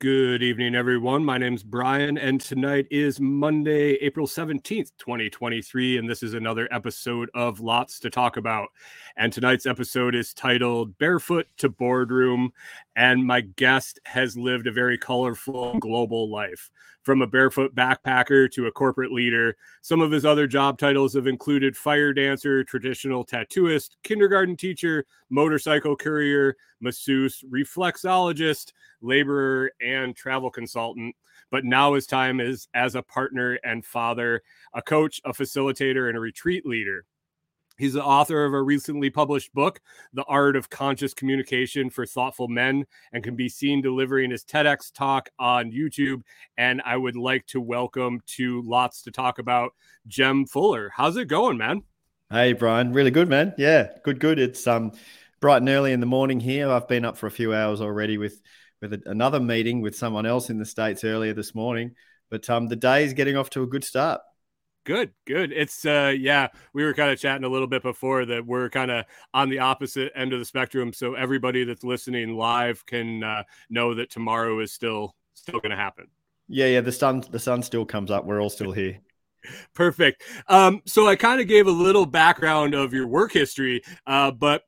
Good 0.00 0.42
evening, 0.42 0.74
everyone. 0.74 1.26
My 1.26 1.36
name's 1.36 1.62
Brian, 1.62 2.16
and 2.16 2.40
tonight 2.40 2.86
is 2.90 3.20
Monday, 3.20 3.96
April 3.96 4.26
17th, 4.26 4.92
2023, 4.96 5.98
and 5.98 6.08
this 6.08 6.22
is 6.22 6.32
another 6.32 6.66
episode 6.72 7.28
of 7.34 7.60
Lots 7.60 8.00
to 8.00 8.08
Talk 8.08 8.38
About. 8.38 8.70
And 9.16 9.32
tonight's 9.32 9.66
episode 9.66 10.14
is 10.14 10.32
titled 10.32 10.96
Barefoot 10.98 11.46
to 11.58 11.68
Boardroom, 11.68 12.52
and 12.96 13.26
my 13.26 13.40
guest 13.40 13.98
has 14.04 14.36
lived 14.36 14.66
a 14.66 14.72
very 14.72 14.96
colorful 14.96 15.78
global 15.78 16.30
life. 16.30 16.70
From 17.02 17.22
a 17.22 17.26
barefoot 17.26 17.74
backpacker 17.74 18.50
to 18.52 18.66
a 18.66 18.72
corporate 18.72 19.10
leader, 19.10 19.56
some 19.80 20.02
of 20.02 20.10
his 20.10 20.26
other 20.26 20.46
job 20.46 20.78
titles 20.78 21.14
have 21.14 21.26
included 21.26 21.76
fire 21.76 22.12
dancer, 22.12 22.62
traditional 22.62 23.24
tattooist, 23.24 23.96
kindergarten 24.02 24.56
teacher, 24.56 25.06
motorcycle 25.30 25.96
courier, 25.96 26.56
masseuse, 26.80 27.42
reflexologist, 27.50 28.72
laborer, 29.00 29.72
and 29.80 30.14
travel 30.14 30.50
consultant. 30.50 31.16
But 31.50 31.64
now 31.64 31.94
his 31.94 32.06
time 32.06 32.38
is 32.38 32.68
as 32.74 32.94
a 32.94 33.02
partner 33.02 33.58
and 33.64 33.84
father, 33.84 34.42
a 34.74 34.82
coach, 34.82 35.20
a 35.24 35.32
facilitator, 35.32 36.08
and 36.08 36.16
a 36.16 36.20
retreat 36.20 36.66
leader. 36.66 37.06
He's 37.80 37.94
the 37.94 38.04
author 38.04 38.44
of 38.44 38.52
a 38.52 38.60
recently 38.60 39.08
published 39.08 39.54
book, 39.54 39.80
The 40.12 40.24
Art 40.24 40.54
of 40.54 40.68
Conscious 40.68 41.14
Communication 41.14 41.88
for 41.88 42.04
Thoughtful 42.04 42.46
Men, 42.46 42.84
and 43.10 43.24
can 43.24 43.36
be 43.36 43.48
seen 43.48 43.80
delivering 43.80 44.32
his 44.32 44.44
TEDx 44.44 44.92
talk 44.92 45.30
on 45.38 45.72
YouTube. 45.72 46.20
And 46.58 46.82
I 46.84 46.98
would 46.98 47.16
like 47.16 47.46
to 47.46 47.58
welcome 47.58 48.20
to 48.36 48.60
Lots 48.66 49.00
to 49.04 49.10
Talk 49.10 49.38
About 49.38 49.72
Jem 50.06 50.44
Fuller. 50.44 50.92
How's 50.94 51.16
it 51.16 51.28
going, 51.28 51.56
man? 51.56 51.84
Hey 52.30 52.52
Brian, 52.52 52.92
really 52.92 53.10
good 53.10 53.30
man. 53.30 53.54
Yeah, 53.56 53.88
good, 54.04 54.20
good. 54.20 54.38
It's 54.38 54.66
um 54.66 54.92
bright 55.40 55.62
and 55.62 55.68
early 55.70 55.92
in 55.92 56.00
the 56.00 56.06
morning 56.06 56.38
here. 56.38 56.68
I've 56.68 56.86
been 56.86 57.06
up 57.06 57.16
for 57.16 57.28
a 57.28 57.30
few 57.30 57.54
hours 57.54 57.80
already 57.80 58.18
with 58.18 58.42
with 58.82 58.92
a, 58.92 59.02
another 59.06 59.40
meeting 59.40 59.80
with 59.80 59.96
someone 59.96 60.26
else 60.26 60.50
in 60.50 60.58
the 60.58 60.66
states 60.66 61.02
earlier 61.02 61.32
this 61.32 61.54
morning. 61.54 61.92
But 62.28 62.50
um 62.50 62.68
the 62.68 62.76
day 62.76 63.04
is 63.04 63.14
getting 63.14 63.38
off 63.38 63.48
to 63.50 63.62
a 63.62 63.66
good 63.66 63.84
start. 63.84 64.20
Good, 64.90 65.12
good. 65.24 65.52
It's 65.52 65.84
uh 65.84 66.12
yeah, 66.18 66.48
we 66.72 66.82
were 66.82 66.94
kind 66.94 67.12
of 67.12 67.20
chatting 67.20 67.44
a 67.44 67.48
little 67.48 67.68
bit 67.68 67.80
before 67.80 68.26
that 68.26 68.44
we're 68.44 68.68
kind 68.68 68.90
of 68.90 69.04
on 69.32 69.48
the 69.48 69.60
opposite 69.60 70.10
end 70.16 70.32
of 70.32 70.40
the 70.40 70.44
spectrum 70.44 70.92
so 70.92 71.14
everybody 71.14 71.62
that's 71.62 71.84
listening 71.84 72.34
live 72.34 72.84
can 72.86 73.22
uh, 73.22 73.44
know 73.68 73.94
that 73.94 74.10
tomorrow 74.10 74.58
is 74.58 74.72
still 74.72 75.14
still 75.34 75.60
going 75.60 75.70
to 75.70 75.76
happen. 75.76 76.08
Yeah, 76.48 76.66
yeah. 76.66 76.80
The 76.80 76.90
sun 76.90 77.22
the 77.30 77.38
sun 77.38 77.62
still 77.62 77.86
comes 77.86 78.10
up. 78.10 78.24
We're 78.24 78.42
all 78.42 78.50
still 78.50 78.72
here. 78.72 78.98
Perfect. 79.74 80.24
Um 80.48 80.82
so 80.86 81.06
I 81.06 81.14
kind 81.14 81.40
of 81.40 81.46
gave 81.46 81.68
a 81.68 81.70
little 81.70 82.04
background 82.04 82.74
of 82.74 82.92
your 82.92 83.06
work 83.06 83.30
history 83.30 83.82
uh 84.08 84.32
but 84.32 84.64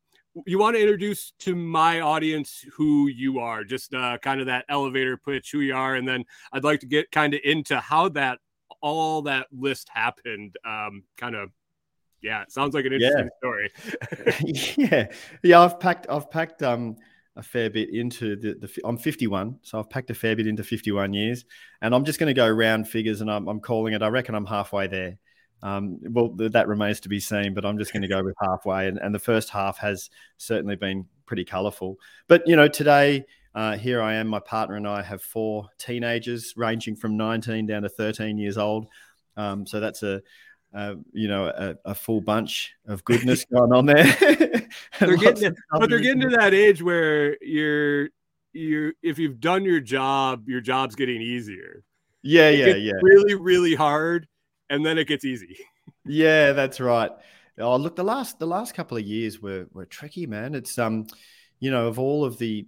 you 0.46 0.56
want 0.56 0.76
to 0.76 0.80
introduce 0.80 1.32
to 1.40 1.56
my 1.56 2.00
audience 2.00 2.64
who 2.76 3.08
you 3.08 3.40
are, 3.40 3.64
just 3.64 3.92
uh, 3.92 4.16
kind 4.16 4.40
of 4.40 4.46
that 4.46 4.64
elevator 4.70 5.18
pitch, 5.18 5.50
who 5.52 5.60
you 5.60 5.74
are, 5.74 5.94
and 5.94 6.08
then 6.08 6.24
I'd 6.54 6.64
like 6.64 6.80
to 6.80 6.86
get 6.86 7.10
kind 7.10 7.34
of 7.34 7.40
into 7.44 7.78
how 7.78 8.08
that 8.10 8.38
all 8.82 9.22
that 9.22 9.46
list 9.50 9.88
happened. 9.88 10.56
Um, 10.64 11.04
kind 11.16 11.34
of, 11.34 11.50
yeah, 12.20 12.42
it 12.42 12.52
sounds 12.52 12.74
like 12.74 12.84
an 12.84 12.92
interesting 12.92 13.28
Yeah. 13.28 13.38
story. 13.38 13.70
yeah, 14.76 15.06
yeah. 15.42 15.60
I've 15.60 15.80
packed 15.80 16.06
I've 16.10 16.30
packed 16.30 16.62
um 16.62 16.96
a 17.36 17.42
fair 17.42 17.70
bit 17.70 17.88
into 17.94 18.36
the, 18.36 18.54
the 18.54 18.80
I'm 18.84 18.98
51, 18.98 19.58
so 19.62 19.78
I've 19.78 19.88
packed 19.88 20.10
a 20.10 20.14
fair 20.14 20.36
bit 20.36 20.46
into 20.46 20.62
51 20.62 21.14
years, 21.14 21.46
and 21.80 21.94
I'm 21.94 22.04
just 22.04 22.18
going 22.18 22.28
to 22.28 22.34
go 22.34 22.46
round 22.48 22.86
figures, 22.88 23.22
and 23.22 23.30
I'm, 23.30 23.48
I'm 23.48 23.60
calling 23.60 23.94
it. 23.94 24.02
I 24.02 24.08
reckon 24.08 24.34
I'm 24.34 24.44
halfway 24.44 24.86
there. 24.86 25.16
Um, 25.62 25.98
well, 26.02 26.28
th- 26.36 26.52
that 26.52 26.68
remains 26.68 27.00
to 27.00 27.08
be 27.08 27.20
seen, 27.20 27.54
but 27.54 27.64
I'm 27.64 27.78
just 27.78 27.92
going 27.92 28.02
to 28.02 28.08
go 28.08 28.22
with 28.22 28.34
halfway. 28.40 28.88
And, 28.88 28.98
and 28.98 29.14
the 29.14 29.18
first 29.18 29.48
half 29.48 29.78
has 29.78 30.10
certainly 30.36 30.76
been 30.76 31.06
pretty 31.24 31.44
colourful. 31.44 31.96
But, 32.28 32.46
you 32.46 32.56
know, 32.56 32.68
today, 32.68 33.24
uh, 33.54 33.76
here 33.76 34.00
I 34.00 34.14
am. 34.14 34.28
My 34.28 34.40
partner 34.40 34.76
and 34.76 34.88
I 34.88 35.02
have 35.02 35.22
four 35.22 35.68
teenagers 35.78 36.54
ranging 36.56 36.96
from 36.96 37.16
19 37.16 37.66
down 37.66 37.82
to 37.82 37.88
13 37.88 38.38
years 38.38 38.58
old. 38.58 38.86
Um, 39.36 39.66
so 39.66 39.80
that's 39.80 40.02
a, 40.02 40.22
uh, 40.74 40.94
you 41.12 41.28
know, 41.28 41.46
a, 41.46 41.76
a, 41.84 41.94
full 41.94 42.20
bunch 42.20 42.72
of 42.86 43.04
goodness 43.04 43.44
going 43.52 43.72
on 43.72 43.86
there. 43.86 44.04
they're 45.00 45.16
getting, 45.16 45.54
but 45.70 45.90
they're 45.90 46.00
getting 46.00 46.22
to 46.22 46.36
that 46.36 46.54
age 46.54 46.82
where 46.82 47.36
you're, 47.42 48.08
you 48.54 48.92
if 49.02 49.18
you've 49.18 49.40
done 49.40 49.64
your 49.64 49.80
job, 49.80 50.48
your 50.48 50.60
job's 50.60 50.94
getting 50.94 51.20
easier. 51.20 51.82
Yeah, 52.22 52.48
It 52.48 52.58
yeah, 52.58 52.74
yeah. 52.74 52.92
Really, 53.02 53.34
really 53.34 53.74
hard, 53.74 54.28
and 54.70 54.84
then 54.84 54.98
it 54.98 55.06
gets 55.08 55.24
easy. 55.24 55.58
Yeah, 56.04 56.50
that's 56.50 56.80
right. 56.80 57.12
Oh, 57.58 57.76
look, 57.76 57.94
the 57.94 58.02
last 58.02 58.40
the 58.40 58.46
last 58.46 58.74
couple 58.74 58.96
of 58.96 59.04
years 59.04 59.40
were 59.40 59.66
were 59.72 59.86
tricky, 59.86 60.26
man. 60.26 60.56
It's 60.56 60.76
um, 60.76 61.06
you 61.60 61.70
know, 61.70 61.86
of 61.86 62.00
all 62.00 62.24
of 62.24 62.38
the 62.38 62.66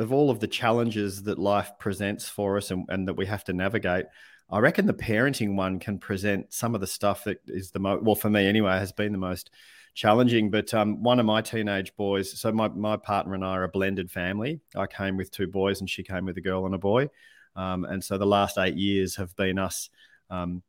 of 0.00 0.12
all 0.12 0.30
of 0.30 0.40
the 0.40 0.46
challenges 0.46 1.22
that 1.24 1.38
life 1.38 1.72
presents 1.78 2.28
for 2.28 2.56
us 2.56 2.70
and, 2.70 2.86
and 2.88 3.08
that 3.08 3.14
we 3.14 3.26
have 3.26 3.44
to 3.44 3.52
navigate, 3.52 4.06
I 4.50 4.58
reckon 4.58 4.86
the 4.86 4.94
parenting 4.94 5.54
one 5.56 5.78
can 5.78 5.98
present 5.98 6.52
some 6.52 6.74
of 6.74 6.80
the 6.80 6.86
stuff 6.86 7.24
that 7.24 7.38
is 7.46 7.70
the 7.70 7.78
most 7.78 8.02
well 8.02 8.16
for 8.16 8.30
me 8.30 8.46
anyway 8.46 8.72
has 8.78 8.92
been 8.92 9.12
the 9.12 9.18
most 9.18 9.50
challenging. 9.94 10.50
But 10.50 10.72
um, 10.74 11.02
one 11.02 11.20
of 11.20 11.26
my 11.26 11.40
teenage 11.40 11.94
boys, 11.96 12.38
so 12.38 12.50
my 12.50 12.68
my 12.68 12.96
partner 12.96 13.34
and 13.34 13.44
I 13.44 13.50
are 13.50 13.64
a 13.64 13.68
blended 13.68 14.10
family. 14.10 14.60
I 14.74 14.86
came 14.86 15.16
with 15.16 15.30
two 15.30 15.46
boys 15.46 15.80
and 15.80 15.88
she 15.88 16.02
came 16.02 16.24
with 16.24 16.36
a 16.36 16.40
girl 16.40 16.66
and 16.66 16.74
a 16.74 16.78
boy, 16.78 17.10
um, 17.54 17.84
and 17.84 18.02
so 18.02 18.18
the 18.18 18.26
last 18.26 18.58
eight 18.58 18.76
years 18.76 19.16
have 19.16 19.34
been 19.36 19.58
us. 19.58 19.88
Um, 20.30 20.62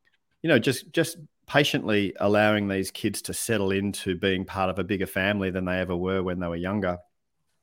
you 0.44 0.48
know, 0.48 0.60
just 0.60 0.92
just 0.94 1.18
patiently 1.48 2.14
allowing 2.20 2.68
these 2.68 2.92
kids 2.92 3.22
to 3.24 3.34
settle 3.34 3.72
into 3.72 4.16
being 4.16 4.46
part 4.46 4.70
of 4.70 4.78
a 4.78 4.84
bigger 4.84 5.08
family 5.08 5.50
than 5.50 5.66
they 5.66 5.80
ever 5.80 5.96
were 5.96 6.22
when 6.22 6.40
they 6.40 6.48
were 6.48 6.56
younger 6.56 6.98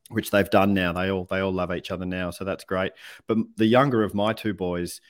which 0.08 0.30
they've 0.30 0.50
done 0.50 0.74
now. 0.74 0.92
They 0.92 1.10
all 1.10 1.24
they 1.24 1.40
all 1.40 1.52
love 1.52 1.72
each 1.72 1.90
other 1.90 2.06
now 2.06 2.30
so 2.30 2.44
that's 2.44 2.64
great. 2.64 2.92
But 3.26 3.38
the 3.56 3.66
younger 3.66 4.02
of 4.02 4.14
my 4.14 4.32
two 4.32 4.54
boys 4.54 5.00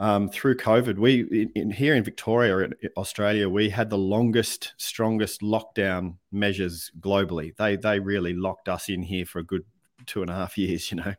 um, 0.00 0.28
through 0.28 0.56
covid 0.56 0.96
we 0.96 1.22
in, 1.22 1.50
in 1.56 1.70
here 1.72 1.94
in 1.96 2.04
victoria 2.04 2.58
in 2.58 2.72
australia 2.96 3.48
we 3.48 3.68
had 3.68 3.90
the 3.90 3.98
longest 3.98 4.72
strongest 4.76 5.40
lockdown 5.40 6.16
measures 6.30 6.90
globally. 7.00 7.56
They 7.56 7.76
they 7.76 7.98
really 7.98 8.32
locked 8.32 8.68
us 8.68 8.88
in 8.88 9.02
here 9.02 9.26
for 9.26 9.40
a 9.40 9.44
good 9.44 9.64
two 10.06 10.22
and 10.22 10.30
a 10.30 10.34
half 10.34 10.56
years 10.58 10.90
you 10.90 10.98
know. 10.98 11.14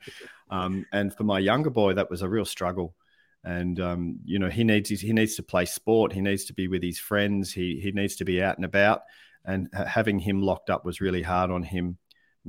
Um, 0.49 0.85
and 0.91 1.13
for 1.13 1.23
my 1.23 1.39
younger 1.39 1.69
boy 1.69 1.93
that 1.93 2.09
was 2.09 2.21
a 2.21 2.29
real 2.29 2.45
struggle. 2.45 2.95
And 3.43 3.79
um, 3.79 4.19
you 4.25 4.37
know 4.37 4.49
he 4.49 4.63
needs 4.63 4.89
he 4.89 5.13
needs 5.13 5.35
to 5.35 5.43
play 5.43 5.65
sport. 5.65 6.11
He 6.11 6.21
needs 6.21 6.45
to 6.45 6.53
be 6.53 6.67
with 6.67 6.83
his 6.83 6.99
friends. 6.99 7.53
He 7.53 7.79
he 7.81 7.91
needs 7.91 8.17
to 8.17 8.25
be 8.25 8.41
out 8.41 8.57
and 8.57 8.65
about. 8.65 9.03
And 9.45 9.69
having 9.73 10.19
him 10.19 10.41
locked 10.41 10.69
up 10.69 10.83
was 10.83 10.99
really 10.99 11.21
hard 11.21 11.49
on 11.49 11.63
him 11.63 11.97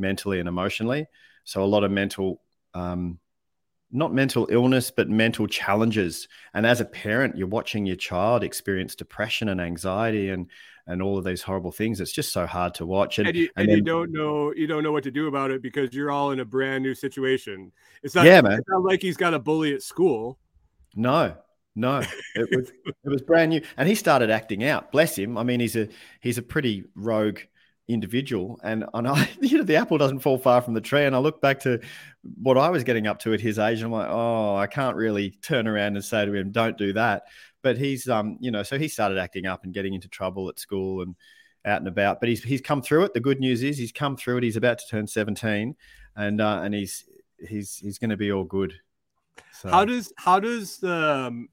mentally 0.01 0.41
and 0.41 0.49
emotionally 0.49 1.07
so 1.45 1.63
a 1.63 1.67
lot 1.67 1.85
of 1.85 1.91
mental 1.91 2.41
um, 2.75 3.19
not 3.93 4.13
mental 4.13 4.49
illness 4.51 4.91
but 4.91 5.09
mental 5.09 5.47
challenges 5.47 6.29
and 6.55 6.67
as 6.67 6.81
a 6.81 6.85
parent 6.85 7.37
you're 7.37 7.47
watching 7.47 7.87
your 7.87 7.97
child 7.97 8.43
experience 8.43 8.95
depression 8.95 9.49
and 9.49 9.61
anxiety 9.61 10.31
and 10.31 10.49
and 10.87 11.03
all 11.03 11.19
of 11.19 11.25
these 11.25 11.43
horrible 11.43 11.71
things 11.71 12.01
it's 12.01 12.13
just 12.13 12.33
so 12.33 12.47
hard 12.47 12.75
to 12.75 12.87
watch 12.87 13.19
and, 13.19 13.29
and 13.29 13.37
you, 13.37 13.49
and 13.57 13.69
and 13.69 13.77
you 13.77 13.83
don't 13.83 14.13
know 14.13 14.53
you 14.55 14.67
don't 14.67 14.83
know 14.83 14.93
what 14.93 15.05
to 15.05 15.11
do 15.11 15.27
about 15.29 15.51
it 15.51 15.63
because 15.63 15.93
you're 15.93 16.11
all 16.11 16.31
in 16.33 16.41
a 16.41 16.45
brand 16.45 16.83
new 16.83 16.95
situation. 16.95 17.73
It's 18.03 18.15
not, 18.15 18.27
Yeah, 18.27 18.41
man. 18.41 18.59
It's 18.59 18.69
not 18.69 18.83
like 18.83 19.03
he's 19.03 19.17
got 19.17 19.35
a 19.35 19.39
bully 19.39 19.75
at 19.75 19.83
school. 19.83 20.39
No, 20.95 21.37
no, 21.75 22.03
it 22.35 22.49
was 22.57 22.71
it 22.85 23.09
was 23.09 23.23
brand 23.23 23.51
new, 23.51 23.63
and 23.77 23.89
he 23.89 23.95
started 23.95 24.31
acting 24.31 24.65
out. 24.65 24.93
Bless 24.93 25.17
him. 25.17 25.39
I 25.39 25.43
mean, 25.43 25.61
he's 25.61 25.77
a 25.77 25.89
he's 26.21 26.39
a 26.39 26.43
pretty 26.43 26.85
rogue 26.95 27.39
individual, 27.93 28.61
and 28.63 28.85
and 28.95 29.09
I, 29.09 29.29
you 29.41 29.59
know, 29.59 29.65
the 29.65 29.77
apple 29.77 29.99
doesn't 29.99 30.21
fall 30.21 30.39
far 30.39 30.61
from 30.61 30.75
the 30.75 30.81
tree. 30.81 31.05
And 31.05 31.15
I 31.15 31.19
look 31.19 31.41
back 31.41 31.61
to 31.61 31.81
what 32.41 32.59
I 32.59 32.71
was 32.71 32.85
getting 32.85 33.07
up 33.07 33.19
to 33.21 33.33
at 33.33 33.41
his 33.41 33.59
age, 33.59 33.79
and 33.79 33.87
I'm 33.87 33.93
like, 33.93 34.09
oh, 34.11 34.57
I 34.57 34.67
can't 34.67 34.97
really 34.97 35.31
turn 35.43 35.67
around 35.67 35.97
and 35.97 36.05
say 36.05 36.25
to 36.25 36.35
him, 36.35 36.51
"Don't 36.51 36.77
do 36.77 36.93
that." 36.95 37.25
But 37.63 37.77
he's 37.77 38.09
um, 38.09 38.37
you 38.41 38.51
know, 38.51 38.63
so 38.63 38.79
he 38.79 38.89
started 38.89 39.19
acting 39.19 39.47
up 39.47 39.65
and 39.65 39.75
getting 39.75 39.95
into 39.95 40.09
trouble 40.09 40.49
at 40.49 40.59
school 40.59 41.03
and 41.03 41.15
out 41.65 41.79
and 41.79 41.89
about. 41.89 42.21
But 42.21 42.29
he's 42.29 42.43
he's 42.43 42.61
come 42.61 42.83
through 42.83 43.05
it. 43.05 43.15
The 43.15 43.21
good 43.21 43.41
news 43.41 43.63
is 43.63 43.79
he's 43.79 43.93
come 43.93 44.17
through 44.17 44.39
it. 44.39 44.45
He's 44.45 44.57
about 44.57 44.79
to 44.79 44.87
turn 44.89 45.07
17, 45.07 45.77
and 46.17 46.41
uh, 46.41 46.61
and 46.63 46.75
he's 46.75 47.05
he's 47.39 47.77
he's 47.77 47.99
going 47.99 48.11
to 48.11 48.17
be 48.17 48.33
all 48.33 48.45
good. 48.45 48.75
So. 49.53 49.71
How 49.71 49.85
does 49.85 50.13
how 50.17 50.41
does 50.41 50.83
um 50.85 51.49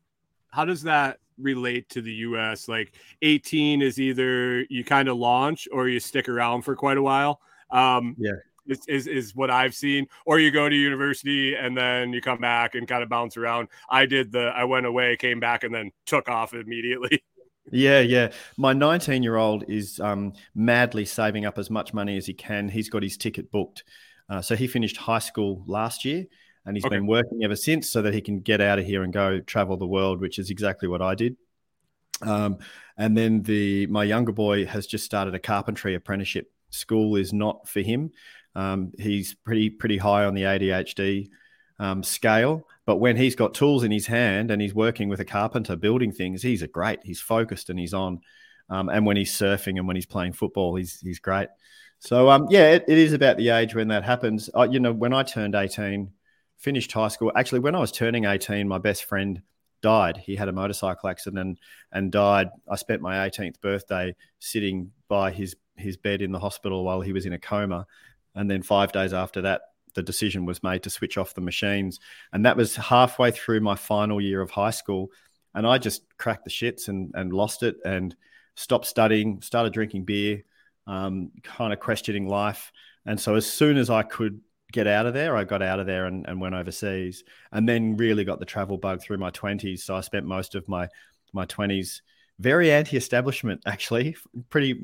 how 0.58 0.66
does 0.66 0.82
that 0.82 1.20
relate 1.38 1.88
to 1.88 2.02
the 2.02 2.12
US? 2.12 2.68
Like 2.68 2.96
18 3.22 3.84
is 3.84 4.00
either 4.00 4.62
you 4.72 4.84
kind 4.84 5.08
of 5.08 5.16
launch 5.16 5.68
or 5.72 5.88
you 5.88 6.00
stick 6.00 6.28
around 6.28 6.64
for 6.64 6.76
quite 6.76 6.98
a 6.98 7.02
while. 7.02 7.40
Um 7.70 8.16
Yeah. 8.18 8.32
Is, 8.66 8.82
is, 8.88 9.08
is 9.08 9.36
what 9.36 9.50
I've 9.50 9.74
seen, 9.74 10.08
or 10.26 10.40
you 10.40 10.52
go 10.52 10.68
to 10.68 10.76
university 10.76 11.56
and 11.56 11.78
then 11.78 12.12
you 12.12 12.20
come 12.22 12.40
back 12.40 12.76
and 12.76 12.86
kind 12.86 13.02
of 13.02 13.08
bounce 13.08 13.38
around. 13.38 13.70
I 13.90 14.06
did 14.06 14.30
the, 14.30 14.48
I 14.48 14.66
went 14.66 14.86
away, 14.86 15.16
came 15.16 15.40
back, 15.40 15.64
and 15.64 15.74
then 15.74 15.92
took 16.06 16.28
off 16.28 16.54
immediately. 16.54 17.24
Yeah, 17.70 18.00
yeah. 18.00 18.32
My 18.56 18.72
19 18.72 19.24
year 19.24 19.36
old 19.36 19.66
is 19.68 20.00
um, 20.00 20.32
madly 20.56 21.04
saving 21.04 21.46
up 21.46 21.58
as 21.58 21.70
much 21.70 21.94
money 21.94 22.16
as 22.16 22.26
he 22.26 22.34
can. 22.34 22.70
He's 22.70 22.90
got 22.90 23.04
his 23.04 23.18
ticket 23.18 23.52
booked. 23.52 23.84
Uh, 24.30 24.42
so 24.42 24.56
he 24.56 24.68
finished 24.68 24.96
high 24.96 25.20
school 25.20 25.66
last 25.68 26.06
year 26.06 26.28
and 26.68 26.76
he's 26.76 26.86
Okay. 26.86 26.98
been 26.98 27.08
working 27.08 27.44
ever 27.44 27.56
since 27.56 27.90
so 27.90 28.02
that 28.04 28.14
he 28.14 28.22
can 28.22 28.42
get 28.42 28.62
out 28.62 28.78
of 28.78 28.86
here 28.86 29.04
and 29.04 29.12
go 29.14 29.40
travel 29.40 29.78
the 29.78 29.88
world, 29.88 30.20
which 30.20 30.38
is 30.38 30.52
exactly 30.52 30.88
what 30.88 31.02
I 31.02 31.16
did. 31.16 31.38
Um, 32.22 32.58
and 32.98 33.18
then 33.18 33.42
the 33.44 33.88
my 33.88 34.04
younger 34.04 34.32
boy 34.34 34.66
has 34.66 34.86
just 34.86 35.06
started 35.06 35.34
a 35.34 35.40
carpentry 35.40 35.96
apprenticeship. 35.96 36.52
School 36.70 37.16
is 37.16 37.32
not 37.32 37.68
for 37.68 37.82
him. 37.82 38.12
Um, 38.56 38.92
he's 39.00 39.34
pretty 39.34 39.70
pretty 39.70 39.98
high 39.98 40.26
on 40.26 40.34
the 40.34 40.44
ADHD 40.44 41.30
um, 41.80 42.04
scale, 42.04 42.68
but 42.86 42.98
when 42.98 43.16
he's 43.16 43.36
got 43.36 43.54
tools 43.54 43.84
in 43.84 43.92
his 43.92 44.08
hand 44.08 44.52
and 44.52 44.62
he's 44.62 44.74
working 44.74 45.10
with 45.10 45.20
a 45.20 45.26
carpenter 45.26 45.76
building 45.76 46.12
things, 46.12 46.42
he's 46.42 46.64
a 46.64 46.68
great. 46.68 47.00
He's 47.04 47.22
focused 47.22 47.70
and 47.70 47.80
he's 47.80 47.94
on. 47.94 48.20
Um, 48.70 48.90
and 48.90 49.06
when 49.06 49.16
he's 49.16 49.32
surfing 49.32 49.78
and 49.78 49.88
when 49.88 49.96
he's 49.96 50.06
playing 50.08 50.34
football, 50.34 50.76
he's 50.76 51.00
he's 51.00 51.20
great. 51.20 51.50
So 52.00 52.30
um, 52.30 52.48
yeah, 52.50 52.72
it, 52.72 52.86
it 52.88 52.98
is 52.98 53.14
about 53.14 53.38
the 53.38 53.50
age 53.50 53.74
when 53.76 53.88
that 53.90 54.04
happens. 54.04 54.50
I, 54.54 54.66
you 54.66 54.80
know, 54.80 54.92
when 54.92 55.14
I 55.14 55.24
turned 55.24 55.56
eighteen, 55.56 56.12
finished 56.58 56.92
high 56.92 57.08
school. 57.08 57.32
Actually, 57.36 57.60
when 57.60 57.76
I 57.76 57.80
was 57.80 57.92
turning 57.92 58.26
eighteen, 58.26 58.68
my 58.68 58.78
best 58.78 59.06
friend 59.06 59.42
died. 59.82 60.18
He 60.18 60.36
had 60.36 60.48
a 60.48 60.52
motorcycle 60.54 61.10
accident 61.10 61.40
and, 61.40 61.60
and 61.92 62.12
died. 62.12 62.50
I 62.70 62.76
spent 62.76 63.02
my 63.02 63.30
18th 63.30 63.62
birthday 63.62 64.16
sitting 64.40 64.92
by 65.08 65.32
his 65.32 65.56
his 65.78 65.96
bed 65.96 66.24
in 66.24 66.32
the 66.32 66.40
hospital 66.40 66.84
while 66.84 67.02
he 67.02 67.14
was 67.14 67.26
in 67.28 67.34
a 67.34 67.40
coma. 67.40 67.86
And 68.34 68.50
then 68.50 68.64
five 68.64 68.92
days 68.92 69.14
after 69.14 69.42
that, 69.42 69.62
the 69.94 70.02
decision 70.02 70.46
was 70.46 70.64
made 70.64 70.84
to 70.84 70.90
switch 70.90 71.18
off 71.18 71.36
the 71.36 71.42
machines. 71.42 72.00
And 72.34 72.46
that 72.46 72.58
was 72.58 72.76
halfway 72.76 73.30
through 73.30 73.62
my 73.62 73.76
final 73.76 74.20
year 74.20 74.42
of 74.42 74.50
high 74.50 74.72
school. 74.72 75.12
And 75.54 75.68
I 75.68 75.78
just 75.78 76.02
cracked 76.18 76.46
the 76.46 76.52
shits 76.52 76.88
and, 76.88 77.12
and 77.14 77.32
lost 77.32 77.62
it 77.62 77.78
and 77.86 78.16
stopped 78.56 78.86
studying, 78.86 79.42
started 79.42 79.72
drinking 79.74 80.06
beer, 80.06 80.44
um, 80.88 81.32
kind 81.44 81.74
of 81.74 81.80
questioning 81.80 82.28
life. 82.28 82.72
And 83.06 83.20
so 83.20 83.36
as 83.36 83.46
soon 83.46 83.78
as 83.78 83.90
I 83.90 84.04
could 84.04 84.42
get 84.78 84.88
out 84.88 85.06
of 85.08 85.14
there, 85.14 85.36
I 85.36 85.44
got 85.44 85.62
out 85.62 85.80
of 85.80 85.88
there 85.88 86.06
and, 86.06 86.26
and 86.28 86.40
went 86.40 86.54
overseas. 86.56 87.24
And 87.52 87.68
then 87.68 87.98
really 87.98 88.24
got 88.24 88.40
the 88.40 88.46
travel 88.46 88.78
bug 88.78 89.02
through 89.02 89.18
my 89.18 89.32
20s. 89.32 89.80
So 89.80 89.96
I 89.96 90.02
spent 90.02 90.26
most 90.26 90.56
of 90.56 90.68
my 90.68 90.88
my 91.34 91.46
20s 91.46 92.02
very 92.40 92.72
anti-establishment 92.72 93.62
actually 93.66 94.16
pretty 94.50 94.80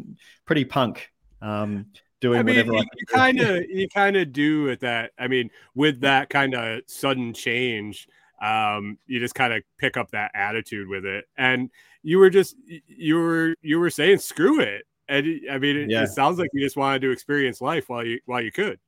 pretty 0.46 0.66
punk 0.66 1.10
um 1.42 1.86
doing 2.20 2.40
I 2.40 2.44
mean, 2.44 2.56
whatever 2.56 2.74
you, 2.74 2.80
I 2.80 2.84
you 2.98 3.06
could 3.06 3.08
do. 3.08 3.16
kind 3.16 3.40
of 3.42 3.64
you 3.70 3.88
kind 3.90 4.16
of 4.18 4.34
do 4.34 4.64
with 4.64 4.80
that. 4.82 5.12
I 5.20 5.28
mean, 5.28 5.50
with 5.76 6.02
that 6.02 6.30
kind 6.30 6.54
of 6.56 6.82
sudden 6.88 7.34
change, 7.34 8.08
um, 8.42 8.98
you 9.06 9.20
just 9.20 9.36
kind 9.36 9.54
of 9.54 9.62
pick 9.78 9.98
up 9.98 10.12
that 10.12 10.32
attitude 10.34 10.88
with 10.88 11.06
it. 11.06 11.26
And 11.38 11.70
you 12.02 12.18
were 12.20 12.30
just 12.30 12.56
you 12.88 13.16
were 13.16 13.56
you 13.62 13.80
were 13.80 13.90
saying 13.90 14.18
screw 14.20 14.60
it. 14.62 14.84
And 15.10 15.42
I 15.52 15.58
mean, 15.60 15.78
it, 15.78 15.90
Yeah. 15.90 16.04
it 16.04 16.08
sounds 16.08 16.40
like 16.40 16.50
you 16.54 16.62
just 16.62 16.78
wanted 16.78 17.02
to 17.04 17.12
experience 17.12 17.62
life 17.62 17.90
while 17.90 18.06
you 18.06 18.20
while 18.26 18.42
you 18.42 18.52
could. 18.52 18.80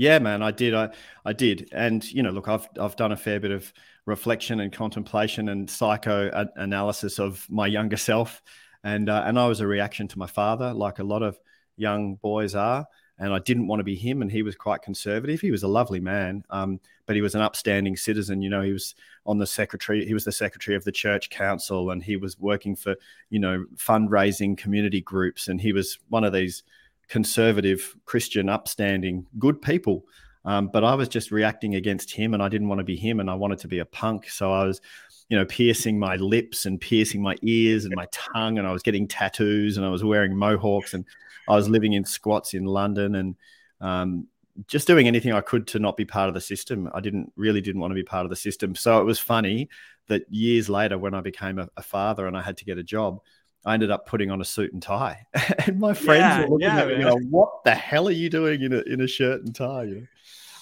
Yeah, 0.00 0.18
man, 0.18 0.42
I 0.42 0.50
did. 0.50 0.72
I 0.72 0.88
I 1.26 1.34
did. 1.34 1.68
And 1.72 2.02
you 2.10 2.22
know, 2.22 2.30
look, 2.30 2.48
I've 2.48 2.66
I've 2.80 2.96
done 2.96 3.12
a 3.12 3.18
fair 3.18 3.38
bit 3.38 3.50
of 3.50 3.70
reflection 4.06 4.60
and 4.60 4.72
contemplation 4.72 5.50
and 5.50 5.68
psycho 5.68 6.48
analysis 6.56 7.18
of 7.18 7.46
my 7.50 7.66
younger 7.66 7.96
self, 8.08 8.40
and 8.82 9.10
uh, 9.10 9.24
and 9.26 9.38
I 9.38 9.46
was 9.46 9.60
a 9.60 9.66
reaction 9.66 10.08
to 10.08 10.18
my 10.18 10.26
father, 10.26 10.72
like 10.72 11.00
a 11.00 11.04
lot 11.04 11.22
of 11.22 11.38
young 11.76 12.14
boys 12.14 12.54
are. 12.54 12.86
And 13.18 13.34
I 13.34 13.38
didn't 13.40 13.66
want 13.66 13.80
to 13.80 13.84
be 13.84 13.94
him, 13.94 14.22
and 14.22 14.32
he 14.32 14.42
was 14.42 14.56
quite 14.56 14.80
conservative. 14.80 15.42
He 15.42 15.50
was 15.50 15.64
a 15.64 15.68
lovely 15.68 16.00
man, 16.00 16.42
um, 16.48 16.80
but 17.04 17.14
he 17.14 17.20
was 17.20 17.34
an 17.34 17.42
upstanding 17.42 17.94
citizen. 17.94 18.40
You 18.40 18.48
know, 18.48 18.62
he 18.62 18.72
was 18.72 18.94
on 19.26 19.36
the 19.36 19.46
secretary. 19.46 20.06
He 20.06 20.14
was 20.14 20.24
the 20.24 20.32
secretary 20.32 20.74
of 20.74 20.84
the 20.84 20.92
church 20.92 21.28
council, 21.28 21.90
and 21.90 22.02
he 22.02 22.16
was 22.16 22.38
working 22.40 22.74
for 22.74 22.96
you 23.28 23.38
know 23.38 23.66
fundraising 23.76 24.56
community 24.56 25.02
groups, 25.02 25.48
and 25.48 25.60
he 25.60 25.74
was 25.74 25.98
one 26.08 26.24
of 26.24 26.32
these 26.32 26.62
conservative, 27.10 27.96
Christian, 28.06 28.48
upstanding, 28.48 29.26
good 29.38 29.60
people. 29.60 30.04
Um, 30.46 30.70
but 30.72 30.84
I 30.84 30.94
was 30.94 31.08
just 31.08 31.30
reacting 31.30 31.74
against 31.74 32.10
him, 32.10 32.32
and 32.32 32.42
I 32.42 32.48
didn't 32.48 32.68
want 32.68 32.78
to 32.78 32.84
be 32.84 32.96
him, 32.96 33.20
and 33.20 33.28
I 33.28 33.34
wanted 33.34 33.58
to 33.58 33.68
be 33.68 33.80
a 33.80 33.84
punk. 33.84 34.30
So 34.30 34.50
I 34.52 34.64
was, 34.64 34.80
you 35.28 35.36
know, 35.36 35.44
piercing 35.44 35.98
my 35.98 36.16
lips 36.16 36.64
and 36.64 36.80
piercing 36.80 37.20
my 37.20 37.36
ears 37.42 37.84
and 37.84 37.94
my 37.94 38.06
tongue, 38.10 38.56
and 38.58 38.66
I 38.66 38.72
was 38.72 38.82
getting 38.82 39.06
tattoos, 39.06 39.76
and 39.76 39.84
I 39.84 39.90
was 39.90 40.02
wearing 40.02 40.34
mohawks, 40.34 40.94
and 40.94 41.04
I 41.46 41.56
was 41.56 41.68
living 41.68 41.92
in 41.92 42.04
squats 42.04 42.54
in 42.54 42.64
London, 42.64 43.16
and 43.16 43.36
um, 43.82 44.28
just 44.66 44.86
doing 44.86 45.06
anything 45.06 45.32
I 45.32 45.42
could 45.42 45.66
to 45.68 45.78
not 45.78 45.96
be 45.96 46.04
part 46.04 46.28
of 46.28 46.34
the 46.34 46.40
system. 46.40 46.88
I 46.94 47.00
didn't 47.00 47.32
really 47.36 47.60
didn't 47.60 47.80
want 47.80 47.90
to 47.90 47.96
be 47.96 48.02
part 48.02 48.24
of 48.24 48.30
the 48.30 48.36
system. 48.36 48.74
So 48.74 49.00
it 49.00 49.04
was 49.04 49.18
funny 49.18 49.68
that 50.08 50.22
years 50.30 50.68
later, 50.68 50.96
when 50.98 51.14
I 51.14 51.20
became 51.20 51.58
a, 51.58 51.68
a 51.76 51.82
father 51.82 52.26
and 52.26 52.36
I 52.36 52.42
had 52.42 52.56
to 52.58 52.64
get 52.64 52.78
a 52.78 52.82
job, 52.82 53.20
I 53.64 53.74
ended 53.74 53.90
up 53.90 54.06
putting 54.06 54.30
on 54.30 54.40
a 54.40 54.44
suit 54.44 54.72
and 54.72 54.82
tie, 54.82 55.26
and 55.66 55.78
my 55.78 55.94
friends 55.94 56.36
Yeah, 56.36 56.38
were 56.38 56.48
looking 56.48 56.78
yeah, 56.78 56.80
at 56.80 56.88
me, 56.88 57.04
going, 57.04 57.28
"What 57.30 57.64
the 57.64 57.74
hell 57.74 58.08
are 58.08 58.12
you 58.12 58.30
doing 58.30 58.62
in 58.62 58.72
a 58.72 58.80
in 58.82 59.00
a 59.02 59.06
shirt 59.06 59.42
and 59.42 59.54
tie?" 59.54 59.84
You 59.84 59.94
know? 60.02 60.06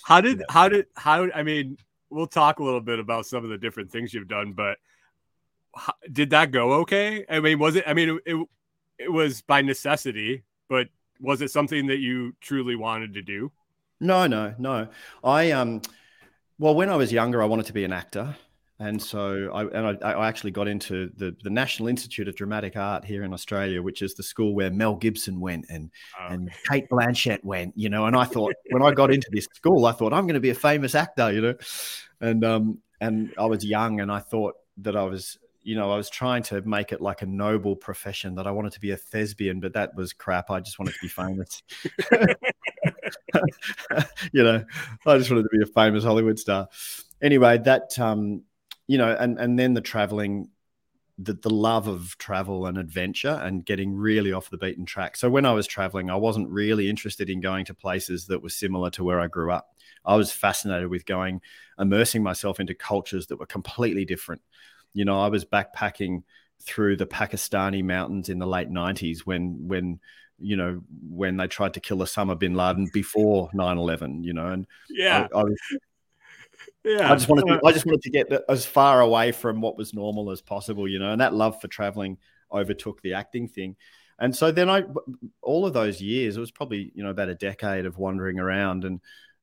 How 0.02 0.20
did 0.20 0.40
Yeah. 0.40 0.46
how 0.48 0.68
did 0.68 0.86
how 0.96 1.28
I 1.34 1.42
mean, 1.42 1.76
we'll 2.10 2.26
talk 2.26 2.58
a 2.58 2.64
little 2.64 2.80
bit 2.80 2.98
about 2.98 3.26
some 3.26 3.44
of 3.44 3.50
the 3.50 3.58
different 3.58 3.90
things 3.90 4.14
you've 4.14 4.28
done, 4.28 4.52
but 4.52 4.78
how, 5.74 5.94
did 6.12 6.30
that 6.30 6.50
go 6.50 6.74
okay? 6.82 7.24
I 7.28 7.40
mean, 7.40 7.58
was 7.58 7.76
it 7.76 7.84
I 7.86 7.94
mean, 7.94 8.18
it 8.26 8.46
it 8.98 9.12
was 9.12 9.42
by 9.42 9.62
necessity, 9.62 10.44
but 10.68 10.88
was 11.20 11.42
it 11.42 11.50
something 11.50 11.86
that 11.88 11.98
you 11.98 12.34
truly 12.40 12.76
wanted 12.76 13.14
to 13.14 13.22
do? 13.22 13.52
No, 14.00 14.26
no, 14.26 14.54
no. 14.58 14.88
I 15.24 15.50
um, 15.52 15.82
well, 16.58 16.74
when 16.74 16.90
I 16.90 16.96
was 16.96 17.12
younger, 17.12 17.42
I 17.42 17.46
wanted 17.46 17.66
to 17.66 17.72
be 17.72 17.84
an 17.84 17.92
actor, 17.92 18.36
and 18.80 19.02
so 19.02 19.50
I 19.52 19.64
and 19.64 20.04
I, 20.04 20.12
I 20.12 20.28
actually 20.28 20.52
got 20.52 20.68
into 20.68 21.10
the 21.16 21.34
the 21.42 21.50
National 21.50 21.88
Institute 21.88 22.28
of 22.28 22.36
Dramatic 22.36 22.76
Art 22.76 23.04
here 23.04 23.24
in 23.24 23.32
Australia, 23.32 23.82
which 23.82 24.02
is 24.02 24.14
the 24.14 24.22
school 24.22 24.54
where 24.54 24.70
Mel 24.70 24.94
Gibson 24.94 25.40
went 25.40 25.66
and 25.68 25.90
Uh, 26.20 26.34
and 26.34 26.50
Cate 26.70 26.88
Blanchett 26.88 27.42
went, 27.44 27.76
you 27.76 27.88
know. 27.88 28.06
And 28.06 28.14
I 28.16 28.24
thought 28.24 28.54
when 28.70 28.82
I 28.82 28.92
got 28.92 29.12
into 29.12 29.28
this 29.32 29.48
school, 29.52 29.84
I 29.86 29.92
thought 29.92 30.12
I'm 30.12 30.26
going 30.26 30.34
to 30.34 30.40
be 30.40 30.50
a 30.50 30.54
famous 30.54 30.94
actor, 30.94 31.32
you 31.32 31.40
know, 31.40 31.54
and 32.20 32.44
um 32.44 32.78
and 33.00 33.32
I 33.36 33.46
was 33.46 33.64
young 33.64 34.00
and 34.00 34.12
I 34.12 34.20
thought 34.20 34.54
that 34.78 34.96
I 34.96 35.04
was. 35.04 35.38
You 35.64 35.74
know, 35.74 35.92
I 35.92 35.96
was 35.96 36.08
trying 36.08 36.44
to 36.44 36.62
make 36.62 36.92
it 36.92 37.00
like 37.02 37.20
a 37.20 37.26
noble 37.26 37.76
profession 37.76 38.36
that 38.36 38.46
I 38.46 38.52
wanted 38.52 38.72
to 38.72 38.80
be 38.80 38.92
a 38.92 38.96
thespian, 38.96 39.60
but 39.60 39.74
that 39.74 39.94
was 39.94 40.14
crap. 40.14 40.50
I 40.50 40.60
just 40.60 40.78
wanted 40.78 40.94
to 40.94 41.00
be 41.02 41.08
famous. 41.08 41.62
you 44.32 44.42
know, 44.42 44.64
I 45.04 45.18
just 45.18 45.30
wanted 45.30 45.42
to 45.42 45.48
be 45.52 45.62
a 45.62 45.66
famous 45.66 46.04
Hollywood 46.04 46.38
star. 46.38 46.68
Anyway, 47.20 47.58
that 47.58 47.98
um, 47.98 48.44
you 48.88 48.98
know, 48.98 49.14
and 49.18 49.38
and 49.38 49.58
then 49.58 49.74
the 49.74 49.80
traveling, 49.80 50.48
the 51.18 51.34
the 51.34 51.50
love 51.50 51.86
of 51.86 52.18
travel 52.18 52.66
and 52.66 52.76
adventure 52.76 53.38
and 53.42 53.64
getting 53.64 53.94
really 53.94 54.32
off 54.32 54.50
the 54.50 54.58
beaten 54.58 54.86
track. 54.86 55.16
So 55.16 55.30
when 55.30 55.46
I 55.46 55.52
was 55.52 55.68
traveling, 55.68 56.10
I 56.10 56.16
wasn't 56.16 56.48
really 56.48 56.90
interested 56.90 57.30
in 57.30 57.40
going 57.40 57.66
to 57.66 57.74
places 57.74 58.26
that 58.26 58.42
were 58.42 58.48
similar 58.48 58.90
to 58.90 59.04
where 59.04 59.20
I 59.20 59.28
grew 59.28 59.52
up. 59.52 59.68
I 60.04 60.16
was 60.16 60.32
fascinated 60.32 60.88
with 60.88 61.04
going, 61.04 61.42
immersing 61.78 62.22
myself 62.22 62.58
into 62.58 62.74
cultures 62.74 63.26
that 63.28 63.38
were 63.38 63.46
completely 63.46 64.06
different. 64.06 64.40
You 64.94 65.04
know, 65.04 65.20
I 65.20 65.28
was 65.28 65.44
backpacking 65.44 66.22
through 66.62 66.96
the 66.96 67.06
Pakistani 67.06 67.84
mountains 67.84 68.28
in 68.30 68.38
the 68.38 68.46
late 68.46 68.70
90s 68.70 69.20
when 69.20 69.68
when 69.68 70.00
you 70.38 70.56
know 70.56 70.80
when 71.08 71.36
they 71.36 71.46
tried 71.46 71.74
to 71.74 71.80
kill 71.80 71.98
Osama 71.98 72.38
bin 72.38 72.54
Laden 72.54 72.88
before 72.92 73.50
9/11 73.52 74.24
you 74.24 74.32
know 74.32 74.46
and 74.46 74.66
yeah, 74.88 75.28
I, 75.34 75.38
I, 75.38 75.42
was, 75.44 75.58
yeah. 76.88 77.12
I 77.12 77.14
just 77.14 77.28
wanted 77.28 77.46
to, 77.46 77.60
I 77.64 77.72
just 77.72 77.86
wanted 77.86 78.02
to 78.02 78.10
get 78.10 78.32
as 78.48 78.64
far 78.64 79.00
away 79.00 79.32
from 79.32 79.60
what 79.60 79.76
was 79.76 79.94
normal 79.94 80.30
as 80.30 80.40
possible 80.40 80.88
you 80.88 80.98
know 80.98 81.12
and 81.12 81.20
that 81.20 81.34
love 81.34 81.60
for 81.60 81.68
traveling 81.68 82.18
overtook 82.52 83.00
the 83.02 83.14
acting 83.14 83.46
thing 83.48 83.76
and 84.18 84.34
so 84.34 84.50
then 84.50 84.68
I 84.68 84.84
all 85.42 85.66
of 85.66 85.72
those 85.72 86.00
years 86.00 86.36
it 86.36 86.40
was 86.40 86.50
probably 86.50 86.92
you 86.94 87.02
know 87.02 87.10
about 87.10 87.28
a 87.28 87.34
decade 87.34 87.86
of 87.86 87.98
wandering 87.98 88.38
around 88.38 88.84
and 88.84 89.00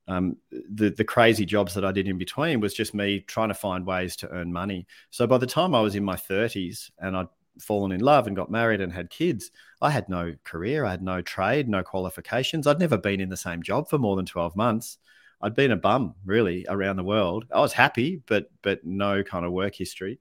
um, 0.08 0.36
the 0.50 0.90
the 0.90 1.04
crazy 1.04 1.44
jobs 1.44 1.74
that 1.74 1.84
I 1.84 1.92
did 1.92 2.06
in 2.06 2.18
between 2.18 2.60
was 2.60 2.74
just 2.74 2.94
me 2.94 3.20
trying 3.20 3.48
to 3.48 3.54
find 3.54 3.84
ways 3.84 4.14
to 4.16 4.28
earn 4.30 4.52
money. 4.52 4.86
So 5.10 5.26
by 5.26 5.38
the 5.38 5.46
time 5.46 5.74
I 5.74 5.80
was 5.80 5.96
in 5.96 6.04
my 6.04 6.14
30s 6.14 6.90
and 7.00 7.16
I'd 7.16 7.26
fallen 7.58 7.92
in 7.92 8.00
love 8.00 8.26
and 8.26 8.36
got 8.36 8.50
married 8.50 8.80
and 8.80 8.92
had 8.92 9.10
kids, 9.10 9.50
I 9.82 9.90
had 9.90 10.08
no 10.08 10.34
career, 10.44 10.84
I 10.84 10.92
had 10.92 11.02
no 11.02 11.22
trade, 11.22 11.68
no 11.68 11.82
qualifications. 11.82 12.66
I'd 12.66 12.78
never 12.78 12.96
been 12.96 13.20
in 13.20 13.30
the 13.30 13.36
same 13.36 13.62
job 13.62 13.88
for 13.88 13.98
more 13.98 14.14
than 14.14 14.26
12 14.26 14.54
months. 14.54 14.98
I'd 15.40 15.54
been 15.54 15.70
a 15.70 15.76
bum 15.76 16.14
really 16.24 16.66
around 16.68 16.96
the 16.96 17.04
world. 17.04 17.44
I 17.52 17.60
was 17.60 17.72
happy, 17.72 18.22
but 18.26 18.50
but 18.62 18.84
no 18.84 19.22
kind 19.22 19.44
of 19.44 19.52
work 19.52 19.74
history. 19.74 20.18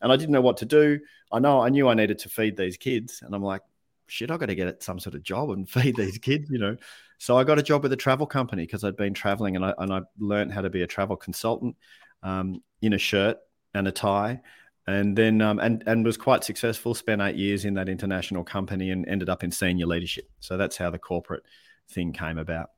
And 0.00 0.12
I 0.12 0.16
didn't 0.16 0.32
know 0.32 0.40
what 0.40 0.58
to 0.58 0.64
do. 0.64 1.00
I 1.32 1.38
know 1.38 1.60
I 1.60 1.68
knew 1.68 1.88
I 1.88 1.94
needed 1.94 2.18
to 2.20 2.28
feed 2.28 2.56
these 2.56 2.76
kids, 2.76 3.22
and 3.22 3.34
I'm 3.34 3.42
like, 3.42 3.62
shit, 4.06 4.30
I 4.30 4.36
got 4.36 4.46
to 4.46 4.54
get 4.54 4.82
some 4.82 4.98
sort 4.98 5.14
of 5.14 5.22
job 5.22 5.50
and 5.50 5.68
feed 5.76 5.96
these 5.96 6.18
kids, 6.18 6.50
you 6.50 6.58
know. 6.58 6.76
So 7.18 7.36
I 7.38 7.44
got 7.44 7.58
a 7.58 7.62
job 7.62 7.82
with 7.82 7.92
a 7.92 7.96
travel 7.96 8.26
company 8.26 8.64
because 8.64 8.84
I'd 8.84 8.96
been 8.96 9.14
traveling, 9.14 9.56
and 9.56 9.64
I 9.64 9.74
and 9.78 9.92
I 9.92 10.00
learned 10.18 10.52
how 10.52 10.62
to 10.62 10.70
be 10.70 10.82
a 10.82 10.86
travel 10.86 11.16
consultant 11.16 11.76
um, 12.22 12.62
in 12.82 12.92
a 12.92 12.98
shirt 12.98 13.38
and 13.74 13.86
a 13.86 13.92
tie, 13.92 14.40
and 14.86 15.16
then 15.16 15.40
um, 15.40 15.58
and 15.58 15.82
and 15.86 16.04
was 16.04 16.16
quite 16.16 16.44
successful. 16.44 16.94
Spent 16.94 17.22
eight 17.22 17.36
years 17.36 17.64
in 17.64 17.74
that 17.74 17.88
international 17.88 18.44
company 18.44 18.90
and 18.90 19.06
ended 19.08 19.28
up 19.28 19.44
in 19.44 19.50
senior 19.50 19.86
leadership. 19.86 20.28
So 20.40 20.56
that's 20.56 20.76
how 20.76 20.90
the 20.90 20.98
corporate 20.98 21.44
thing 21.90 22.12
came 22.12 22.38
about. 22.38 22.70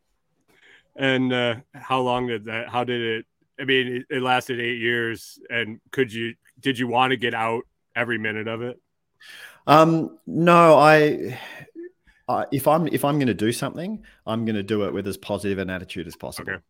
And 0.98 1.32
uh, 1.32 1.56
how 1.74 2.00
long 2.00 2.26
did 2.26 2.46
that? 2.46 2.68
How 2.68 2.84
did 2.84 3.00
it? 3.00 3.26
I 3.60 3.64
mean, 3.64 3.86
it, 4.10 4.16
it 4.16 4.22
lasted 4.22 4.60
eight 4.60 4.78
years, 4.78 5.38
and 5.48 5.80
could 5.90 6.12
you? 6.12 6.34
Did 6.60 6.78
you 6.78 6.88
want 6.88 7.10
to 7.10 7.16
get 7.16 7.34
out 7.34 7.62
every 7.94 8.18
minute 8.18 8.48
of 8.48 8.62
it? 8.62 8.80
Um, 9.66 10.18
no, 10.26 10.78
I, 10.78 11.38
I 12.28 12.46
if 12.52 12.68
I'm 12.68 12.86
if 12.88 13.04
I'm 13.04 13.16
going 13.16 13.28
to 13.28 13.34
do 13.34 13.52
something, 13.52 14.04
I'm 14.26 14.44
going 14.44 14.56
to 14.56 14.62
do 14.62 14.84
it 14.84 14.92
with 14.92 15.06
as 15.06 15.16
positive 15.16 15.58
an 15.58 15.70
attitude 15.70 16.06
as 16.06 16.16
possible. 16.16 16.52
Okay. 16.52 16.62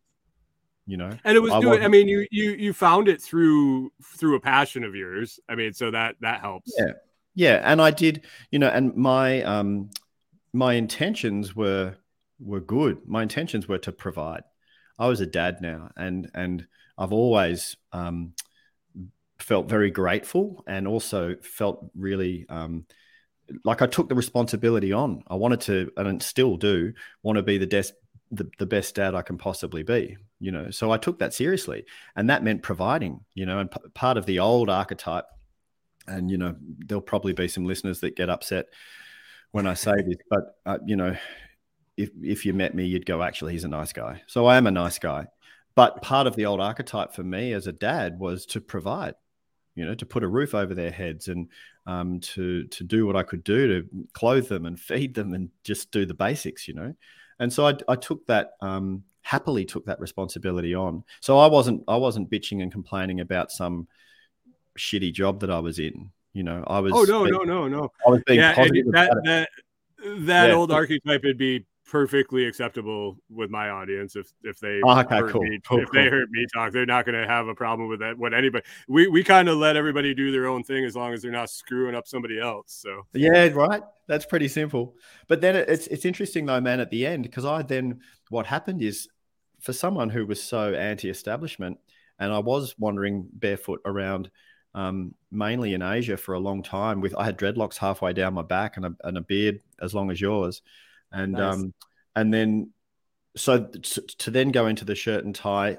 you 0.85 0.97
know. 0.97 1.11
And 1.23 1.37
it 1.37 1.41
was 1.41 1.53
I 1.53 1.59
doing. 1.59 1.83
I 1.83 1.87
mean, 1.87 2.07
you 2.07 2.25
you 2.31 2.51
you 2.51 2.73
found 2.73 3.07
it 3.07 3.21
through 3.21 3.91
through 4.17 4.35
a 4.35 4.39
passion 4.39 4.83
of 4.83 4.95
yours. 4.95 5.39
I 5.47 5.55
mean, 5.55 5.73
so 5.73 5.91
that 5.91 6.15
that 6.21 6.41
helps. 6.41 6.73
Yeah. 6.77 6.93
Yeah, 7.35 7.61
and 7.63 7.79
I 7.79 7.91
did, 7.91 8.25
you 8.49 8.57
know, 8.57 8.67
and 8.67 8.95
my 8.95 9.43
um 9.43 9.91
my 10.53 10.73
intentions 10.73 11.55
were 11.55 11.95
were 12.39 12.59
good. 12.59 12.99
My 13.07 13.23
intentions 13.23 13.67
were 13.67 13.77
to 13.79 13.91
provide. 13.91 14.43
I 14.99 15.07
was 15.07 15.21
a 15.21 15.25
dad 15.25 15.61
now, 15.61 15.91
and 15.95 16.29
and 16.33 16.67
I've 16.97 17.13
always 17.13 17.77
um, 17.91 18.33
felt 19.39 19.69
very 19.69 19.91
grateful, 19.91 20.63
and 20.67 20.87
also 20.87 21.35
felt 21.41 21.89
really 21.95 22.45
um, 22.49 22.85
like 23.63 23.81
I 23.81 23.87
took 23.87 24.09
the 24.09 24.15
responsibility 24.15 24.91
on. 24.91 25.23
I 25.27 25.35
wanted 25.35 25.61
to, 25.61 25.91
and 25.97 26.21
still 26.21 26.57
do, 26.57 26.93
want 27.23 27.37
to 27.37 27.43
be 27.43 27.57
the 27.57 27.67
best 27.67 27.93
the, 28.31 28.49
the 28.57 28.65
best 28.65 28.95
dad 28.95 29.15
I 29.15 29.21
can 29.21 29.37
possibly 29.37 29.83
be. 29.83 30.17
You 30.39 30.51
know, 30.51 30.69
so 30.71 30.91
I 30.91 30.97
took 30.97 31.19
that 31.19 31.33
seriously, 31.33 31.85
and 32.15 32.29
that 32.29 32.43
meant 32.43 32.63
providing. 32.63 33.21
You 33.35 33.45
know, 33.45 33.59
and 33.59 33.71
p- 33.71 33.89
part 33.93 34.17
of 34.17 34.25
the 34.25 34.39
old 34.39 34.69
archetype 34.69 35.25
and 36.09 36.31
you 36.31 36.37
know 36.37 36.55
there'll 36.85 37.01
probably 37.01 37.33
be 37.33 37.49
some 37.49 37.65
listeners 37.65 37.99
that 37.99 38.15
get 38.15 38.29
upset 38.29 38.67
when 39.51 39.67
I 39.67 39.73
say 39.73 39.93
this, 40.05 40.17
but 40.29 40.57
uh, 40.65 40.77
you 40.85 40.95
know, 40.95 41.15
if 41.97 42.09
if 42.21 42.45
you 42.45 42.53
met 42.53 42.75
me, 42.75 42.85
you'd 42.85 43.05
go, 43.05 43.21
actually, 43.23 43.53
he's 43.53 43.63
a 43.63 43.67
nice 43.69 43.91
guy. 43.91 44.21
So 44.27 44.45
I 44.45 44.57
am 44.57 44.67
a 44.67 44.71
nice 44.71 44.99
guy. 44.99 45.27
But 45.75 46.01
part 46.01 46.25
of 46.27 46.35
the 46.35 46.45
old 46.45 46.59
archetype 46.61 47.13
for 47.13 47.23
me 47.23 47.53
as 47.53 47.67
a 47.67 47.71
dad 47.71 48.17
was 48.19 48.45
to 48.47 48.61
provide, 48.61 49.13
you 49.75 49.85
know, 49.85 49.93
to 49.95 50.05
put 50.05 50.23
a 50.23 50.27
roof 50.27 50.55
over 50.55 50.73
their 50.73 50.91
heads 50.91 51.27
and 51.27 51.49
um, 51.85 52.19
to 52.21 52.65
to 52.67 52.83
do 52.83 53.05
what 53.05 53.15
I 53.15 53.23
could 53.23 53.43
do 53.43 53.67
to 53.81 53.87
clothe 54.13 54.47
them 54.47 54.65
and 54.65 54.79
feed 54.79 55.13
them 55.13 55.33
and 55.33 55.49
just 55.63 55.91
do 55.91 56.05
the 56.05 56.13
basics, 56.13 56.67
you 56.67 56.73
know. 56.73 56.93
And 57.39 57.51
so 57.53 57.67
I, 57.67 57.73
I 57.87 57.95
took 57.95 58.25
that 58.27 58.51
um, 58.61 59.03
happily 59.21 59.65
took 59.65 59.85
that 59.85 59.99
responsibility 59.99 60.73
on. 60.73 61.03
So 61.21 61.37
I 61.37 61.47
wasn't 61.47 61.83
I 61.87 61.97
wasn't 61.97 62.29
bitching 62.29 62.61
and 62.63 62.71
complaining 62.71 63.19
about 63.19 63.51
some 63.51 63.87
shitty 64.77 65.13
job 65.13 65.39
that 65.41 65.49
I 65.51 65.59
was 65.59 65.79
in. 65.79 66.11
You 66.33 66.43
know, 66.43 66.63
I 66.67 66.79
was. 66.79 66.93
Oh 66.95 67.03
no 67.03 67.23
being- 67.23 67.33
no 67.35 67.43
no 67.43 67.67
no. 67.67 67.91
I 68.05 68.09
was 68.09 68.21
being 68.25 68.39
Yeah, 68.39 68.53
positive 68.53 68.85
that 68.91 69.11
that 69.25 69.49
that 70.19 70.49
Yeah. 70.49 70.55
old 70.55 70.71
archetype 70.71 71.23
would 71.23 71.37
be 71.37 71.65
perfectly 71.87 72.45
acceptable 72.45 73.17
with 73.29 73.49
my 73.49 73.69
audience 73.69 74.15
if 74.15 74.31
if 74.43 74.59
they 74.59 74.81
Oh, 74.83 74.99
okay, 74.99 75.17
heard 75.19 75.31
cool, 75.31 75.41
me, 75.43 75.59
cool, 75.65 75.79
if 75.79 75.89
they 75.91 76.03
cool. 76.03 76.11
heard 76.11 76.29
me 76.31 76.45
talk 76.53 76.71
they're 76.73 76.85
not 76.85 77.05
going 77.05 77.19
to 77.19 77.27
have 77.27 77.47
a 77.47 77.55
problem 77.55 77.87
with 77.87 77.99
that 78.01 78.17
what 78.17 78.33
anybody 78.33 78.65
we 78.89 79.07
we 79.07 79.23
kind 79.23 79.47
of 79.47 79.57
let 79.57 79.75
everybody 79.77 80.13
do 80.13 80.31
their 80.31 80.47
own 80.47 80.63
thing 80.63 80.83
as 80.83 80.95
long 80.95 81.13
as 81.13 81.21
they're 81.21 81.31
not 81.31 81.49
screwing 81.49 81.95
up 81.95 82.07
somebody 82.07 82.39
else 82.39 82.73
so 82.81 83.03
Yeah, 83.13 83.47
right. 83.49 83.81
That's 84.07 84.25
pretty 84.25 84.47
simple. 84.47 84.95
But 85.27 85.41
then 85.41 85.55
it's 85.55 85.87
it's 85.87 86.05
interesting 86.05 86.45
though, 86.45 86.61
man. 86.61 86.79
At 86.79 86.89
the 86.91 87.05
end, 87.05 87.23
because 87.23 87.45
I 87.45 87.61
then 87.61 88.01
what 88.29 88.45
happened 88.45 88.81
is 88.81 89.07
for 89.59 89.73
someone 89.73 90.09
who 90.09 90.25
was 90.25 90.41
so 90.41 90.73
anti-establishment, 90.73 91.77
and 92.19 92.31
I 92.31 92.39
was 92.39 92.75
wandering 92.77 93.27
barefoot 93.33 93.81
around, 93.85 94.29
um, 94.75 95.13
mainly 95.31 95.73
in 95.73 95.81
Asia 95.81 96.15
for 96.17 96.35
a 96.35 96.39
long 96.39 96.63
time. 96.63 97.01
With 97.01 97.15
I 97.17 97.25
had 97.25 97.37
dreadlocks 97.37 97.77
halfway 97.77 98.13
down 98.13 98.33
my 98.33 98.43
back 98.43 98.77
and 98.77 98.85
a, 98.85 98.95
and 99.03 99.17
a 99.17 99.21
beard 99.21 99.59
as 99.81 99.93
long 99.93 100.11
as 100.11 100.21
yours, 100.21 100.61
and 101.17 101.33
Nice. 101.33 101.55
um, 101.55 101.73
and 102.15 102.33
then 102.33 102.71
so 103.35 103.65
to, 103.65 104.01
to 104.01 104.31
then 104.31 104.51
go 104.51 104.67
into 104.67 104.85
the 104.85 104.95
shirt 104.95 105.25
and 105.25 105.35
tie 105.35 105.77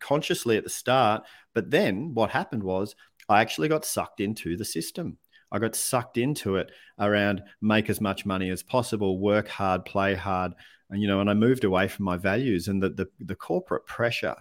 consciously 0.00 0.56
at 0.56 0.64
the 0.64 0.70
start. 0.70 1.24
But 1.54 1.70
then 1.70 2.14
what 2.14 2.30
happened 2.30 2.62
was 2.62 2.96
I 3.28 3.40
actually 3.40 3.68
got 3.68 3.84
sucked 3.84 4.20
into 4.20 4.56
the 4.56 4.64
system. 4.64 5.18
I 5.52 5.58
got 5.58 5.76
sucked 5.76 6.18
into 6.18 6.56
it 6.56 6.72
around 6.98 7.42
make 7.60 7.88
as 7.88 8.00
much 8.00 8.26
money 8.26 8.50
as 8.50 8.62
possible, 8.62 9.18
work 9.18 9.48
hard, 9.48 9.84
play 9.84 10.14
hard, 10.14 10.52
and 10.90 11.00
you 11.00 11.08
know, 11.08 11.20
and 11.20 11.30
I 11.30 11.34
moved 11.34 11.64
away 11.64 11.88
from 11.88 12.04
my 12.06 12.16
values 12.16 12.68
and 12.68 12.82
the 12.82 12.90
the, 12.90 13.08
the 13.20 13.36
corporate 13.36 13.86
pressure, 13.86 14.36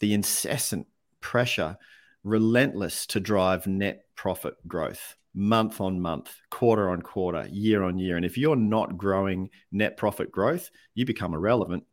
the 0.00 0.14
incessant 0.14 0.86
pressure, 1.20 1.76
relentless 2.22 3.06
to 3.06 3.20
drive 3.20 3.66
net 3.66 4.04
profit 4.16 4.54
growth 4.66 5.16
month 5.34 5.80
on 5.80 6.00
month, 6.00 6.34
quarter 6.50 6.90
on 6.90 7.02
quarter, 7.02 7.46
year 7.50 7.82
on 7.82 7.98
year. 7.98 8.16
And 8.16 8.24
if 8.24 8.38
you're 8.38 8.56
not 8.56 8.96
growing 8.96 9.50
net 9.72 9.96
profit 9.96 10.30
growth, 10.30 10.70
you 10.94 11.04
become 11.04 11.34
irrelevant. 11.34 11.84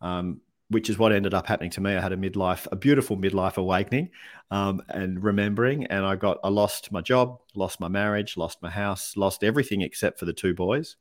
Um, 0.00 0.40
which 0.68 0.90
is 0.90 0.98
what 0.98 1.12
ended 1.12 1.32
up 1.32 1.46
happening 1.46 1.70
to 1.70 1.80
me. 1.80 1.94
I 1.94 2.00
had 2.00 2.12
a 2.12 2.16
midlife, 2.16 2.66
a 2.72 2.76
beautiful 2.76 3.16
midlife 3.16 3.56
awakening, 3.56 4.10
um, 4.50 4.82
and 4.88 5.22
remembering. 5.22 5.86
And 5.86 6.04
I 6.04 6.16
got, 6.16 6.38
I 6.42 6.48
lost 6.48 6.90
my 6.90 7.00
job, 7.00 7.38
lost 7.54 7.78
my 7.78 7.88
marriage, 7.88 8.36
lost 8.36 8.62
my 8.62 8.70
house, 8.70 9.16
lost 9.16 9.44
everything 9.44 9.82
except 9.82 10.18
for 10.18 10.24
the 10.24 10.32
two 10.32 10.54
boys, 10.54 10.96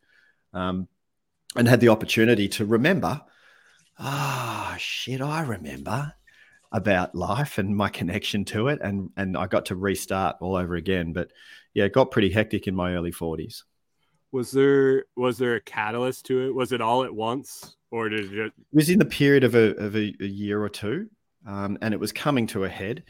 um, 0.53 0.87
and 1.55 1.67
had 1.67 1.79
the 1.79 1.89
opportunity 1.89 2.47
to 2.49 2.65
remember. 2.65 3.21
Ah, 3.97 4.75
shit! 4.77 5.21
I 5.21 5.41
remember 5.41 6.13
about 6.71 7.15
life 7.15 7.57
and 7.57 7.75
my 7.75 7.89
connection 7.89 8.45
to 8.45 8.67
it, 8.67 8.79
and 8.81 9.09
and 9.17 9.37
I 9.37 9.47
got 9.47 9.67
to 9.67 9.75
restart 9.75 10.37
all 10.41 10.55
over 10.55 10.75
again. 10.75 11.13
But 11.13 11.31
yeah, 11.73 11.85
it 11.85 11.93
got 11.93 12.11
pretty 12.11 12.29
hectic 12.29 12.67
in 12.67 12.75
my 12.75 12.93
early 12.93 13.11
forties. 13.11 13.63
was 14.31 14.51
there 14.51 15.05
was 15.15 15.37
there 15.37 15.55
a 15.55 15.61
catalyst 15.61 16.25
to 16.25 16.47
it 16.47 16.53
was 16.53 16.71
it 16.71 16.81
all 16.81 17.03
at 17.03 17.13
once 17.13 17.75
or 17.91 18.09
did 18.09 18.33
it 18.33 18.47
It 18.47 18.53
was 18.73 18.89
in 18.89 18.99
the 18.99 19.05
period 19.05 19.43
of 19.43 19.55
a, 19.55 19.75
of 19.77 19.95
a, 19.95 20.13
a 20.19 20.25
year 20.25 20.61
or 20.61 20.69
two, 20.69 21.07
um, 21.47 21.77
and 21.81 21.93
it 21.93 21.99
was 21.99 22.11
coming 22.11 22.47
to 22.47 22.65
a 22.65 22.69
head. 22.69 23.03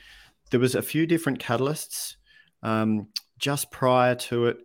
There 0.52 0.60
was 0.60 0.76
a 0.76 0.82
few 0.82 1.08
different 1.08 1.40
catalysts. 1.40 2.16
Um, 2.62 3.08
just 3.40 3.72
prior 3.72 4.16
to 4.16 4.46
it, 4.46 4.58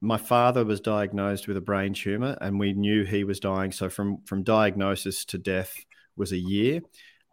my 0.00 0.16
father 0.16 0.64
was 0.64 0.80
diagnosed 0.80 1.46
with 1.46 1.58
a 1.58 1.60
brain 1.60 1.92
tumor, 1.92 2.38
and 2.40 2.58
we 2.58 2.72
knew 2.72 3.04
he 3.04 3.24
was 3.24 3.38
dying. 3.38 3.70
So 3.72 3.90
from 3.90 4.22
from 4.24 4.42
diagnosis 4.42 5.26
to 5.26 5.38
death 5.38 5.74
was 6.16 6.32
a 6.32 6.38
year. 6.38 6.80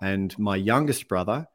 And 0.02 0.38
my 0.38 0.56
youngest 0.56 1.08
brother, 1.08 1.48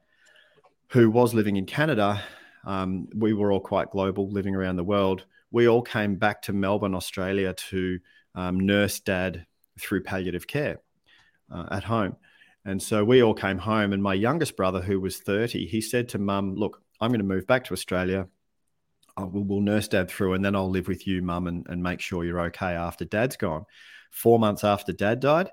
who 0.89 1.09
was 1.09 1.33
living 1.33 1.55
in 1.55 1.65
Canada, 1.65 2.21
um, 2.65 3.07
we 3.15 3.33
were 3.33 3.51
all 3.51 3.59
quite 3.59 3.91
global, 3.91 4.29
living 4.29 4.55
around 4.55 4.75
the 4.75 4.83
world. 4.83 5.25
We 5.51 5.67
all 5.67 5.81
came 5.81 6.15
back 6.15 6.41
to 6.43 6.53
Melbourne, 6.53 6.95
Australia, 6.95 7.53
to 7.69 7.99
um, 8.35 8.59
nurse 8.59 8.99
dad 8.99 9.45
through 9.79 10.03
palliative 10.03 10.47
care 10.47 10.79
uh, 11.51 11.67
at 11.71 11.83
home. 11.83 12.15
And 12.65 12.81
so 12.81 13.03
we 13.03 13.21
all 13.21 13.33
came 13.33 13.57
home, 13.57 13.91
and 13.91 14.01
my 14.01 14.13
youngest 14.13 14.55
brother, 14.55 14.81
who 14.81 14.99
was 14.99 15.17
30, 15.17 15.67
he 15.67 15.81
said 15.81 16.09
to 16.09 16.19
mum, 16.19 16.55
Look, 16.55 16.81
I'm 17.01 17.09
going 17.09 17.19
to 17.19 17.25
move 17.25 17.45
back 17.45 17.65
to 17.65 17.73
Australia. 17.73 18.27
Will, 19.17 19.43
we'll 19.43 19.61
nurse 19.61 19.87
dad 19.89 20.09
through, 20.09 20.33
and 20.33 20.43
then 20.43 20.55
I'll 20.55 20.69
live 20.69 20.87
with 20.87 21.05
you, 21.05 21.21
mum, 21.21 21.47
and, 21.47 21.65
and 21.67 21.83
make 21.83 21.99
sure 21.99 22.23
you're 22.23 22.41
okay 22.45 22.73
after 22.73 23.03
dad's 23.03 23.35
gone. 23.35 23.65
Four 24.11 24.39
months 24.39 24.63
after 24.63 24.93
dad 24.93 25.19
died, 25.19 25.49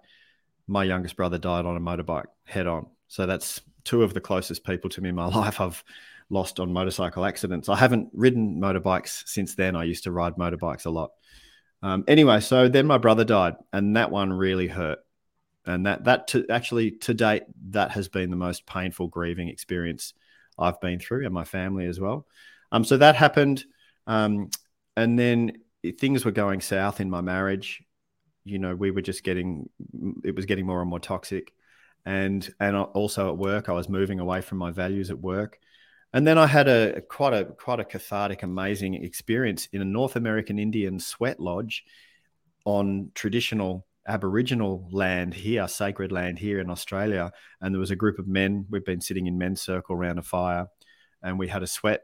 my 0.69 0.85
youngest 0.85 1.17
brother 1.17 1.39
died 1.39 1.67
on 1.67 1.77
a 1.77 1.81
motorbike 1.81 2.27
head 2.51 2.67
on. 2.67 2.87
So 3.09 3.27
that's 3.27 3.61
two 3.85 4.03
of 4.03 4.15
the 4.15 4.21
closest 4.21 4.65
people 4.65 4.91
to 4.91 5.01
me 5.01 5.09
in 5.09 5.15
my 5.15 5.27
life 5.35 5.61
I've 5.61 5.83
lost 6.31 6.61
on 6.61 6.73
motorcycle 6.73 7.25
accidents. 7.25 7.69
I 7.69 7.77
haven't 7.77 8.09
ridden 8.13 8.61
motorbikes 8.61 9.27
since 9.27 9.55
then. 9.55 9.77
I 9.77 9.85
used 9.85 10.05
to 10.05 10.13
ride 10.13 10.37
motorbikes 10.37 10.87
a 10.87 10.91
lot. 10.91 11.11
Um, 11.83 12.05
anyway, 12.07 12.41
so 12.41 12.69
then 12.69 12.87
my 12.87 12.99
brother 12.99 13.25
died, 13.25 13.57
and 13.73 13.97
that 13.97 14.11
one 14.11 14.33
really 14.33 14.69
hurt. 14.69 14.99
And 15.67 15.87
that 15.87 16.05
that 16.05 16.29
to, 16.29 16.47
actually 16.49 16.93
to 16.93 17.15
date 17.15 17.43
that 17.71 17.91
has 17.93 18.09
been 18.09 18.31
the 18.31 18.37
most 18.37 18.67
painful 18.67 19.09
grieving 19.09 19.49
experience 19.49 20.15
I've 20.59 20.81
been 20.81 20.99
through, 20.99 21.25
and 21.25 21.35
my 21.35 21.45
family 21.45 21.87
as 21.87 21.99
well. 21.99 22.27
Um, 22.73 22.85
so 22.85 22.97
that 22.99 23.17
happened, 23.17 23.65
um, 24.07 24.51
and 24.97 25.19
then 25.19 25.53
things 25.99 26.25
were 26.25 26.31
going 26.31 26.61
south 26.61 27.01
in 27.01 27.11
my 27.11 27.21
marriage. 27.21 27.83
You 28.45 28.59
know, 28.59 28.75
we 28.75 28.91
were 28.91 29.03
just 29.03 29.25
getting 29.25 29.69
it 30.25 30.35
was 30.35 30.47
getting 30.47 30.67
more 30.67 30.81
and 30.81 30.91
more 30.91 31.01
toxic, 31.01 31.53
and 32.07 32.49
and 32.61 32.77
also 32.77 33.31
at 33.31 33.39
work, 33.39 33.69
I 33.69 33.73
was 33.73 33.89
moving 33.89 34.21
away 34.21 34.41
from 34.41 34.59
my 34.59 34.71
values 34.71 35.11
at 35.11 35.19
work. 35.19 35.59
And 36.13 36.27
then 36.27 36.39
I 36.39 36.47
had 36.47 36.69
a 36.69 37.03
quite 37.03 37.33
a 37.33 37.45
quite 37.45 37.81
a 37.81 37.85
cathartic, 37.85 38.43
amazing 38.43 38.95
experience 38.95 39.69
in 39.73 39.81
a 39.81 39.85
North 39.85 40.17
American 40.17 40.59
Indian 40.59 40.99
sweat 40.99 41.39
lodge 41.39 41.85
on 42.65 43.11
traditional 43.15 43.87
Aboriginal 44.09 44.89
land 44.91 45.35
here, 45.35 45.69
sacred 45.69 46.11
land 46.11 46.39
here 46.39 46.59
in 46.59 46.71
Australia. 46.71 47.33
And 47.61 47.75
there 47.75 47.81
was 47.81 47.93
a 47.93 47.97
group 47.97 48.19
of 48.19 48.27
men. 48.27 48.67
We've 48.71 48.85
been 48.85 49.01
sitting 49.01 49.27
in 49.27 49.39
men's 49.39 49.63
circle 49.63 49.95
around 49.95 50.19
a 50.19 50.23
fire, 50.23 50.67
and 51.23 51.39
we 51.39 51.49
had 51.49 51.63
a 51.63 51.69
sweat. 51.69 52.03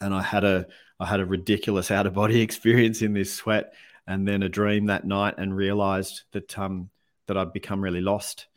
And 0.00 0.12
I 0.12 0.22
had 0.22 0.44
a 0.44 0.66
I 0.98 1.06
had 1.06 1.20
a 1.20 1.26
ridiculous 1.26 1.90
out 1.92 2.06
of 2.06 2.14
body 2.14 2.40
experience 2.40 3.02
in 3.02 3.12
this 3.12 3.32
sweat, 3.32 3.74
and 4.06 4.26
then 4.26 4.42
a 4.42 4.48
dream 4.48 4.86
that 4.86 5.06
night, 5.06 5.34
and 5.38 5.54
realized 5.54 6.22
that 6.32 6.58
um 6.58 6.90
that 7.26 7.36
I'd 7.36 7.52
become 7.52 7.80
really 7.80 8.00
lost 8.00 8.48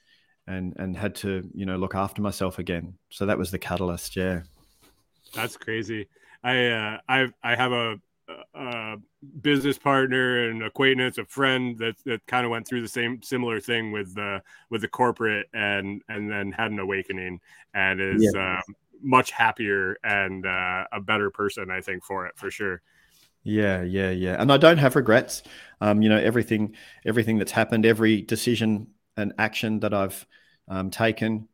and 0.48 0.74
and 0.78 0.96
had 0.96 1.14
to 1.16 1.48
you 1.54 1.66
know 1.66 1.78
look 1.78 1.96
after 1.96 2.22
myself 2.22 2.60
again 2.60 2.94
so 3.10 3.26
that 3.26 3.38
was 3.38 3.52
the 3.52 3.60
catalyst 3.60 4.16
yeah 4.16 4.42
That's 5.34 5.58
crazy. 5.58 6.08
I 6.44 6.68
uh, 6.68 6.98
I 7.08 7.28
I 7.44 7.56
have 7.56 7.72
a, 7.72 8.00
a 8.54 8.98
business 9.42 9.78
partner 9.78 10.50
and 10.50 10.64
acquaintance, 10.64 11.18
a 11.18 11.26
friend 11.26 11.78
that 11.80 11.96
that 12.06 12.26
kind 12.28 12.46
of 12.46 12.52
went 12.52 12.68
through 12.68 12.82
the 12.82 12.88
same 12.88 13.22
similar 13.22 13.60
thing 13.60 13.92
with 13.92 14.16
the 14.16 14.42
with 14.70 14.82
the 14.82 14.88
corporate 14.88 15.48
and 15.54 16.02
and 16.10 16.30
then 16.32 16.52
had 16.52 16.72
an 16.72 16.80
awakening 16.80 17.40
and 17.74 18.02
is 18.02 18.34
uh, 18.36 18.62
much 19.02 19.32
happier 19.32 19.98
and 20.04 20.46
uh, 20.46 20.86
a 20.92 21.02
better 21.02 21.30
person. 21.30 21.70
I 21.72 21.82
think 21.82 22.04
for 22.04 22.26
it 22.28 22.38
for 22.38 22.50
sure. 22.52 22.82
yeah 23.44 23.82
yeah 23.84 24.10
yeah 24.10 24.42
and 24.42 24.52
i 24.52 24.58
don't 24.58 24.78
have 24.78 24.96
regrets 24.96 25.44
um 25.82 26.02
you 26.02 26.10
know 26.10 26.18
everything 26.18 26.76
everything 27.06 27.38
that's 27.38 27.52
happened 27.52 27.86
every 27.86 28.22
decision 28.22 28.88
and 29.18 29.34
action 29.38 29.80
that 29.80 29.94
i've 29.94 30.26
um, 30.68 30.90
taken, 30.90 31.48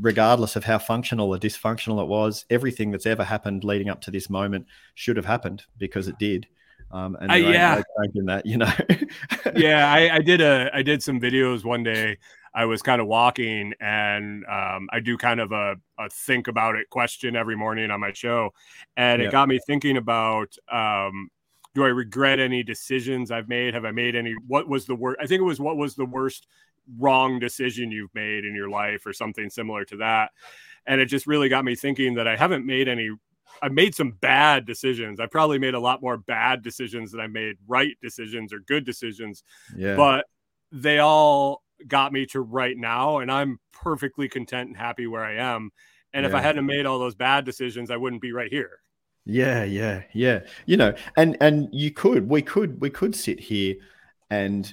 regardless 0.00 0.56
of 0.56 0.64
how 0.64 0.78
functional 0.78 1.34
or 1.34 1.38
dysfunctional 1.38 2.02
it 2.02 2.08
was. 2.08 2.44
Everything 2.50 2.90
that's 2.90 3.06
ever 3.06 3.24
happened 3.24 3.64
leading 3.64 3.88
up 3.88 4.00
to 4.02 4.10
this 4.10 4.30
moment 4.30 4.66
should 4.94 5.16
have 5.16 5.26
happened 5.26 5.64
because 5.78 6.08
it 6.08 6.18
did. 6.18 6.46
Um, 6.90 7.16
and 7.20 7.32
uh, 7.32 7.34
yeah, 7.34 7.82
no 8.14 8.26
that 8.26 8.44
you 8.44 8.58
know. 8.58 8.70
yeah, 9.56 9.90
I, 9.90 10.16
I, 10.16 10.18
did 10.18 10.42
a 10.42 10.70
I 10.74 10.82
did 10.82 11.02
some 11.02 11.18
videos 11.18 11.64
one 11.64 11.82
day. 11.82 12.18
I 12.54 12.66
was 12.66 12.82
kind 12.82 13.00
of 13.00 13.06
walking, 13.06 13.72
and 13.80 14.44
um, 14.44 14.88
I 14.92 15.00
do 15.00 15.16
kind 15.16 15.40
of 15.40 15.52
a, 15.52 15.76
a, 15.98 16.10
think 16.10 16.48
about 16.48 16.76
it 16.76 16.90
question 16.90 17.34
every 17.34 17.56
morning 17.56 17.90
on 17.90 18.00
my 18.00 18.12
show, 18.12 18.50
and 18.98 19.22
it 19.22 19.32
got 19.32 19.48
me 19.48 19.58
thinking 19.66 19.96
about 19.96 20.54
um, 20.70 21.30
do 21.74 21.84
I 21.84 21.88
regret 21.88 22.38
any 22.38 22.62
decisions 22.62 23.30
I've 23.30 23.48
made? 23.48 23.74
Have 23.74 23.84
I 23.84 23.92
made 23.92 24.14
any? 24.14 24.34
What 24.46 24.68
was 24.68 24.86
the 24.86 24.94
worst? 24.94 25.18
I 25.22 25.26
think 25.26 25.40
it 25.40 25.44
was 25.44 25.60
what 25.60 25.76
was 25.76 25.94
the 25.94 26.04
worst 26.04 26.46
wrong 26.98 27.38
decision 27.38 27.90
you've 27.90 28.14
made 28.14 28.44
in 28.44 28.54
your 28.54 28.68
life, 28.68 29.06
or 29.06 29.12
something 29.12 29.48
similar 29.48 29.84
to 29.86 29.96
that. 29.98 30.30
And 30.86 31.00
it 31.00 31.06
just 31.06 31.26
really 31.26 31.48
got 31.48 31.64
me 31.64 31.74
thinking 31.74 32.14
that 32.14 32.28
I 32.28 32.36
haven't 32.36 32.66
made 32.66 32.88
any. 32.88 33.10
I 33.62 33.68
made 33.68 33.94
some 33.94 34.12
bad 34.12 34.66
decisions. 34.66 35.20
I 35.20 35.26
probably 35.26 35.58
made 35.58 35.74
a 35.74 35.80
lot 35.80 36.02
more 36.02 36.16
bad 36.16 36.62
decisions 36.62 37.12
than 37.12 37.20
I 37.20 37.26
made 37.26 37.56
right 37.66 37.96
decisions 38.02 38.52
or 38.52 38.60
good 38.60 38.84
decisions. 38.84 39.44
Yeah. 39.76 39.94
But 39.94 40.26
they 40.72 40.98
all 40.98 41.62
got 41.86 42.12
me 42.12 42.26
to 42.26 42.40
right 42.40 42.76
now, 42.76 43.18
and 43.18 43.30
I'm 43.30 43.60
perfectly 43.72 44.28
content 44.28 44.68
and 44.68 44.76
happy 44.76 45.06
where 45.06 45.24
I 45.24 45.36
am. 45.36 45.70
And 46.12 46.24
yeah. 46.24 46.28
if 46.28 46.34
I 46.34 46.40
hadn't 46.40 46.66
made 46.66 46.86
all 46.86 46.98
those 46.98 47.14
bad 47.14 47.44
decisions, 47.44 47.90
I 47.90 47.96
wouldn't 47.96 48.22
be 48.22 48.32
right 48.32 48.50
here. 48.50 48.81
Yeah, 49.24 49.64
yeah, 49.64 50.02
yeah. 50.12 50.40
You 50.66 50.76
know, 50.76 50.94
and 51.16 51.36
and 51.40 51.68
you 51.72 51.92
could, 51.92 52.28
we 52.28 52.42
could, 52.42 52.80
we 52.80 52.90
could 52.90 53.14
sit 53.14 53.38
here 53.40 53.76
and 54.30 54.72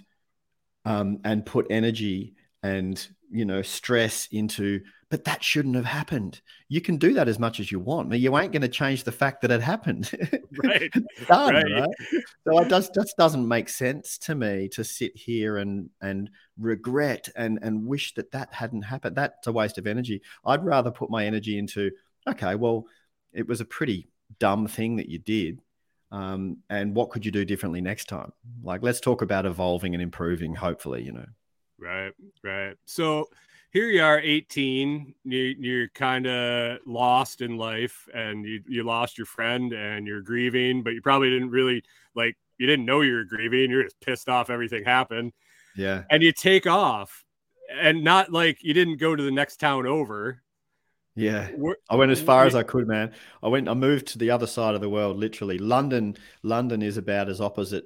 um 0.86 1.20
and 1.26 1.46
put 1.46 1.68
energy 1.70 2.34
and 2.64 3.08
you 3.30 3.46
know 3.46 3.62
stress 3.62 4.28
into 4.32 4.80
but 5.10 5.24
that 5.24 5.44
shouldn't 5.44 5.76
have 5.76 5.86
happened. 5.86 6.40
You 6.68 6.82
can 6.82 6.98
do 6.98 7.14
that 7.16 7.28
as 7.28 7.40
much 7.40 7.60
as 7.60 7.72
you 7.72 7.80
want 7.80 8.10
but 8.10 8.20
you 8.20 8.38
ain't 8.38 8.52
going 8.52 8.62
to 8.62 8.68
change 8.68 9.04
the 9.04 9.12
fact 9.12 9.42
that 9.42 9.52
it 9.52 9.62
happened. 9.62 10.12
Right 10.64 10.92
Done, 11.28 11.54
right. 11.54 11.72
right? 11.72 12.24
So 12.44 12.60
it 12.60 12.70
does 12.70 12.90
just 12.90 13.16
doesn't 13.18 13.48
make 13.48 13.70
sense 13.70 14.18
to 14.20 14.36
me 14.36 14.68
to 14.70 14.84
sit 14.84 15.16
here 15.16 15.58
and 15.58 15.90
and 16.02 16.30
regret 16.58 17.30
and 17.36 17.60
and 17.62 17.86
wish 17.86 18.14
that 18.16 18.32
that 18.32 18.54
hadn't 18.54 18.82
happened. 18.82 19.16
That's 19.16 19.48
a 19.48 19.52
waste 19.52 19.78
of 19.78 19.88
energy. 19.88 20.22
I'd 20.46 20.66
rather 20.66 20.92
put 20.92 21.10
my 21.10 21.26
energy 21.26 21.58
into 21.58 21.92
okay 22.28 22.56
well 22.56 22.86
it 23.32 23.48
was 23.48 23.62
a 23.62 23.66
pretty 23.66 24.10
dumb 24.40 24.68
thing 24.68 24.96
that 24.98 25.10
you 25.10 25.20
did 25.20 25.62
um, 26.12 26.58
and 26.70 26.96
what 26.96 27.12
could 27.12 27.26
you 27.26 27.32
do 27.32 27.46
differently 27.46 27.82
next 27.82 28.06
time? 28.06 28.32
Like 28.64 28.82
let's 28.82 29.00
talk 29.00 29.22
about 29.22 29.46
evolving 29.46 29.94
and 29.94 30.02
improving 30.02 30.56
hopefully 30.56 31.04
you 31.04 31.12
know. 31.12 31.26
Right 31.78 32.14
right. 32.44 32.76
So 32.86 33.30
here 33.72 33.88
you 33.88 34.02
are 34.02 34.20
18 34.20 35.14
you, 35.26 35.56
you're 35.60 35.90
kind 35.90 36.26
of 36.26 36.80
lost 36.88 37.42
in 37.42 37.58
life 37.58 38.08
and 38.14 38.44
you, 38.44 38.64
you 38.68 38.84
lost 38.84 39.18
your 39.18 39.28
friend 39.28 39.74
and 39.74 40.08
you're 40.08 40.22
grieving 40.22 40.82
but 40.82 40.94
you 40.94 41.02
probably 41.02 41.30
didn't 41.30 41.52
really 41.52 41.84
like 42.16 42.36
you 42.58 42.66
didn't 42.66 42.86
know 42.86 43.02
you 43.02 43.14
were 43.14 43.24
grieving 43.24 43.70
you're 43.70 43.84
just 43.84 44.02
pissed 44.02 44.30
off 44.30 44.50
everything 44.50 44.84
happened. 44.84 45.32
Yeah. 45.76 46.04
And 46.10 46.24
you 46.24 46.32
take 46.32 46.66
off 46.66 47.24
and 47.80 48.04
not 48.04 48.32
like 48.32 48.64
you 48.64 48.74
didn't 48.74 48.98
go 48.98 49.16
to 49.16 49.22
the 49.22 49.32
next 49.32 49.58
town 49.58 49.86
over 49.86 50.42
yeah, 51.16 51.50
I 51.90 51.96
went 51.96 52.12
as 52.12 52.22
far 52.22 52.46
as 52.46 52.56
I 52.56 52.64
could, 52.64 52.88
man. 52.88 53.12
I 53.44 53.48
went. 53.48 53.68
I 53.68 53.74
moved 53.74 54.08
to 54.08 54.18
the 54.18 54.32
other 54.32 54.48
side 54.48 54.76
of 54.76 54.82
the 54.82 54.90
world, 54.90 55.18
literally. 55.18 55.58
London, 55.58 56.16
London 56.44 56.82
is 56.82 56.98
about 56.98 57.30
as 57.30 57.42
opposite, 57.42 57.86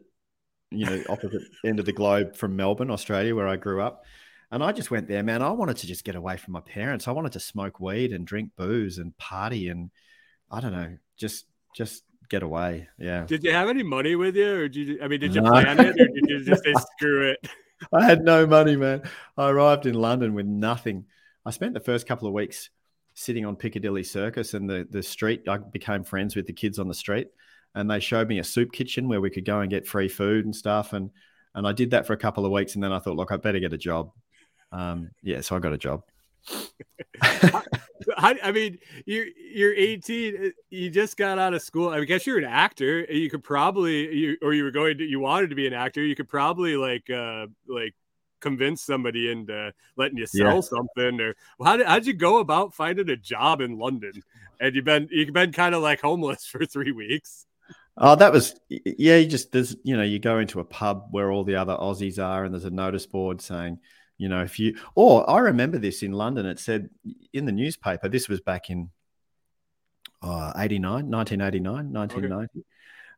you 0.71 0.85
know, 0.85 1.03
opposite 1.09 1.41
end 1.65 1.79
of 1.79 1.85
the 1.85 1.93
globe 1.93 2.35
from 2.35 2.55
Melbourne, 2.55 2.91
Australia, 2.91 3.35
where 3.35 3.47
I 3.47 3.55
grew 3.55 3.81
up. 3.81 4.05
And 4.51 4.63
I 4.63 4.71
just 4.71 4.91
went 4.91 5.07
there, 5.07 5.23
man. 5.23 5.41
I 5.41 5.49
wanted 5.49 5.77
to 5.77 5.87
just 5.87 6.03
get 6.03 6.15
away 6.15 6.37
from 6.37 6.53
my 6.53 6.61
parents. 6.61 7.07
I 7.07 7.11
wanted 7.11 7.31
to 7.31 7.39
smoke 7.39 7.79
weed 7.79 8.11
and 8.11 8.27
drink 8.27 8.51
booze 8.55 8.99
and 8.99 9.17
party 9.17 9.69
and 9.69 9.89
I 10.51 10.59
don't 10.59 10.71
know, 10.71 10.95
just 11.17 11.45
just 11.75 12.03
get 12.29 12.43
away. 12.43 12.87
Yeah. 12.99 13.25
Did 13.25 13.43
you 13.43 13.51
have 13.51 13.67
any 13.67 13.81
money 13.81 14.15
with 14.15 14.35
you, 14.35 14.53
or 14.53 14.67
did 14.67 14.87
you? 14.87 14.99
I 15.01 15.07
mean, 15.07 15.19
did 15.19 15.33
you 15.33 15.41
no. 15.41 15.49
plan 15.49 15.79
it, 15.79 15.99
or 15.99 16.07
did 16.07 16.23
you 16.27 16.45
just 16.45 16.63
say 16.63 16.73
screw 16.73 17.31
it? 17.31 17.47
I 17.91 18.05
had 18.05 18.21
no 18.21 18.45
money, 18.45 18.75
man. 18.75 19.01
I 19.35 19.49
arrived 19.49 19.87
in 19.87 19.95
London 19.95 20.35
with 20.35 20.45
nothing. 20.45 21.05
I 21.45 21.49
spent 21.49 21.73
the 21.73 21.79
first 21.79 22.07
couple 22.07 22.27
of 22.27 22.33
weeks 22.33 22.69
sitting 23.13 23.45
on 23.45 23.55
Piccadilly 23.55 24.03
Circus 24.03 24.53
and 24.53 24.69
the 24.69 24.87
the 24.89 25.03
street. 25.03 25.47
I 25.47 25.57
became 25.57 26.03
friends 26.03 26.35
with 26.35 26.47
the 26.47 26.53
kids 26.53 26.79
on 26.79 26.87
the 26.87 26.93
street, 26.93 27.27
and 27.75 27.89
they 27.89 27.99
showed 27.99 28.27
me 28.27 28.39
a 28.39 28.43
soup 28.43 28.71
kitchen 28.71 29.07
where 29.07 29.21
we 29.21 29.29
could 29.29 29.45
go 29.45 29.59
and 29.59 29.69
get 29.69 29.87
free 29.87 30.07
food 30.07 30.45
and 30.45 30.55
stuff. 30.55 30.93
And 30.93 31.11
and 31.55 31.67
I 31.67 31.71
did 31.71 31.91
that 31.91 32.07
for 32.07 32.13
a 32.13 32.17
couple 32.17 32.45
of 32.45 32.51
weeks, 32.51 32.75
and 32.75 32.83
then 32.83 32.91
I 32.91 32.99
thought, 32.99 33.15
look, 33.15 33.31
I 33.31 33.37
better 33.37 33.59
get 33.59 33.73
a 33.73 33.77
job. 33.77 34.11
Um, 34.71 35.11
yeah, 35.21 35.41
so 35.41 35.55
I 35.55 35.59
got 35.59 35.73
a 35.73 35.77
job. 35.77 36.03
I, 37.21 38.37
I 38.43 38.51
mean, 38.51 38.79
you're 39.05 39.27
you're 39.37 39.73
18. 39.73 40.51
You 40.69 40.89
just 40.89 41.15
got 41.15 41.39
out 41.39 41.53
of 41.53 41.61
school. 41.61 41.89
I 41.89 42.03
guess 42.03 42.27
you're 42.27 42.37
an 42.37 42.43
actor. 42.43 43.05
You 43.11 43.29
could 43.29 43.43
probably, 43.43 44.13
you 44.13 44.37
or 44.41 44.53
you 44.53 44.63
were 44.63 44.71
going 44.71 44.97
to, 44.97 45.03
you 45.05 45.19
wanted 45.19 45.51
to 45.51 45.55
be 45.55 45.67
an 45.67 45.73
actor. 45.73 46.03
You 46.03 46.15
could 46.15 46.27
probably 46.27 46.75
like, 46.75 47.09
uh, 47.09 47.47
like 47.67 47.93
convince 48.43 48.81
somebody 48.81 49.31
into 49.31 49.73
letting 49.95 50.17
you 50.17 50.25
sell 50.27 50.55
yeah. 50.55 50.59
something 50.59 51.21
or 51.21 51.33
how 51.63 51.77
did, 51.77 51.87
how'd 51.87 52.05
you 52.05 52.13
go 52.13 52.39
about 52.39 52.73
finding 52.73 53.09
a 53.09 53.15
job 53.15 53.61
in 53.61 53.79
london 53.79 54.11
and 54.59 54.75
you've 54.75 54.83
been 54.83 55.07
you've 55.09 55.31
been 55.31 55.53
kind 55.53 55.73
of 55.73 55.81
like 55.81 56.01
homeless 56.01 56.45
for 56.51 56.65
three 56.65 56.91
weeks 56.91 57.45
oh 57.97 58.15
that 58.15 58.33
was 58.33 58.59
yeah 58.69 59.15
you 59.15 59.25
just 59.25 59.53
there's 59.53 59.77
you 59.83 59.95
know 59.95 60.03
you 60.03 60.19
go 60.19 60.39
into 60.39 60.59
a 60.59 60.65
pub 60.65 61.07
where 61.11 61.31
all 61.31 61.45
the 61.45 61.55
other 61.55 61.75
aussies 61.77 62.21
are 62.21 62.43
and 62.43 62.53
there's 62.53 62.65
a 62.65 62.69
notice 62.69 63.05
board 63.05 63.41
saying 63.41 63.79
you 64.17 64.27
know 64.27 64.43
if 64.43 64.59
you 64.59 64.75
or 64.95 65.27
i 65.29 65.39
remember 65.39 65.77
this 65.77 66.03
in 66.03 66.11
london 66.11 66.45
it 66.45 66.59
said 66.59 66.89
in 67.31 67.45
the 67.45 67.51
newspaper 67.51 68.09
this 68.09 68.27
was 68.27 68.41
back 68.41 68.69
in 68.69 68.89
uh, 70.21 70.51
89 70.57 71.09
1989 71.09 71.93
1990 71.93 72.59
okay. 72.59 72.65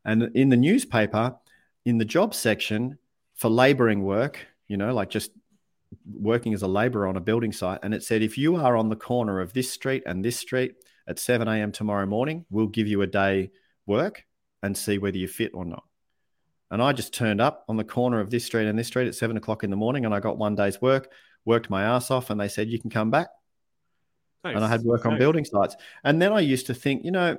and 0.06 0.36
in 0.36 0.50
the 0.50 0.58
newspaper 0.58 1.36
in 1.84 1.98
the 1.98 2.06
job 2.06 2.34
section 2.34 2.98
for 3.36 3.50
laboring 3.50 4.04
work 4.04 4.48
you 4.68 4.78
know, 4.78 4.94
like 4.94 5.10
just 5.10 5.32
working 6.12 6.54
as 6.54 6.62
a 6.62 6.68
laborer 6.68 7.08
on 7.08 7.18
a 7.18 7.22
building 7.22 7.52
site. 7.52 7.80
And 7.84 7.94
it 7.94 8.04
said, 8.04 8.22
if 8.22 8.38
you 8.38 8.56
are 8.58 8.76
on 8.76 8.90
the 8.90 8.96
corner 8.96 9.40
of 9.40 9.54
this 9.54 9.72
street 9.72 10.04
and 10.06 10.24
this 10.24 10.38
street 10.38 10.74
at 11.08 11.20
7 11.20 11.48
a.m. 11.48 11.72
tomorrow 11.72 12.06
morning, 12.06 12.46
we'll 12.50 12.68
give 12.68 12.88
you 12.88 13.02
a 13.02 13.08
day 13.08 13.52
work 13.86 14.24
and 14.64 14.76
see 14.76 14.98
whether 14.98 15.18
you 15.18 15.28
fit 15.28 15.52
or 15.54 15.66
not. 15.66 15.84
And 16.72 16.82
I 16.82 16.94
just 16.94 17.14
turned 17.14 17.40
up 17.40 17.64
on 17.70 17.78
the 17.78 17.84
corner 17.84 18.20
of 18.20 18.30
this 18.30 18.46
street 18.46 18.68
and 18.68 18.78
this 18.78 18.88
street 18.88 19.08
at 19.08 19.16
seven 19.16 19.38
o'clock 19.38 19.64
in 19.64 19.70
the 19.70 19.76
morning 19.76 20.06
and 20.06 20.14
I 20.14 20.20
got 20.20 20.38
one 20.38 20.56
day's 20.56 20.82
work, 20.82 21.12
worked 21.46 21.70
my 21.70 21.84
ass 21.84 22.10
off, 22.10 22.32
and 22.32 22.42
they 22.42 22.48
said, 22.48 22.70
You 22.70 22.80
can 22.80 22.90
come 22.90 23.12
back. 23.12 23.28
Nice. 24.44 24.56
And 24.56 24.66
I 24.66 24.68
had 24.68 24.82
work 24.82 25.06
nice. 25.06 25.14
on 25.14 25.20
building 25.20 25.46
sites. 25.46 25.76
And 26.04 26.22
then 26.22 26.34
I 26.34 26.40
used 26.40 26.68
to 26.68 26.74
think, 26.74 27.06
you 27.06 27.12
know, 27.12 27.38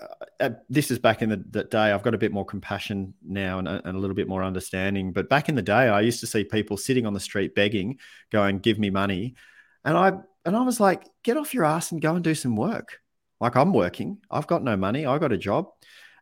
uh, 0.00 0.24
uh, 0.40 0.50
this 0.68 0.90
is 0.90 0.98
back 0.98 1.22
in 1.22 1.30
the, 1.30 1.44
the, 1.50 1.64
day. 1.64 1.92
I've 1.92 2.02
got 2.02 2.14
a 2.14 2.18
bit 2.18 2.32
more 2.32 2.44
compassion 2.44 3.14
now 3.22 3.58
and, 3.58 3.68
and, 3.68 3.96
a 3.96 3.98
little 3.98 4.14
bit 4.14 4.28
more 4.28 4.42
understanding. 4.42 5.12
But 5.12 5.28
back 5.28 5.48
in 5.48 5.54
the 5.54 5.62
day, 5.62 5.88
I 5.88 6.00
used 6.00 6.20
to 6.20 6.26
see 6.26 6.44
people 6.44 6.76
sitting 6.76 7.06
on 7.06 7.14
the 7.14 7.20
street 7.20 7.54
begging, 7.54 7.98
going, 8.30 8.60
"Give 8.60 8.78
me 8.78 8.90
money," 8.90 9.34
and 9.84 9.96
I 9.96 10.12
and 10.44 10.56
I 10.56 10.62
was 10.62 10.80
like, 10.80 11.08
"Get 11.22 11.36
off 11.36 11.54
your 11.54 11.64
ass 11.64 11.92
and 11.92 12.00
go 12.00 12.14
and 12.14 12.24
do 12.24 12.34
some 12.34 12.56
work." 12.56 13.00
Like 13.40 13.56
I'm 13.56 13.72
working. 13.72 14.18
I've 14.30 14.46
got 14.46 14.62
no 14.62 14.76
money. 14.76 15.06
I 15.06 15.18
got 15.18 15.32
a 15.32 15.38
job. 15.38 15.68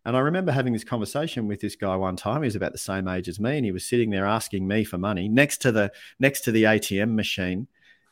And 0.05 0.17
I 0.17 0.21
remember 0.21 0.53
having 0.53 0.73
this 0.73 0.85
conversation 0.85 1.49
with 1.49 1.61
this 1.61 1.77
guy 1.77 1.95
one 1.97 2.17
time. 2.17 2.43
He 2.43 2.47
was 2.47 2.57
about 2.57 2.73
the 2.73 2.79
same 2.79 3.09
age 3.09 3.29
as 3.29 3.39
me, 3.41 3.57
and 3.57 3.65
he 3.65 3.73
was 3.73 3.85
sitting 3.85 4.11
there 4.11 4.27
asking 4.27 4.67
me 4.67 4.85
for 4.85 4.97
money 4.97 5.29
next 5.29 5.59
to 5.63 5.73
the 5.73 5.93
next 6.19 6.43
to 6.43 6.53
the 6.53 6.65
ATM 6.65 7.15
machine 7.15 7.69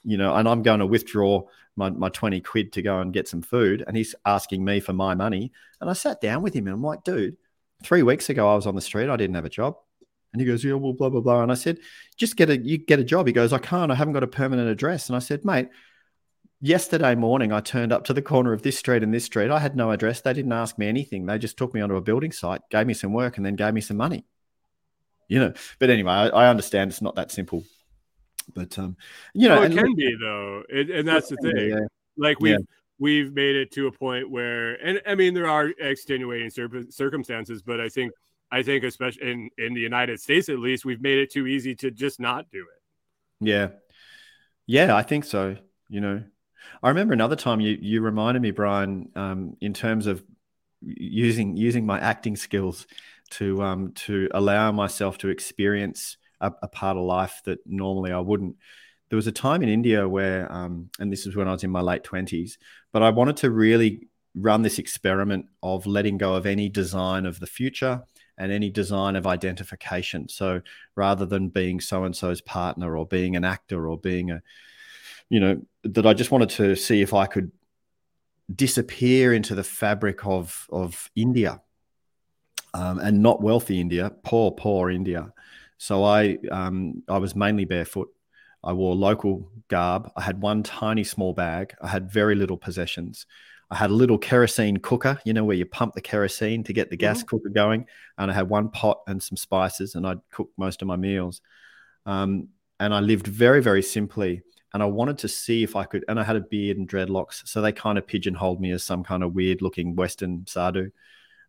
you 0.06 0.16
know, 0.16 0.34
and 0.34 0.48
I'm 0.48 0.62
going 0.62 0.78
to 0.78 0.86
withdraw 0.86 1.42
my, 1.74 1.90
my 1.90 2.08
20 2.08 2.40
quid 2.40 2.72
to 2.74 2.82
go 2.82 3.00
and 3.00 3.12
get 3.12 3.26
some 3.26 3.42
food. 3.42 3.82
And 3.86 3.96
he's 3.96 4.14
asking 4.24 4.64
me 4.64 4.78
for 4.78 4.92
my 4.92 5.14
money. 5.14 5.52
And 5.80 5.90
I 5.90 5.94
sat 5.94 6.20
down 6.20 6.42
with 6.42 6.54
him 6.54 6.66
and 6.66 6.74
I'm 6.74 6.82
like, 6.82 7.02
dude, 7.02 7.36
three 7.82 8.04
weeks 8.04 8.30
ago 8.30 8.48
I 8.50 8.54
was 8.54 8.66
on 8.66 8.76
the 8.76 8.80
street. 8.80 9.10
I 9.10 9.16
didn't 9.16 9.34
have 9.34 9.44
a 9.44 9.50
job. 9.50 9.76
And 10.32 10.40
he 10.40 10.46
goes, 10.46 10.62
yeah, 10.62 10.74
well, 10.74 10.92
blah, 10.92 11.08
blah, 11.08 11.20
blah. 11.20 11.42
And 11.42 11.50
I 11.50 11.56
said, 11.56 11.78
just 12.16 12.36
get 12.36 12.50
a, 12.50 12.56
you 12.56 12.78
get 12.78 13.00
a 13.00 13.04
job. 13.04 13.26
He 13.26 13.32
goes, 13.32 13.52
I 13.52 13.58
can't, 13.58 13.90
I 13.90 13.96
haven't 13.96 14.14
got 14.14 14.22
a 14.22 14.28
permanent 14.28 14.68
address. 14.68 15.08
And 15.08 15.16
I 15.16 15.18
said, 15.18 15.44
mate, 15.44 15.68
yesterday 16.60 17.16
morning 17.16 17.52
I 17.52 17.60
turned 17.60 17.92
up 17.92 18.04
to 18.04 18.12
the 18.12 18.22
corner 18.22 18.52
of 18.52 18.62
this 18.62 18.78
street 18.78 19.02
and 19.02 19.12
this 19.12 19.24
street. 19.24 19.50
I 19.50 19.58
had 19.58 19.74
no 19.74 19.90
address. 19.90 20.20
They 20.20 20.34
didn't 20.34 20.52
ask 20.52 20.78
me 20.78 20.86
anything. 20.86 21.26
They 21.26 21.38
just 21.38 21.56
took 21.56 21.74
me 21.74 21.80
onto 21.80 21.96
a 21.96 22.00
building 22.00 22.30
site, 22.30 22.60
gave 22.70 22.86
me 22.86 22.94
some 22.94 23.12
work 23.12 23.38
and 23.38 23.44
then 23.44 23.56
gave 23.56 23.74
me 23.74 23.80
some 23.80 23.96
money. 23.96 24.24
You 25.28 25.40
know, 25.40 25.52
but 25.80 25.90
anyway, 25.90 26.12
I, 26.12 26.28
I 26.28 26.48
understand 26.48 26.92
it's 26.92 27.02
not 27.02 27.16
that 27.16 27.32
simple. 27.32 27.64
But 28.54 28.78
um, 28.78 28.96
you 29.34 29.48
know, 29.48 29.62
it 29.62 29.72
can 29.72 29.94
be 29.94 30.16
though, 30.20 30.62
it, 30.68 30.90
and 30.90 31.06
that's 31.06 31.28
the 31.28 31.36
thing. 31.36 31.70
Yeah. 31.70 31.86
Like 32.16 32.40
we've 32.40 32.52
yeah. 32.52 32.64
we've 32.98 33.32
made 33.32 33.56
it 33.56 33.72
to 33.72 33.86
a 33.86 33.92
point 33.92 34.30
where, 34.30 34.74
and 34.74 35.00
I 35.06 35.14
mean, 35.14 35.34
there 35.34 35.48
are 35.48 35.68
extenuating 35.68 36.50
circumstances, 36.90 37.62
but 37.62 37.80
I 37.80 37.88
think 37.88 38.12
I 38.50 38.62
think 38.62 38.84
especially 38.84 39.30
in 39.30 39.50
in 39.58 39.74
the 39.74 39.80
United 39.80 40.20
States, 40.20 40.48
at 40.48 40.58
least, 40.58 40.84
we've 40.84 41.02
made 41.02 41.18
it 41.18 41.32
too 41.32 41.46
easy 41.46 41.74
to 41.76 41.90
just 41.90 42.20
not 42.20 42.50
do 42.50 42.60
it. 42.60 43.46
Yeah, 43.46 43.68
yeah, 44.66 44.94
I 44.94 45.02
think 45.02 45.24
so. 45.24 45.56
You 45.88 46.00
know, 46.00 46.22
I 46.82 46.88
remember 46.88 47.12
another 47.12 47.36
time 47.36 47.60
you 47.60 47.76
you 47.80 48.00
reminded 48.00 48.42
me, 48.42 48.52
Brian, 48.52 49.10
um, 49.16 49.56
in 49.60 49.74
terms 49.74 50.06
of 50.06 50.22
using 50.80 51.56
using 51.56 51.84
my 51.84 51.98
acting 51.98 52.36
skills 52.36 52.86
to 53.30 53.62
um, 53.62 53.92
to 53.92 54.28
allow 54.32 54.72
myself 54.72 55.18
to 55.18 55.28
experience 55.28 56.16
a, 56.40 56.52
a 56.62 56.68
part 56.68 56.96
of 56.96 57.04
life 57.04 57.42
that 57.44 57.58
normally 57.66 58.12
I 58.12 58.20
wouldn't. 58.20 58.56
there 59.08 59.16
was 59.16 59.26
a 59.26 59.32
time 59.32 59.62
in 59.62 59.68
India 59.68 60.08
where, 60.08 60.50
um, 60.52 60.90
and 60.98 61.12
this 61.12 61.26
is 61.26 61.36
when 61.36 61.48
I 61.48 61.52
was 61.52 61.64
in 61.64 61.70
my 61.70 61.80
late 61.80 62.04
twenties, 62.04 62.58
but 62.92 63.02
I 63.02 63.10
wanted 63.10 63.36
to 63.38 63.50
really 63.50 64.08
run 64.34 64.62
this 64.62 64.78
experiment 64.78 65.46
of 65.62 65.86
letting 65.86 66.18
go 66.18 66.34
of 66.34 66.46
any 66.46 66.68
design 66.68 67.24
of 67.24 67.40
the 67.40 67.46
future 67.46 68.02
and 68.36 68.52
any 68.52 68.68
design 68.68 69.16
of 69.16 69.26
identification. 69.26 70.28
So 70.28 70.60
rather 70.94 71.24
than 71.24 71.48
being 71.48 71.80
so 71.80 72.04
and 72.04 72.14
so's 72.14 72.40
partner 72.42 72.96
or 72.96 73.06
being 73.06 73.36
an 73.36 73.44
actor 73.44 73.88
or 73.88 73.96
being 73.98 74.30
a, 74.30 74.42
you 75.30 75.40
know, 75.40 75.62
that 75.84 76.06
I 76.06 76.12
just 76.12 76.30
wanted 76.30 76.50
to 76.50 76.76
see 76.76 77.00
if 77.00 77.14
I 77.14 77.26
could 77.26 77.50
disappear 78.54 79.32
into 79.32 79.54
the 79.54 79.64
fabric 79.64 80.26
of 80.26 80.66
of 80.70 81.10
India 81.16 81.60
um, 82.74 82.98
and 82.98 83.22
not 83.22 83.40
wealthy 83.40 83.80
India, 83.80 84.10
poor 84.22 84.50
poor 84.50 84.90
India. 84.90 85.32
So 85.78 86.04
I 86.04 86.38
um, 86.50 87.02
I 87.08 87.18
was 87.18 87.34
mainly 87.34 87.64
barefoot. 87.64 88.08
I 88.64 88.72
wore 88.72 88.94
local 88.94 89.50
garb. 89.68 90.10
I 90.16 90.22
had 90.22 90.40
one 90.40 90.62
tiny 90.62 91.04
small 91.04 91.32
bag. 91.32 91.74
I 91.80 91.88
had 91.88 92.10
very 92.10 92.34
little 92.34 92.56
possessions. 92.56 93.26
I 93.70 93.76
had 93.76 93.90
a 93.90 93.94
little 93.94 94.18
kerosene 94.18 94.78
cooker, 94.78 95.20
you 95.24 95.32
know, 95.32 95.44
where 95.44 95.56
you 95.56 95.66
pump 95.66 95.94
the 95.94 96.00
kerosene 96.00 96.62
to 96.64 96.72
get 96.72 96.88
the 96.88 96.96
gas 96.96 97.18
mm-hmm. 97.18 97.26
cooker 97.26 97.48
going. 97.48 97.86
And 98.18 98.30
I 98.30 98.34
had 98.34 98.48
one 98.48 98.70
pot 98.70 99.00
and 99.06 99.22
some 99.22 99.36
spices, 99.36 99.94
and 99.94 100.06
I'd 100.06 100.20
cook 100.30 100.50
most 100.56 100.82
of 100.82 100.88
my 100.88 100.96
meals. 100.96 101.40
Um, 102.06 102.48
and 102.78 102.94
I 102.94 103.00
lived 103.00 103.26
very, 103.26 103.60
very 103.60 103.82
simply. 103.82 104.42
And 104.72 104.82
I 104.82 104.86
wanted 104.86 105.18
to 105.18 105.28
see 105.28 105.62
if 105.62 105.74
I 105.74 105.84
could, 105.84 106.04
and 106.08 106.20
I 106.20 106.24
had 106.24 106.36
a 106.36 106.40
beard 106.40 106.76
and 106.76 106.88
dreadlocks. 106.88 107.46
So 107.48 107.60
they 107.60 107.72
kind 107.72 107.98
of 107.98 108.06
pigeonholed 108.06 108.60
me 108.60 108.72
as 108.72 108.84
some 108.84 109.02
kind 109.02 109.22
of 109.22 109.34
weird 109.34 109.62
looking 109.62 109.96
Western 109.96 110.44
sadhu 110.46 110.90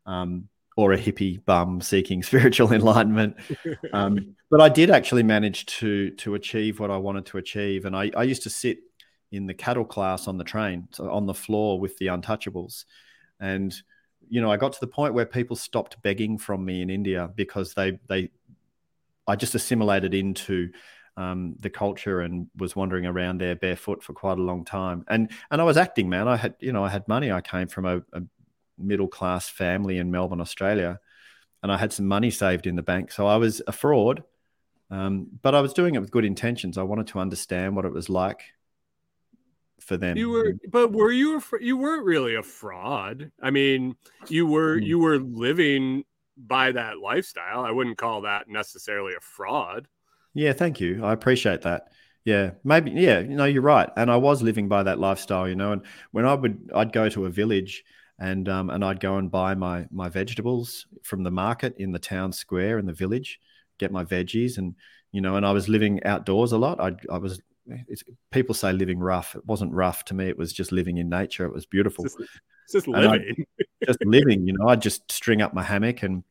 um, 0.06 0.48
or 0.78 0.94
a 0.94 0.98
hippie 0.98 1.44
bum 1.44 1.82
seeking 1.82 2.24
spiritual 2.24 2.72
enlightenment. 2.72 3.36
Um, 3.92 4.36
but 4.50 4.62
I 4.62 4.70
did 4.70 4.90
actually 4.90 5.24
manage 5.24 5.66
to, 5.66 6.12
to 6.12 6.36
achieve 6.36 6.80
what 6.80 6.92
I 6.92 6.98
wanted 6.98 7.26
to 7.28 7.38
achieve. 7.38 7.84
And 7.84 7.96
I, 7.96 8.12
I 8.16 8.24
used 8.24 8.44
to 8.44 8.50
sit 8.50 8.78
in 9.32 9.48
the 9.48 9.54
cattle 9.54 9.84
class 9.84 10.28
on 10.28 10.38
the 10.38 10.44
train, 10.46 10.88
so 10.92 11.12
on 11.12 11.26
the 11.26 11.34
floor 11.34 11.80
with 11.80 11.98
the 11.98 12.08
untouchables. 12.08 12.86
And, 13.42 13.76
you 14.30 14.40
know, 14.40 14.52
I 14.52 14.56
got 14.56 14.72
to 14.74 14.80
the 14.80 14.88
point 14.88 15.14
where 15.14 15.26
people 15.26 15.56
stopped 15.56 16.02
begging 16.02 16.38
from 16.38 16.64
me 16.64 16.82
in 16.82 16.90
India 16.90 17.30
because 17.36 17.74
they, 17.74 18.00
they, 18.08 18.30
I 19.28 19.36
just 19.36 19.56
assimilated 19.56 20.14
into 20.14 20.70
um, 21.18 21.56
the 21.60 21.72
culture 21.72 22.22
and 22.22 22.48
was 22.56 22.76
wandering 22.76 23.08
around 23.08 23.42
there 23.42 23.56
barefoot 23.56 24.04
for 24.04 24.14
quite 24.14 24.38
a 24.38 24.44
long 24.44 24.64
time. 24.64 25.04
And, 25.10 25.32
and 25.50 25.60
I 25.60 25.64
was 25.64 25.76
acting, 25.76 26.08
man. 26.08 26.28
I 26.28 26.38
had, 26.38 26.54
you 26.60 26.72
know, 26.72 26.86
I 26.86 26.90
had 26.90 27.08
money. 27.08 27.32
I 27.32 27.42
came 27.42 27.68
from 27.68 27.86
a, 27.86 27.98
a 28.14 28.22
middle 28.78 29.08
class 29.08 29.50
family 29.50 29.98
in 29.98 30.12
Melbourne, 30.12 30.42
Australia, 30.42 31.00
and 31.64 31.72
I 31.72 31.78
had 31.78 31.94
some 31.94 32.08
money 32.08 32.32
saved 32.32 32.68
in 32.68 32.76
the 32.76 32.84
bank. 32.84 33.12
So 33.12 33.28
I 33.28 33.38
was 33.38 33.62
a 33.68 33.72
fraud. 33.72 34.24
Um, 34.90 35.28
but 35.42 35.54
I 35.54 35.60
was 35.60 35.74
doing 35.74 35.96
it 35.96 36.00
with 36.00 36.12
good 36.12 36.24
intentions. 36.24 36.78
I 36.78 36.84
wanted 36.84 37.08
to 37.08 37.20
understand 37.20 37.76
what 37.76 37.84
it 37.84 37.92
was 37.92 38.10
like 38.10 38.42
for 39.82 39.98
them. 39.98 40.18
You 40.18 40.30
were, 40.30 40.54
but 40.70 40.94
were 40.94 41.12
you? 41.12 41.38
A, 41.38 41.42
you 41.60 41.78
weren't 41.78 42.06
really 42.06 42.36
a 42.36 42.44
fraud. 42.44 43.32
I 43.42 43.52
mean, 43.52 43.96
you 44.30 44.48
were. 44.48 44.78
Hmm. 44.78 44.84
You 44.84 45.00
were 45.00 45.18
living 45.18 46.06
by 46.38 46.72
that 46.72 47.00
lifestyle. 47.00 47.66
I 47.66 47.72
wouldn't 47.72 47.98
call 47.98 48.22
that 48.22 48.48
necessarily 48.48 49.14
a 49.16 49.20
fraud. 49.20 49.88
Yeah, 50.34 50.54
thank 50.54 50.80
you. 50.80 51.04
I 51.04 51.12
appreciate 51.14 51.64
that. 51.64 51.90
Yeah, 52.24 52.52
maybe. 52.64 52.92
Yeah, 52.92 53.20
you 53.20 53.36
know, 53.36 53.46
you're 53.46 53.62
right. 53.62 53.90
And 53.98 54.12
I 54.12 54.18
was 54.18 54.42
living 54.42 54.68
by 54.70 54.84
that 54.84 55.00
lifestyle, 55.00 55.50
you 55.50 55.56
know. 55.56 55.74
And 55.74 55.82
when 56.12 56.26
I 56.26 56.34
would, 56.34 56.72
I'd 56.74 56.94
go 56.94 57.10
to 57.10 57.26
a 57.26 57.30
village, 57.30 57.84
and 58.20 58.50
um, 58.50 58.70
and 58.70 58.84
I'd 58.84 59.00
go 59.00 59.18
and 59.18 59.30
buy 59.30 59.56
my 59.56 59.86
my 59.92 60.10
vegetables 60.10 60.88
from 61.04 61.24
the 61.24 61.32
market 61.32 61.76
in 61.78 61.92
the 61.92 62.00
town 62.00 62.32
square 62.32 62.80
in 62.80 62.86
the 62.86 62.94
village, 62.94 63.40
get 63.78 63.92
my 63.92 64.04
veggies, 64.04 64.58
and 64.58 64.76
you 65.12 65.22
know, 65.22 65.36
and 65.36 65.46
I 65.46 65.52
was 65.52 65.70
living 65.70 66.04
outdoors 66.04 66.52
a 66.52 66.58
lot. 66.58 66.80
I 66.80 66.94
I 67.12 67.18
was 67.18 67.40
people 68.32 68.56
say 68.56 68.72
living 68.74 69.00
rough. 69.00 69.36
It 69.36 69.46
wasn't 69.46 69.74
rough 69.74 70.06
to 70.06 70.14
me. 70.14 70.28
It 70.28 70.38
was 70.38 70.54
just 70.54 70.72
living 70.72 70.98
in 70.98 71.10
nature. 71.10 71.46
It 71.46 71.54
was 71.54 71.66
beautiful. 71.66 72.06
It's 72.06 72.16
just, 72.16 72.30
it's 72.66 72.74
just 72.74 72.88
living. 72.88 73.46
just 73.86 74.04
living. 74.06 74.48
You 74.48 74.54
know, 74.58 74.68
I'd 74.68 74.82
just 74.82 75.12
string 75.12 75.42
up 75.42 75.54
my 75.54 75.64
hammock 75.64 76.04
and 76.04 76.24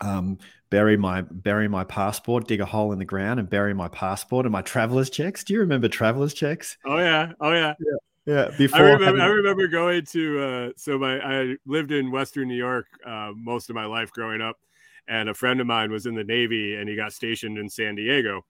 um, 0.00 0.38
bury 0.70 0.96
my 0.96 1.22
bury 1.22 1.68
my 1.68 1.84
passport, 1.84 2.48
dig 2.48 2.60
a 2.60 2.66
hole 2.66 2.92
in 2.92 2.98
the 2.98 3.04
ground, 3.04 3.40
and 3.40 3.48
bury 3.48 3.74
my 3.74 3.88
passport 3.88 4.46
and 4.46 4.52
my 4.52 4.62
traveler's 4.62 5.10
checks. 5.10 5.44
Do 5.44 5.52
you 5.52 5.60
remember 5.60 5.88
traveler's 5.88 6.34
checks? 6.34 6.76
Oh 6.84 6.98
yeah, 6.98 7.32
oh 7.40 7.52
yeah. 7.52 7.74
yeah. 7.78 7.96
Yeah, 8.24 8.50
before 8.56 8.78
I 8.78 8.82
remember, 8.82 9.04
having... 9.04 9.20
I 9.20 9.26
remember 9.26 9.66
going 9.66 10.04
to 10.06 10.40
uh, 10.40 10.70
so 10.76 10.98
my 10.98 11.18
I 11.18 11.56
lived 11.66 11.90
in 11.90 12.10
Western 12.10 12.48
New 12.48 12.56
York 12.56 12.86
uh, 13.04 13.32
most 13.34 13.68
of 13.68 13.74
my 13.74 13.84
life 13.84 14.12
growing 14.12 14.40
up, 14.40 14.58
and 15.08 15.28
a 15.28 15.34
friend 15.34 15.60
of 15.60 15.66
mine 15.66 15.90
was 15.90 16.06
in 16.06 16.14
the 16.14 16.24
Navy 16.24 16.76
and 16.76 16.88
he 16.88 16.94
got 16.94 17.12
stationed 17.12 17.58
in 17.58 17.68
San 17.68 17.96
Diego. 17.96 18.44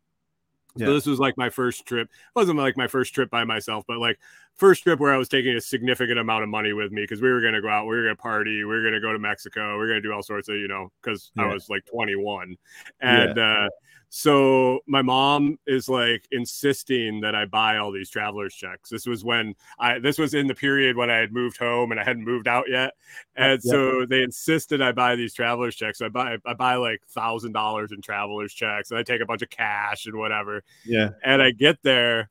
Yeah. 0.76 0.86
So 0.86 0.94
this 0.94 1.06
was 1.06 1.18
like 1.18 1.36
my 1.36 1.50
first 1.50 1.86
trip. 1.86 2.08
It 2.08 2.38
wasn't 2.38 2.58
like 2.58 2.76
my 2.76 2.86
first 2.86 3.14
trip 3.14 3.30
by 3.30 3.44
myself, 3.44 3.84
but 3.86 3.98
like 3.98 4.18
first 4.56 4.82
trip 4.82 5.00
where 5.00 5.12
I 5.12 5.18
was 5.18 5.28
taking 5.28 5.56
a 5.56 5.60
significant 5.60 6.18
amount 6.18 6.42
of 6.42 6.48
money 6.48 6.72
with 6.72 6.92
me 6.92 7.02
because 7.02 7.20
we 7.20 7.30
were 7.30 7.40
going 7.40 7.54
to 7.54 7.62
go 7.62 7.68
out, 7.68 7.84
we 7.84 7.96
were 7.96 8.02
going 8.02 8.16
to 8.16 8.22
party, 8.22 8.58
we 8.58 8.64
were 8.64 8.82
going 8.82 8.94
to 8.94 9.00
go 9.00 9.12
to 9.12 9.18
Mexico, 9.18 9.78
we 9.78 9.84
are 9.84 9.88
going 9.88 10.02
to 10.02 10.08
do 10.08 10.12
all 10.12 10.22
sorts 10.22 10.48
of, 10.48 10.56
you 10.56 10.68
know, 10.68 10.90
because 11.00 11.30
yeah. 11.36 11.44
I 11.44 11.54
was 11.54 11.68
like 11.68 11.84
21. 11.86 12.56
And 13.00 13.36
yeah. 13.36 13.64
uh, 13.64 13.68
so 14.14 14.80
my 14.86 15.00
mom 15.00 15.58
is 15.66 15.88
like 15.88 16.26
insisting 16.32 17.22
that 17.22 17.34
I 17.34 17.46
buy 17.46 17.78
all 17.78 17.90
these 17.90 18.10
traveler's 18.10 18.54
checks. 18.54 18.90
This 18.90 19.06
was 19.06 19.24
when 19.24 19.54
I 19.78 20.00
this 20.00 20.18
was 20.18 20.34
in 20.34 20.46
the 20.46 20.54
period 20.54 20.98
when 20.98 21.08
I 21.08 21.16
had 21.16 21.32
moved 21.32 21.56
home 21.56 21.92
and 21.92 21.98
I 21.98 22.04
hadn't 22.04 22.26
moved 22.26 22.46
out 22.46 22.66
yet. 22.68 22.92
And 23.36 23.52
yep. 23.52 23.60
so 23.62 24.04
they 24.04 24.22
insisted 24.22 24.82
I 24.82 24.92
buy 24.92 25.16
these 25.16 25.32
traveler's 25.32 25.76
checks. 25.76 25.96
So 25.96 26.04
I 26.04 26.08
buy 26.10 26.36
I 26.44 26.52
buy 26.52 26.74
like 26.74 27.00
thousand 27.08 27.52
dollars 27.52 27.90
in 27.90 28.02
traveler's 28.02 28.52
checks 28.52 28.90
and 28.90 29.00
I 29.00 29.02
take 29.02 29.22
a 29.22 29.26
bunch 29.26 29.40
of 29.40 29.48
cash 29.48 30.04
and 30.04 30.14
whatever. 30.14 30.62
Yeah. 30.84 31.08
And 31.24 31.40
I 31.40 31.50
get 31.50 31.78
there 31.82 32.28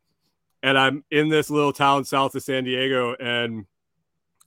and 0.64 0.78
I'm 0.78 1.04
in 1.12 1.30
this 1.30 1.50
little 1.50 1.74
town 1.74 2.06
south 2.06 2.36
of 2.36 2.44
San 2.44 2.64
Diego 2.64 3.16
and 3.16 3.66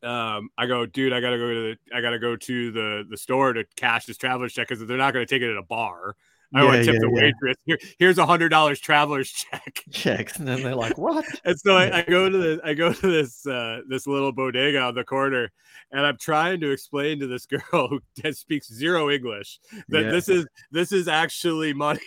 um, 0.02 0.50
I 0.58 0.66
go, 0.66 0.84
dude, 0.86 1.12
I 1.12 1.20
gotta 1.20 1.38
go 1.38 1.48
to 1.48 1.60
the 1.62 1.96
I 1.96 2.00
gotta 2.00 2.18
go 2.18 2.36
to 2.36 2.70
the 2.70 3.04
the 3.08 3.16
store 3.16 3.52
to 3.52 3.64
cash 3.76 4.06
this 4.06 4.18
traveler's 4.18 4.52
check 4.52 4.68
because 4.68 4.86
they're 4.86 4.98
not 4.98 5.12
gonna 5.14 5.26
take 5.26 5.42
it 5.42 5.50
at 5.50 5.56
a 5.56 5.62
bar. 5.62 6.16
I 6.54 6.60
yeah, 6.60 6.64
want 6.66 6.76
to 6.76 6.84
tip 6.84 6.94
yeah, 6.94 7.00
the 7.00 7.10
waitress. 7.10 7.56
Here, 7.64 7.78
here's 7.98 8.18
a 8.18 8.26
hundred 8.26 8.50
dollars 8.50 8.78
traveler's 8.78 9.30
check. 9.32 9.82
Checks, 9.90 10.38
and 10.38 10.46
then 10.46 10.62
they're 10.62 10.76
like, 10.76 10.96
"What?" 10.98 11.24
and 11.44 11.58
so 11.58 11.76
I, 11.76 11.98
I, 11.98 12.02
go 12.02 12.28
to 12.28 12.38
the 12.38 12.60
I 12.62 12.74
go 12.74 12.92
to 12.92 13.06
this 13.10 13.44
uh, 13.46 13.80
this 13.88 14.06
little 14.06 14.30
bodega 14.30 14.80
on 14.80 14.94
the 14.94 15.04
corner, 15.04 15.50
and 15.90 16.06
I'm 16.06 16.18
trying 16.18 16.60
to 16.60 16.70
explain 16.70 17.18
to 17.20 17.26
this 17.26 17.46
girl 17.72 17.88
who 17.88 18.00
speaks 18.32 18.72
zero 18.72 19.10
English 19.10 19.58
that 19.88 20.04
yeah. 20.04 20.10
this 20.10 20.28
is 20.28 20.46
this 20.70 20.92
is 20.92 21.08
actually 21.08 21.72
money. 21.72 22.00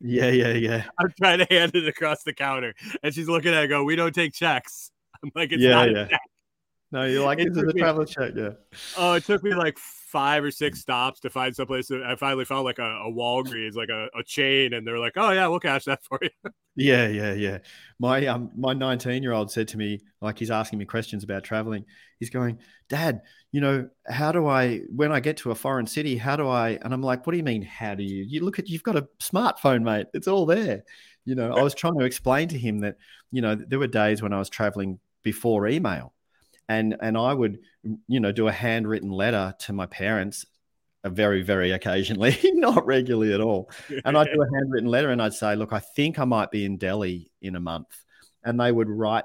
Yeah, 0.00 0.30
yeah, 0.30 0.52
yeah. 0.52 0.84
I'm 0.98 1.12
trying 1.18 1.38
to 1.38 1.46
hand 1.50 1.74
it 1.74 1.86
across 1.88 2.22
the 2.22 2.32
counter, 2.32 2.74
and 3.02 3.14
she's 3.14 3.28
looking 3.28 3.52
at 3.52 3.64
it. 3.64 3.68
Go, 3.68 3.84
we 3.84 3.96
don't 3.96 4.14
take 4.14 4.32
checks. 4.32 4.90
I'm 5.22 5.32
like, 5.34 5.52
it's 5.52 5.62
yeah, 5.62 5.70
not 5.70 5.90
yeah. 5.90 6.18
No, 6.90 7.04
you're 7.04 7.24
like, 7.24 7.38
this 7.38 7.48
is 7.48 7.58
a 7.58 7.72
travel 7.72 8.04
check. 8.04 8.32
Yeah. 8.34 8.50
Oh, 8.96 9.14
it 9.14 9.24
took 9.24 9.42
me 9.42 9.54
like 9.54 9.78
five 10.08 10.42
or 10.42 10.50
six 10.50 10.80
stops 10.80 11.20
to 11.20 11.30
find 11.30 11.54
someplace. 11.54 11.90
I 11.90 12.16
finally 12.16 12.44
found 12.44 12.64
like 12.64 12.78
a, 12.78 13.02
a 13.06 13.12
Walgreens, 13.12 13.74
like 13.74 13.90
a, 13.90 14.08
a, 14.18 14.22
chain, 14.24 14.72
and 14.72 14.86
they're 14.86 14.98
like, 14.98 15.12
"Oh 15.16 15.30
yeah, 15.30 15.46
we'll 15.48 15.60
cash 15.60 15.84
that 15.84 16.02
for 16.08 16.18
you." 16.22 16.30
Yeah, 16.74 17.08
yeah, 17.08 17.34
yeah. 17.34 17.58
My 17.98 18.26
um, 18.26 18.50
my 18.56 18.72
19 18.72 19.22
year 19.22 19.32
old 19.32 19.50
said 19.50 19.68
to 19.68 19.76
me, 19.76 20.00
like, 20.20 20.38
he's 20.38 20.50
asking 20.50 20.78
me 20.78 20.84
questions 20.84 21.24
about 21.24 21.44
traveling. 21.44 21.84
He's 22.18 22.30
going, 22.30 22.58
"Dad, 22.88 23.22
you 23.52 23.60
know, 23.60 23.88
how 24.08 24.32
do 24.32 24.46
I 24.46 24.80
when 24.94 25.12
I 25.12 25.20
get 25.20 25.36
to 25.38 25.50
a 25.50 25.54
foreign 25.54 25.86
city? 25.86 26.16
How 26.16 26.36
do 26.36 26.48
I?" 26.48 26.78
And 26.82 26.94
I'm 26.94 27.02
like, 27.02 27.26
"What 27.26 27.32
do 27.32 27.36
you 27.36 27.44
mean? 27.44 27.62
How 27.62 27.94
do 27.94 28.02
you? 28.02 28.24
You 28.26 28.44
look 28.44 28.58
at 28.58 28.68
you've 28.68 28.82
got 28.82 28.96
a 28.96 29.08
smartphone, 29.20 29.82
mate. 29.82 30.06
It's 30.14 30.28
all 30.28 30.46
there." 30.46 30.84
You 31.24 31.34
know, 31.34 31.52
I 31.52 31.62
was 31.62 31.74
trying 31.74 31.98
to 31.98 32.06
explain 32.06 32.48
to 32.48 32.58
him 32.58 32.80
that 32.80 32.96
you 33.30 33.42
know 33.42 33.54
there 33.54 33.78
were 33.78 33.86
days 33.86 34.22
when 34.22 34.32
I 34.32 34.38
was 34.38 34.48
traveling 34.48 34.98
before 35.22 35.68
email 35.68 36.14
and 36.68 36.96
and 37.00 37.16
I 37.16 37.32
would 37.32 37.58
you 38.06 38.20
know 38.20 38.32
do 38.32 38.48
a 38.48 38.52
handwritten 38.52 39.10
letter 39.10 39.54
to 39.60 39.72
my 39.72 39.86
parents 39.86 40.44
uh, 41.04 41.08
very 41.08 41.42
very 41.42 41.72
occasionally 41.72 42.36
not 42.44 42.86
regularly 42.86 43.32
at 43.32 43.40
all. 43.40 43.70
And 44.04 44.16
I'd 44.16 44.32
do 44.32 44.42
a 44.42 44.56
handwritten 44.58 44.90
letter 44.90 45.10
and 45.10 45.22
I'd 45.22 45.34
say 45.34 45.56
look 45.56 45.72
I 45.72 45.80
think 45.80 46.18
I 46.18 46.24
might 46.24 46.50
be 46.50 46.64
in 46.64 46.76
Delhi 46.76 47.30
in 47.40 47.56
a 47.56 47.60
month. 47.60 48.04
And 48.44 48.60
they 48.60 48.72
would 48.72 48.88
write 48.88 49.24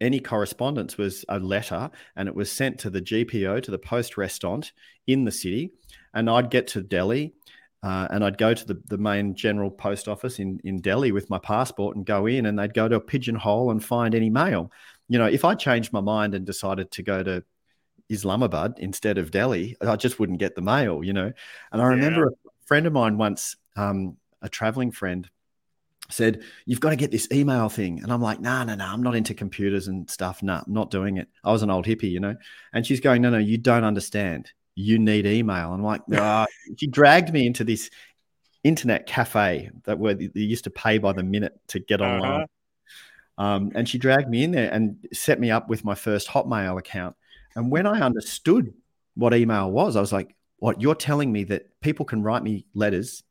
any 0.00 0.20
correspondence 0.20 0.98
was 0.98 1.24
a 1.28 1.38
letter 1.38 1.90
and 2.16 2.28
it 2.28 2.34
was 2.34 2.50
sent 2.50 2.78
to 2.80 2.90
the 2.90 3.00
GPO 3.00 3.62
to 3.62 3.70
the 3.70 3.78
poste 3.78 4.16
restante 4.16 4.72
in 5.06 5.24
the 5.24 5.32
city. 5.32 5.72
And 6.14 6.28
I'd 6.30 6.50
get 6.50 6.68
to 6.68 6.82
Delhi 6.82 7.34
uh, 7.82 8.08
and 8.10 8.24
I'd 8.24 8.38
go 8.38 8.52
to 8.52 8.66
the, 8.66 8.82
the 8.86 8.98
main 8.98 9.34
general 9.34 9.70
post 9.70 10.08
office 10.08 10.38
in, 10.38 10.60
in 10.64 10.80
Delhi 10.80 11.12
with 11.12 11.30
my 11.30 11.38
passport 11.38 11.94
and 11.94 12.04
go 12.04 12.26
in, 12.26 12.46
and 12.46 12.58
they'd 12.58 12.74
go 12.74 12.88
to 12.88 12.96
a 12.96 13.00
pigeonhole 13.00 13.70
and 13.70 13.84
find 13.84 14.12
any 14.14 14.28
mail 14.28 14.72
you 15.08 15.18
know, 15.18 15.26
if 15.26 15.44
I 15.44 15.54
changed 15.54 15.92
my 15.92 16.00
mind 16.00 16.34
and 16.34 16.44
decided 16.44 16.90
to 16.92 17.02
go 17.02 17.22
to 17.22 17.44
Islamabad 18.08 18.74
instead 18.78 19.18
of 19.18 19.30
Delhi, 19.30 19.76
I 19.80 19.96
just 19.96 20.18
wouldn't 20.18 20.38
get 20.38 20.54
the 20.54 20.62
mail, 20.62 21.02
you 21.02 21.12
know. 21.12 21.32
And 21.72 21.82
I 21.82 21.86
remember 21.86 22.20
yeah. 22.20 22.50
a 22.50 22.66
friend 22.66 22.86
of 22.86 22.92
mine 22.92 23.18
once, 23.18 23.56
um, 23.76 24.16
a 24.42 24.48
traveling 24.48 24.90
friend, 24.90 25.28
said, 26.08 26.42
You've 26.64 26.80
got 26.80 26.90
to 26.90 26.96
get 26.96 27.10
this 27.10 27.28
email 27.32 27.68
thing. 27.68 28.02
And 28.02 28.12
I'm 28.12 28.22
like, 28.22 28.40
No, 28.40 28.62
no, 28.64 28.74
no, 28.74 28.84
I'm 28.84 29.02
not 29.02 29.16
into 29.16 29.34
computers 29.34 29.88
and 29.88 30.08
stuff. 30.10 30.42
No, 30.42 30.62
I'm 30.66 30.72
not 30.72 30.90
doing 30.90 31.16
it. 31.16 31.28
I 31.44 31.52
was 31.52 31.62
an 31.62 31.70
old 31.70 31.86
hippie, 31.86 32.10
you 32.10 32.20
know. 32.20 32.36
And 32.72 32.86
she's 32.86 33.00
going, 33.00 33.22
No, 33.22 33.30
no, 33.30 33.38
you 33.38 33.58
don't 33.58 33.84
understand. 33.84 34.50
You 34.74 34.98
need 34.98 35.26
email. 35.26 35.72
And 35.72 35.80
I'm 35.80 35.84
like, 35.84 36.02
oh. 36.12 36.46
She 36.76 36.86
dragged 36.86 37.32
me 37.32 37.46
into 37.46 37.64
this 37.64 37.90
internet 38.62 39.06
cafe 39.06 39.70
that 39.84 39.98
where 39.98 40.20
you 40.20 40.30
used 40.34 40.64
to 40.64 40.70
pay 40.70 40.98
by 40.98 41.12
the 41.12 41.22
minute 41.22 41.58
to 41.68 41.78
get 41.78 42.02
uh-huh. 42.02 42.46
Um, 43.38 43.72
and 43.74 43.88
she 43.88 43.98
dragged 43.98 44.28
me 44.28 44.44
in 44.44 44.52
there 44.52 44.72
and 44.72 44.96
set 45.12 45.38
me 45.38 45.50
up 45.50 45.68
with 45.68 45.84
my 45.84 45.94
first 45.94 46.28
Hotmail 46.28 46.78
account. 46.78 47.16
And 47.54 47.70
when 47.70 47.86
I 47.86 48.00
understood 48.00 48.72
what 49.14 49.34
email 49.34 49.70
was, 49.70 49.96
I 49.96 50.00
was 50.00 50.12
like, 50.12 50.34
what 50.58 50.80
you're 50.80 50.94
telling 50.94 51.32
me 51.32 51.44
that 51.44 51.80
people 51.80 52.06
can 52.06 52.22
write 52.22 52.42
me 52.42 52.66
letters 52.74 53.22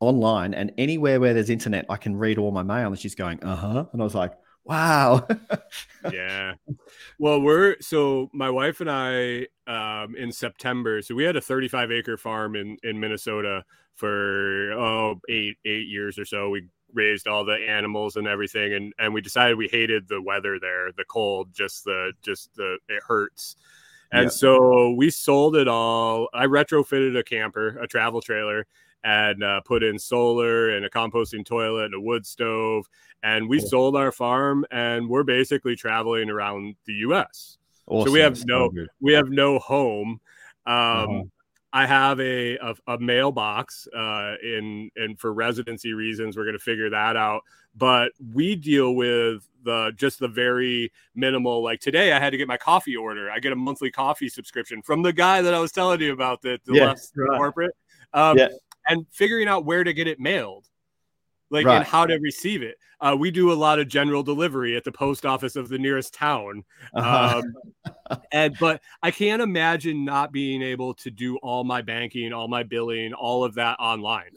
online 0.00 0.54
and 0.54 0.72
anywhere 0.78 1.18
where 1.20 1.34
there's 1.34 1.50
internet, 1.50 1.86
I 1.88 1.96
can 1.96 2.16
read 2.16 2.38
all 2.38 2.52
my 2.52 2.62
mail. 2.62 2.88
And 2.88 2.98
she's 2.98 3.14
going, 3.14 3.42
uh 3.42 3.56
huh. 3.56 3.84
And 3.92 4.00
I 4.00 4.04
was 4.04 4.14
like, 4.14 4.34
wow. 4.64 5.26
yeah. 6.12 6.54
Well, 7.18 7.40
we're 7.40 7.76
so 7.80 8.30
my 8.32 8.50
wife 8.50 8.80
and 8.80 8.90
I 8.90 9.46
um, 9.66 10.14
in 10.16 10.32
September. 10.32 11.02
So 11.02 11.14
we 11.14 11.24
had 11.24 11.36
a 11.36 11.40
35 11.40 11.90
acre 11.92 12.16
farm 12.16 12.56
in 12.56 12.76
in 12.82 12.98
Minnesota 13.00 13.64
for 13.94 14.72
oh 14.72 15.20
eight 15.28 15.56
eight 15.64 15.86
years 15.88 16.18
or 16.18 16.24
so. 16.24 16.50
We 16.50 16.68
raised 16.94 17.26
all 17.26 17.44
the 17.44 17.54
animals 17.54 18.16
and 18.16 18.26
everything, 18.26 18.74
and 18.74 18.92
and 18.98 19.12
we 19.12 19.20
decided 19.20 19.58
we 19.58 19.68
hated 19.68 20.08
the 20.08 20.22
weather 20.22 20.58
there, 20.58 20.92
the 20.92 21.04
cold, 21.04 21.52
just 21.52 21.84
the 21.84 22.12
just 22.22 22.54
the 22.54 22.78
it 22.88 23.02
hurts. 23.06 23.56
And 24.12 24.30
so 24.30 24.92
we 24.92 25.10
sold 25.10 25.56
it 25.56 25.66
all. 25.66 26.28
I 26.32 26.46
retrofitted 26.46 27.18
a 27.18 27.24
camper, 27.24 27.78
a 27.80 27.86
travel 27.88 28.20
trailer, 28.20 28.64
and 29.02 29.42
uh, 29.42 29.60
put 29.62 29.82
in 29.82 29.98
solar 29.98 30.70
and 30.70 30.86
a 30.86 30.90
composting 30.90 31.44
toilet 31.44 31.86
and 31.86 31.94
a 31.94 32.00
wood 32.00 32.24
stove. 32.24 32.86
And 33.22 33.48
we 33.48 33.58
cool. 33.58 33.68
sold 33.68 33.96
our 33.96 34.12
farm, 34.12 34.64
and 34.70 35.08
we're 35.08 35.24
basically 35.24 35.74
traveling 35.74 36.30
around 36.30 36.76
the 36.86 36.92
U.S. 36.92 37.58
Awesome. 37.86 38.08
So 38.08 38.12
we 38.12 38.20
have 38.20 38.44
no 38.46 38.70
we 39.00 39.12
have 39.14 39.30
no 39.30 39.58
home. 39.58 40.20
Um, 40.66 40.76
uh-huh. 40.76 41.22
I 41.74 41.86
have 41.86 42.20
a 42.20 42.56
a, 42.56 42.74
a 42.86 42.98
mailbox 42.98 43.88
uh, 43.88 44.36
in 44.42 44.90
and 44.94 45.18
for 45.18 45.34
residency 45.34 45.92
reasons, 45.92 46.36
we're 46.36 46.44
going 46.44 46.56
to 46.56 46.62
figure 46.62 46.88
that 46.88 47.16
out. 47.16 47.42
But 47.74 48.12
we 48.32 48.54
deal 48.54 48.94
with 48.94 49.48
the 49.64 49.92
just 49.96 50.20
the 50.20 50.28
very 50.28 50.92
minimal. 51.16 51.64
Like 51.64 51.80
today, 51.80 52.12
I 52.12 52.20
had 52.20 52.30
to 52.30 52.36
get 52.36 52.46
my 52.46 52.56
coffee 52.56 52.96
order. 52.96 53.28
I 53.28 53.40
get 53.40 53.52
a 53.52 53.56
monthly 53.56 53.90
coffee 53.90 54.28
subscription 54.28 54.82
from 54.82 55.02
the 55.02 55.12
guy 55.12 55.42
that 55.42 55.52
I 55.52 55.58
was 55.58 55.72
telling 55.72 56.00
you 56.00 56.12
about 56.12 56.42
that 56.42 56.64
the 56.64 56.74
yeah, 56.74 56.94
right. 57.16 57.36
corporate. 57.38 57.74
Um, 58.12 58.38
yeah. 58.38 58.48
and 58.86 59.04
figuring 59.10 59.48
out 59.48 59.64
where 59.64 59.82
to 59.82 59.92
get 59.92 60.06
it 60.06 60.20
mailed 60.20 60.68
like 61.50 61.66
right. 61.66 61.76
and 61.76 61.84
how 61.84 62.06
to 62.06 62.16
receive 62.18 62.62
it. 62.62 62.76
Uh, 63.00 63.14
we 63.18 63.30
do 63.30 63.52
a 63.52 63.54
lot 63.54 63.78
of 63.78 63.88
general 63.88 64.22
delivery 64.22 64.76
at 64.76 64.84
the 64.84 64.92
post 64.92 65.26
office 65.26 65.56
of 65.56 65.68
the 65.68 65.78
nearest 65.78 66.14
town, 66.14 66.64
uh-huh. 66.94 67.42
um, 68.08 68.16
and 68.32 68.56
but 68.58 68.80
I 69.02 69.10
can't 69.10 69.42
imagine 69.42 70.04
not 70.04 70.32
being 70.32 70.62
able 70.62 70.94
to 70.94 71.10
do 71.10 71.36
all 71.38 71.64
my 71.64 71.82
banking, 71.82 72.32
all 72.32 72.48
my 72.48 72.62
billing, 72.62 73.12
all 73.12 73.44
of 73.44 73.54
that 73.54 73.78
online. 73.78 74.30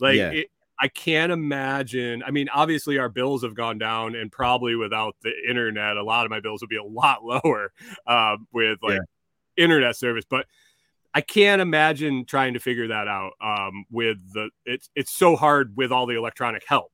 Like 0.00 0.16
yeah. 0.16 0.30
it, 0.30 0.50
I 0.80 0.88
can't 0.88 1.30
imagine. 1.30 2.22
I 2.26 2.30
mean, 2.30 2.48
obviously 2.48 2.98
our 2.98 3.10
bills 3.10 3.42
have 3.42 3.54
gone 3.54 3.78
down, 3.78 4.14
and 4.14 4.32
probably 4.32 4.74
without 4.74 5.14
the 5.22 5.32
internet, 5.48 5.96
a 5.96 6.02
lot 6.02 6.24
of 6.24 6.30
my 6.30 6.40
bills 6.40 6.62
would 6.62 6.70
be 6.70 6.76
a 6.76 6.84
lot 6.84 7.22
lower 7.44 7.72
uh, 8.06 8.36
with 8.52 8.78
like 8.82 8.94
yeah. 8.94 9.64
internet 9.64 9.96
service. 9.96 10.24
But 10.28 10.46
I 11.14 11.20
can't 11.20 11.60
imagine 11.60 12.24
trying 12.24 12.54
to 12.54 12.60
figure 12.60 12.88
that 12.88 13.08
out 13.08 13.32
um, 13.42 13.84
with 13.90 14.18
the 14.32 14.50
it's 14.64 14.90
it's 14.94 15.12
so 15.12 15.36
hard 15.36 15.76
with 15.76 15.90
all 15.90 16.06
the 16.06 16.16
electronic 16.16 16.64
help. 16.66 16.92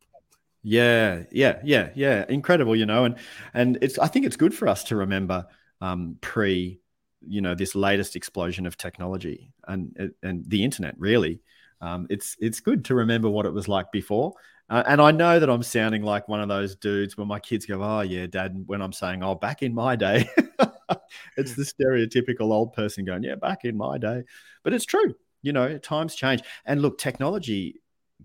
Yeah, 0.62 1.24
yeah, 1.30 1.60
yeah, 1.62 1.90
yeah. 1.94 2.24
Incredible, 2.28 2.74
you 2.74 2.86
know, 2.86 3.04
and 3.04 3.16
and 3.54 3.78
it's 3.82 3.98
I 3.98 4.08
think 4.08 4.26
it's 4.26 4.36
good 4.36 4.54
for 4.54 4.68
us 4.68 4.84
to 4.84 4.96
remember 4.96 5.46
um, 5.80 6.16
pre, 6.20 6.80
you 7.20 7.40
know, 7.40 7.54
this 7.54 7.74
latest 7.74 8.16
explosion 8.16 8.66
of 8.66 8.76
technology 8.76 9.52
and 9.68 10.12
and 10.22 10.44
the 10.48 10.64
internet. 10.64 10.94
Really, 10.98 11.40
um, 11.80 12.06
it's 12.10 12.36
it's 12.40 12.60
good 12.60 12.84
to 12.86 12.94
remember 12.94 13.28
what 13.28 13.46
it 13.46 13.52
was 13.52 13.68
like 13.68 13.92
before. 13.92 14.32
Uh, 14.68 14.82
and 14.86 15.00
I 15.00 15.12
know 15.12 15.38
that 15.38 15.48
I'm 15.48 15.62
sounding 15.62 16.02
like 16.02 16.26
one 16.26 16.40
of 16.40 16.48
those 16.48 16.74
dudes 16.74 17.16
when 17.16 17.28
my 17.28 17.38
kids 17.38 17.66
go, 17.66 17.82
"Oh 17.82 18.00
yeah, 18.00 18.26
Dad," 18.26 18.64
when 18.66 18.82
I'm 18.82 18.92
saying, 18.92 19.22
"Oh, 19.22 19.34
back 19.34 19.62
in 19.62 19.74
my 19.74 19.94
day." 19.94 20.28
it's 21.36 21.54
the 21.54 21.62
stereotypical 21.62 22.52
old 22.52 22.72
person 22.72 23.04
going, 23.04 23.22
yeah, 23.22 23.34
back 23.34 23.64
in 23.64 23.76
my 23.76 23.98
day. 23.98 24.22
But 24.62 24.72
it's 24.72 24.84
true. 24.84 25.14
You 25.42 25.52
know, 25.52 25.78
times 25.78 26.14
change. 26.14 26.42
And 26.64 26.82
look, 26.82 26.98
technology 26.98 27.80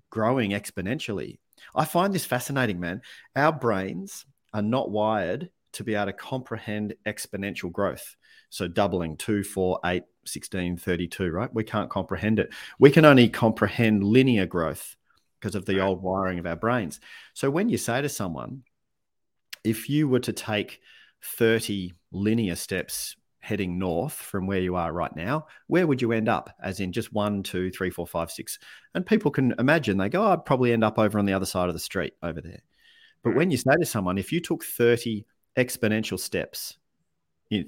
growing 0.10 0.52
exponentially. 0.52 1.38
I 1.76 1.86
find 1.86 2.14
this 2.14 2.26
fascinating, 2.26 2.80
man. 2.80 3.02
Our 3.36 3.52
brains 3.52 4.26
are 4.54 4.62
not 4.62 4.92
wired 4.92 5.50
to 5.74 5.84
be 5.84 5.96
able 5.96 6.08
to 6.08 6.14
comprehend 6.14 6.96
exponential 7.06 7.72
growth. 7.72 8.16
So 8.50 8.68
doubling 8.68 9.18
2, 9.18 9.44
4, 9.44 9.80
8, 9.86 10.04
16, 10.26 10.78
32, 10.78 11.32
right? 11.32 11.54
We 11.54 11.64
can't 11.64 11.90
comprehend 11.90 12.40
it. 12.40 12.54
We 12.80 12.92
can 12.92 13.06
only 13.06 13.30
comprehend 13.30 14.04
linear 14.04 14.46
growth 14.46 14.96
because 15.40 15.56
of 15.56 15.66
the 15.66 15.80
old 15.80 16.02
wiring 16.02 16.40
of 16.40 16.46
our 16.46 16.56
brains. 16.56 17.00
So 17.34 17.50
when 17.50 17.70
you 17.70 17.78
say 17.78 18.02
to 18.02 18.10
someone, 18.10 18.64
if 19.64 19.90
you 19.90 20.08
were 20.08 20.20
to 20.20 20.34
take 20.34 20.82
30 21.24 21.94
linear 22.12 22.56
steps 22.56 23.16
heading 23.42 23.80
north 23.80 24.14
from 24.14 24.46
where 24.46 24.60
you 24.60 24.76
are 24.76 24.94
right 24.94 25.16
now, 25.16 25.48
where 25.68 25.86
would 25.86 26.02
you 26.02 26.12
end 26.12 26.30
up? 26.30 26.56
As 26.64 26.80
in 26.80 26.92
just 26.92 27.12
one, 27.12 27.44
two, 27.44 27.72
three, 27.72 27.90
four, 27.90 28.08
five, 28.08 28.32
six. 28.32 28.60
And 28.94 29.06
people 29.06 29.32
can 29.32 29.54
imagine 29.60 29.98
they 29.98 30.10
go, 30.10 30.24
oh, 30.24 30.32
I'd 30.32 30.46
probably 30.46 30.72
end 30.72 30.84
up 30.84 31.00
over 31.00 31.20
on 31.20 31.26
the 31.26 31.34
other 31.34 31.46
side 31.46 31.68
of 31.68 31.74
the 31.74 31.80
street 31.80 32.14
over 32.22 32.40
there. 32.40 32.62
But 33.24 33.32
hmm. 33.32 33.38
when 33.38 33.52
you 33.52 33.58
say 33.58 33.76
to 33.78 33.86
someone, 33.86 34.18
if 34.18 34.32
you 34.32 34.40
took 34.40 34.64
30 34.64 35.26
exponential 35.58 36.20
steps 36.20 36.78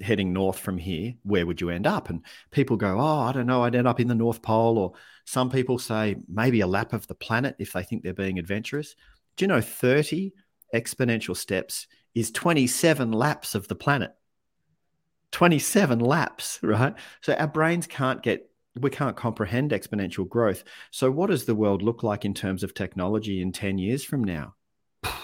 heading 0.00 0.32
north 0.32 0.58
from 0.58 0.78
here, 0.78 1.14
where 1.24 1.44
would 1.44 1.60
you 1.60 1.70
end 1.70 1.86
up? 1.86 2.08
And 2.08 2.24
people 2.50 2.76
go, 2.76 2.98
oh, 2.98 3.20
I 3.20 3.32
don't 3.32 3.46
know, 3.46 3.64
I'd 3.64 3.74
end 3.74 3.88
up 3.88 4.00
in 4.00 4.08
the 4.08 4.14
North 4.14 4.40
Pole. 4.40 4.78
Or 4.78 4.92
some 5.24 5.50
people 5.50 5.78
say 5.78 6.16
maybe 6.28 6.60
a 6.60 6.66
lap 6.66 6.92
of 6.92 7.06
the 7.06 7.14
planet 7.14 7.56
if 7.58 7.72
they 7.72 7.82
think 7.82 8.02
they're 8.02 8.14
being 8.14 8.38
adventurous. 8.38 8.94
Do 9.36 9.44
you 9.44 9.48
know 9.48 9.60
30 9.60 10.32
exponential 10.74 11.36
steps 11.36 11.88
is 12.14 12.30
27 12.30 13.12
laps 13.12 13.54
of 13.54 13.68
the 13.68 13.74
planet? 13.74 14.14
27 15.34 15.98
laps, 15.98 16.60
right? 16.62 16.94
So 17.20 17.34
our 17.34 17.48
brains 17.48 17.88
can't 17.88 18.22
get, 18.22 18.48
we 18.78 18.88
can't 18.88 19.16
comprehend 19.16 19.72
exponential 19.72 20.28
growth. 20.28 20.62
So, 20.92 21.10
what 21.10 21.28
does 21.28 21.44
the 21.44 21.56
world 21.56 21.82
look 21.82 22.04
like 22.04 22.24
in 22.24 22.34
terms 22.34 22.62
of 22.62 22.72
technology 22.72 23.42
in 23.42 23.50
10 23.50 23.78
years 23.78 24.04
from 24.04 24.22
now? 24.22 24.54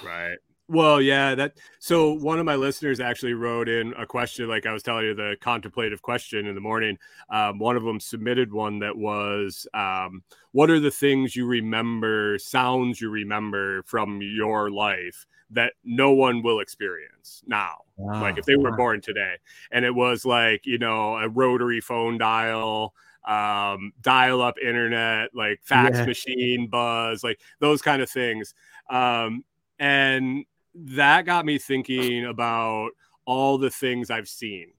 Right. 0.03 0.39
Well, 0.71 1.03
yeah, 1.03 1.35
that 1.35 1.55
so 1.81 2.13
one 2.13 2.39
of 2.39 2.47
my 2.47 2.55
listeners 2.55 3.01
actually 3.01 3.35
wrote 3.35 3.69
in 3.69 3.93
a 3.99 4.07
question, 4.07 4.49
like 4.49 4.67
I 4.67 4.73
was 4.73 4.85
telling 4.85 5.05
you, 5.05 5.15
the 5.15 5.37
contemplative 5.41 6.01
question 6.01 6.47
in 6.47 6.55
the 6.55 6.61
morning. 6.61 6.97
Um, 7.29 7.59
one 7.59 7.77
of 7.77 7.83
them 7.83 7.99
submitted 7.99 8.53
one 8.53 8.79
that 8.79 8.97
was, 8.97 9.67
um, 9.75 10.23
What 10.53 10.71
are 10.71 10.79
the 10.79 10.93
things 10.93 11.35
you 11.35 11.47
remember, 11.47 12.39
sounds 12.39 13.01
you 13.01 13.11
remember 13.11 13.83
from 13.83 14.21
your 14.23 14.71
life 14.71 15.27
that 15.51 15.73
no 15.83 16.13
one 16.13 16.41
will 16.41 16.61
experience 16.61 17.43
now? 17.49 17.79
Wow. 17.97 18.21
Like 18.21 18.39
if 18.39 18.45
they 18.45 18.55
were 18.55 18.77
born 18.77 19.01
today. 19.01 19.35
And 19.73 19.85
it 19.85 19.93
was 19.93 20.25
like, 20.25 20.67
you 20.67 20.79
know, 20.79 21.17
a 21.17 21.29
rotary 21.29 21.81
phone 21.81 22.17
dial, 22.17 22.95
um, 23.27 23.93
dial 24.03 24.41
up 24.41 24.57
internet, 24.59 25.31
like 25.35 25.59
fax 25.65 25.99
yeah. 25.99 26.07
machine 26.07 26.69
buzz, 26.69 27.25
like 27.25 27.41
those 27.59 27.83
kind 27.83 28.03
of 28.03 28.09
things. 28.09 28.55
Um, 28.89 29.45
and 29.81 30.45
that 30.75 31.27
got 31.27 31.45
me 31.45 31.59
thinking 31.59 32.27
about 32.27 32.91
all 33.25 33.59
the 33.59 33.71
things 33.71 34.11
I've 34.11 34.29
seen. 34.29 34.73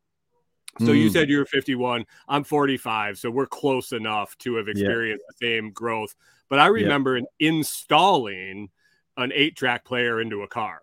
So 0.80 0.88
mm. 0.88 0.98
you 0.98 1.10
said 1.10 1.30
you 1.30 1.40
were 1.40 1.46
51. 1.46 2.06
I'm 2.28 2.44
45, 2.44 3.18
so 3.18 3.30
we're 3.30 3.46
close 3.46 3.92
enough 3.92 4.38
to 4.40 4.56
have 4.56 4.70
experienced 4.70 5.24
yeah. 5.28 5.36
the 5.40 5.56
same 5.56 5.72
growth. 5.72 6.16
But 6.50 6.60
I 6.60 6.68
remember 6.68 7.18
yeah. 7.18 7.24
installing 7.40 8.70
an 9.18 9.32
eight-track 9.34 9.84
player 9.84 10.22
into 10.22 10.44
a 10.44 10.48
car. 10.48 10.80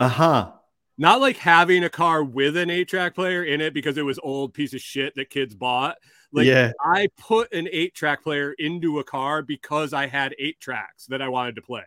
Uh 0.00 0.08
huh. 0.08 0.52
Not 0.98 1.20
like 1.20 1.36
having 1.36 1.84
a 1.84 1.88
car 1.88 2.22
with 2.22 2.56
an 2.56 2.68
eight-track 2.68 3.14
player 3.14 3.44
in 3.44 3.60
it 3.60 3.74
because 3.74 3.96
it 3.96 4.04
was 4.04 4.18
old 4.22 4.54
piece 4.54 4.74
of 4.74 4.80
shit 4.80 5.14
that 5.14 5.30
kids 5.30 5.54
bought. 5.54 5.96
Like 6.32 6.46
yeah. 6.46 6.72
I 6.84 7.08
put 7.18 7.52
an 7.52 7.68
eight-track 7.70 8.22
player 8.22 8.52
into 8.58 8.98
a 8.98 9.04
car 9.04 9.42
because 9.42 9.92
I 9.92 10.06
had 10.06 10.34
eight 10.38 10.58
tracks 10.60 11.06
that 11.06 11.22
I 11.22 11.28
wanted 11.28 11.56
to 11.56 11.62
play. 11.62 11.84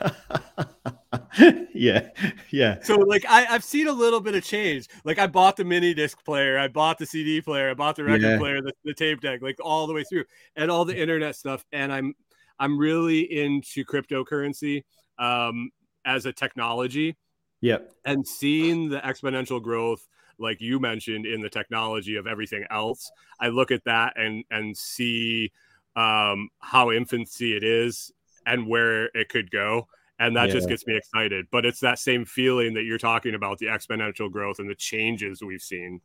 yeah, 1.74 2.08
yeah. 2.50 2.82
So 2.82 2.96
like 2.96 3.24
I, 3.28 3.42
have 3.42 3.64
seen 3.64 3.86
a 3.86 3.92
little 3.92 4.20
bit 4.20 4.34
of 4.34 4.44
change. 4.44 4.88
Like 5.04 5.18
I 5.18 5.26
bought 5.26 5.56
the 5.56 5.64
mini 5.64 5.94
disc 5.94 6.24
player, 6.24 6.58
I 6.58 6.68
bought 6.68 6.98
the 6.98 7.06
CD 7.06 7.40
player, 7.40 7.70
I 7.70 7.74
bought 7.74 7.96
the 7.96 8.04
record 8.04 8.22
yeah. 8.22 8.38
player, 8.38 8.60
the, 8.60 8.72
the 8.84 8.94
tape 8.94 9.20
deck, 9.20 9.42
like 9.42 9.58
all 9.62 9.86
the 9.86 9.92
way 9.92 10.04
through, 10.04 10.24
and 10.56 10.70
all 10.70 10.84
the 10.84 10.98
internet 10.98 11.36
stuff. 11.36 11.64
And 11.72 11.92
I'm 11.92 12.14
I'm 12.58 12.78
really 12.78 13.20
into 13.20 13.84
cryptocurrency 13.84 14.84
um, 15.18 15.70
as 16.04 16.26
a 16.26 16.32
technology. 16.32 17.16
Yep. 17.60 17.92
And 18.04 18.26
seeing 18.26 18.88
the 18.88 19.00
exponential 19.00 19.62
growth, 19.62 20.06
like 20.38 20.60
you 20.60 20.78
mentioned, 20.78 21.26
in 21.26 21.40
the 21.40 21.50
technology 21.50 22.16
of 22.16 22.26
everything 22.26 22.64
else, 22.70 23.10
I 23.40 23.48
look 23.48 23.70
at 23.70 23.84
that 23.84 24.14
and 24.16 24.44
and 24.50 24.76
see 24.76 25.52
um, 25.94 26.48
how 26.58 26.90
infancy 26.90 27.56
it 27.56 27.62
is 27.62 28.12
and 28.44 28.66
where 28.66 29.06
it 29.14 29.28
could 29.28 29.50
go 29.50 29.88
and 30.18 30.36
that 30.36 30.48
yeah. 30.48 30.54
just 30.54 30.68
gets 30.68 30.86
me 30.86 30.96
excited 30.96 31.46
but 31.50 31.66
it's 31.66 31.80
that 31.80 31.98
same 31.98 32.24
feeling 32.24 32.74
that 32.74 32.84
you're 32.84 32.98
talking 32.98 33.34
about 33.34 33.58
the 33.58 33.66
exponential 33.66 34.30
growth 34.30 34.58
and 34.58 34.68
the 34.68 34.74
changes 34.74 35.42
we've 35.42 35.62
seen 35.62 36.00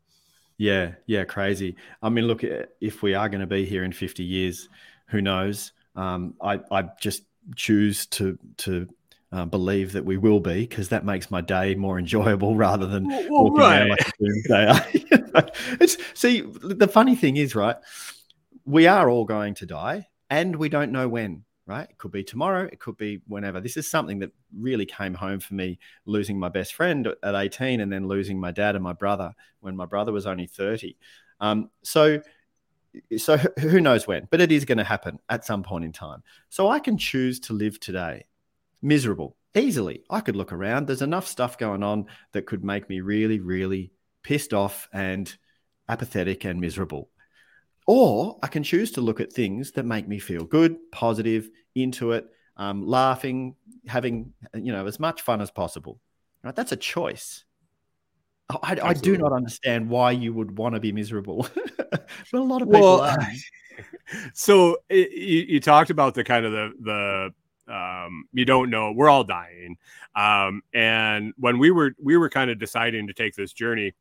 yeah 0.57 0.91
yeah 1.05 1.23
crazy 1.23 1.75
i 2.01 2.09
mean 2.09 2.25
look 2.25 2.43
if 2.43 3.01
we 3.01 3.13
are 3.13 3.29
going 3.29 3.41
to 3.41 3.47
be 3.47 3.65
here 3.65 3.83
in 3.83 3.91
50 3.91 4.23
years 4.23 4.69
who 5.07 5.21
knows 5.21 5.71
um, 5.95 6.35
I, 6.41 6.61
I 6.71 6.83
just 6.99 7.23
choose 7.55 8.05
to 8.07 8.37
to 8.57 8.87
uh, 9.31 9.45
believe 9.45 9.93
that 9.93 10.03
we 10.03 10.17
will 10.17 10.39
be 10.39 10.61
because 10.61 10.89
that 10.89 11.05
makes 11.05 11.31
my 11.31 11.41
day 11.41 11.75
more 11.75 11.97
enjoyable 11.99 12.55
rather 12.55 12.85
than 12.85 13.07
Well, 13.07 13.27
walking 13.29 13.57
right. 13.57 13.79
around 13.79 13.89
like 13.89 14.07
a 14.49 15.51
it's 15.79 15.97
see 16.13 16.41
the 16.41 16.87
funny 16.87 17.15
thing 17.15 17.37
is 17.37 17.55
right, 17.55 17.77
we 18.65 18.87
are 18.87 19.09
all 19.09 19.25
going 19.25 19.55
to 19.55 19.65
die, 19.65 20.07
and 20.29 20.55
we 20.55 20.69
don't 20.69 20.91
know 20.91 21.07
when. 21.07 21.43
Right, 21.71 21.89
it 21.89 21.97
could 21.97 22.11
be 22.11 22.25
tomorrow, 22.25 22.63
it 22.63 22.81
could 22.81 22.97
be 22.97 23.21
whenever. 23.29 23.61
This 23.61 23.77
is 23.77 23.89
something 23.89 24.19
that 24.19 24.33
really 24.53 24.85
came 24.85 25.13
home 25.13 25.39
for 25.39 25.53
me 25.53 25.79
losing 26.05 26.37
my 26.37 26.49
best 26.49 26.73
friend 26.73 27.07
at 27.23 27.33
18 27.33 27.79
and 27.79 27.89
then 27.89 28.09
losing 28.09 28.37
my 28.37 28.51
dad 28.51 28.75
and 28.75 28.83
my 28.83 28.91
brother 28.91 29.33
when 29.61 29.77
my 29.77 29.85
brother 29.85 30.11
was 30.11 30.27
only 30.27 30.47
30. 30.47 30.97
Um, 31.39 31.69
so 31.81 32.21
so 33.17 33.37
who 33.61 33.79
knows 33.79 34.05
when, 34.05 34.27
but 34.29 34.41
it 34.41 34.51
is 34.51 34.65
going 34.65 34.79
to 34.79 34.83
happen 34.83 35.19
at 35.29 35.45
some 35.45 35.63
point 35.63 35.85
in 35.85 35.93
time. 35.93 36.23
So 36.49 36.67
I 36.67 36.79
can 36.79 36.97
choose 36.97 37.39
to 37.41 37.53
live 37.53 37.79
today 37.79 38.25
miserable 38.81 39.37
easily. 39.55 40.03
I 40.09 40.19
could 40.19 40.35
look 40.35 40.51
around. 40.51 40.87
There's 40.87 41.01
enough 41.01 41.25
stuff 41.25 41.57
going 41.57 41.83
on 41.83 42.07
that 42.33 42.47
could 42.47 42.65
make 42.65 42.89
me 42.89 42.99
really, 42.99 43.39
really 43.39 43.93
pissed 44.23 44.53
off 44.53 44.89
and 44.91 45.33
apathetic 45.87 46.43
and 46.43 46.59
miserable. 46.59 47.11
Or 47.87 48.37
I 48.43 48.47
can 48.47 48.63
choose 48.63 48.91
to 48.91 49.01
look 49.01 49.19
at 49.19 49.33
things 49.33 49.71
that 49.71 49.85
make 49.85 50.07
me 50.07 50.19
feel 50.19 50.43
good, 50.43 50.77
positive, 50.91 51.49
into 51.75 52.11
it, 52.11 52.27
um, 52.57 52.85
laughing, 52.85 53.55
having 53.87 54.33
you 54.53 54.71
know 54.71 54.85
as 54.85 54.99
much 54.99 55.21
fun 55.21 55.41
as 55.41 55.51
possible. 55.51 55.99
Right? 56.43 56.55
That's 56.55 56.71
a 56.71 56.77
choice. 56.77 57.45
I, 58.63 58.77
I 58.83 58.93
do 58.93 59.17
not 59.17 59.31
understand 59.31 59.89
why 59.89 60.11
you 60.11 60.33
would 60.33 60.57
want 60.57 60.75
to 60.75 60.81
be 60.81 60.91
miserable, 60.91 61.47
but 61.91 62.09
a 62.33 62.39
lot 62.39 62.61
of 62.61 62.67
people 62.67 62.81
Well, 62.81 63.01
are. 63.01 63.17
so 64.33 64.77
it, 64.89 65.11
you, 65.11 65.45
you 65.47 65.59
talked 65.59 65.89
about 65.89 66.15
the 66.15 66.23
kind 66.23 66.45
of 66.45 66.51
the 66.51 66.71
the 67.67 67.73
um 67.73 68.25
you 68.33 68.43
don't 68.43 68.69
know 68.69 68.91
we're 68.91 69.09
all 69.09 69.23
dying 69.23 69.77
um 70.15 70.61
and 70.73 71.33
when 71.37 71.57
we 71.59 71.71
were 71.71 71.93
we 72.01 72.17
were 72.17 72.29
kind 72.29 72.49
of 72.49 72.59
deciding 72.59 73.07
to 73.07 73.13
take 73.13 73.35
this 73.35 73.53
journey 73.53 73.93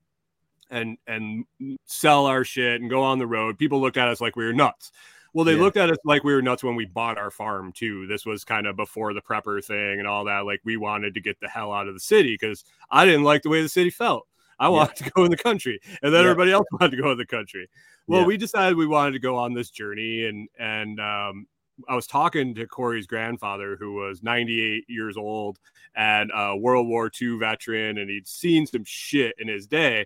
and 0.71 0.97
and 1.07 1.45
sell 1.85 2.27
our 2.27 2.43
shit 2.43 2.81
and 2.81 2.91
go 2.91 3.03
on 3.03 3.19
the 3.19 3.27
road 3.27 3.59
people 3.59 3.81
looked 3.81 3.97
at 3.97 4.09
us 4.09 4.21
like 4.21 4.35
we 4.35 4.45
were 4.45 4.53
nuts 4.53 4.91
well 5.33 5.45
they 5.45 5.55
Yeah. 5.55 5.63
looked 5.63 5.77
at 5.77 5.91
us 5.91 5.99
like 6.05 6.25
we 6.25 6.33
were 6.35 6.43
nuts 6.43 6.63
when 6.65 6.75
we 6.77 6.87
bought 6.87 7.19
our 7.19 7.31
farm 7.31 7.73
too 7.73 8.07
this 8.07 8.25
was 8.27 8.45
kind 8.45 8.67
of 8.67 8.77
before 8.77 9.13
the 9.15 9.21
prepper 9.23 9.65
thing 9.65 9.99
and 9.99 10.07
all 10.09 10.25
that 10.25 10.45
like 10.47 10.61
we 10.65 10.77
wanted 10.77 11.15
to 11.15 11.21
get 11.21 11.39
the 11.41 11.49
hell 11.49 11.73
out 11.73 11.89
of 11.89 11.95
the 11.95 12.01
city 12.01 12.35
because 12.35 12.65
i 12.91 13.05
didn't 13.05 13.25
like 13.25 13.43
the 13.43 13.49
way 13.49 13.63
the 13.63 13.69
city 13.69 13.91
felt 13.91 14.27
i 14.59 14.69
wanted 14.69 14.97
to 14.97 15.11
go 15.11 15.25
in 15.25 15.31
the 15.31 15.37
country 15.37 15.81
and 16.03 16.13
then 16.13 16.23
Yeah. 16.25 16.31
everybody 16.31 16.53
else 16.53 16.67
wanted 16.81 16.97
to 16.97 17.03
go 17.03 17.11
in 17.13 17.19
the 17.19 17.27
country 17.27 17.69
well 18.07 18.21
Yeah. 18.23 18.27
we 18.27 18.37
decided 18.37 18.77
we 18.77 18.87
wanted 18.87 19.13
to 19.13 19.19
go 19.21 19.37
on 19.37 19.55
this 19.55 19.71
journey 19.71 20.27
and 20.27 20.49
and 20.59 21.01
um 21.01 21.47
I 21.89 21.95
was 21.95 22.07
talking 22.07 22.55
to 22.57 22.67
Corey's 22.67 23.07
grandfather, 23.07 23.75
who 23.75 23.95
was 23.95 24.23
98 24.23 24.85
years 24.87 25.17
old 25.17 25.59
and 25.95 26.31
a 26.35 26.55
World 26.55 26.87
War 26.87 27.11
II 27.23 27.39
veteran, 27.39 27.97
and 27.97 28.11
he'd 28.11 28.29
seen 28.29 28.67
some 28.67 28.85
shit 28.85 29.35
in 29.39 29.49
his 29.49 29.67
day. 29.67 30.05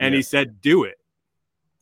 And 0.00 0.12
Yeah. 0.12 0.18
he 0.18 0.22
said, 0.22 0.60
Do 0.60 0.84
it. 0.84 0.96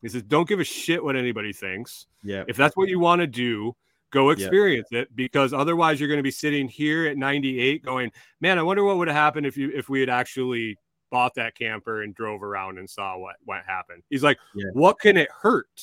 He 0.02 0.08
says, 0.08 0.22
Don't 0.22 0.48
give 0.48 0.60
a 0.60 0.64
shit 0.64 1.02
what 1.02 1.16
anybody 1.16 1.52
thinks. 1.52 2.06
Yeah. 2.22 2.44
If 2.48 2.56
that's 2.56 2.76
what 2.76 2.88
you 2.88 2.98
want 2.98 3.20
to 3.20 3.26
do, 3.26 3.74
go 4.10 4.30
experience 4.30 4.88
it 4.90 5.14
because 5.16 5.54
otherwise 5.54 5.98
you're 5.98 6.08
going 6.08 6.18
to 6.18 6.24
be 6.24 6.30
sitting 6.30 6.68
here 6.68 7.06
at 7.06 7.16
98 7.16 7.84
going, 7.84 8.12
Man, 8.40 8.58
I 8.58 8.62
wonder 8.62 8.84
what 8.84 8.98
would 8.98 9.08
have 9.08 9.16
happened 9.16 9.46
if 9.46 9.56
you 9.56 9.70
if 9.74 9.88
we 9.88 10.00
had 10.00 10.10
actually 10.10 10.76
bought 11.10 11.34
that 11.34 11.54
camper 11.54 12.02
and 12.02 12.14
drove 12.14 12.42
around 12.42 12.78
and 12.78 12.88
saw 12.90 13.16
what 13.16 13.36
what 13.44 13.62
happened. 13.66 14.02
He's 14.10 14.22
like, 14.22 14.38
Yeah. 14.54 14.70
What 14.72 14.98
can 14.98 15.16
it 15.16 15.28
hurt? 15.30 15.80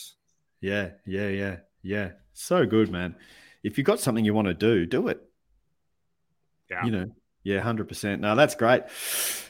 Yeah, 0.61 0.89
yeah, 1.05 1.29
yeah, 1.29 1.55
yeah. 1.81 2.11
So 2.33 2.65
good, 2.65 2.91
man. 2.91 3.15
If 3.63 3.77
you 3.77 3.83
got 3.83 3.99
something 3.99 4.23
you 4.23 4.33
want 4.33 4.47
to 4.47 4.53
do, 4.53 4.85
do 4.85 5.07
it. 5.07 5.21
Yeah. 6.69 6.85
You 6.85 6.91
know, 6.91 7.11
yeah, 7.43 7.61
hundred 7.61 7.87
percent. 7.87 8.21
No, 8.21 8.35
that's 8.35 8.55
great. 8.55 8.83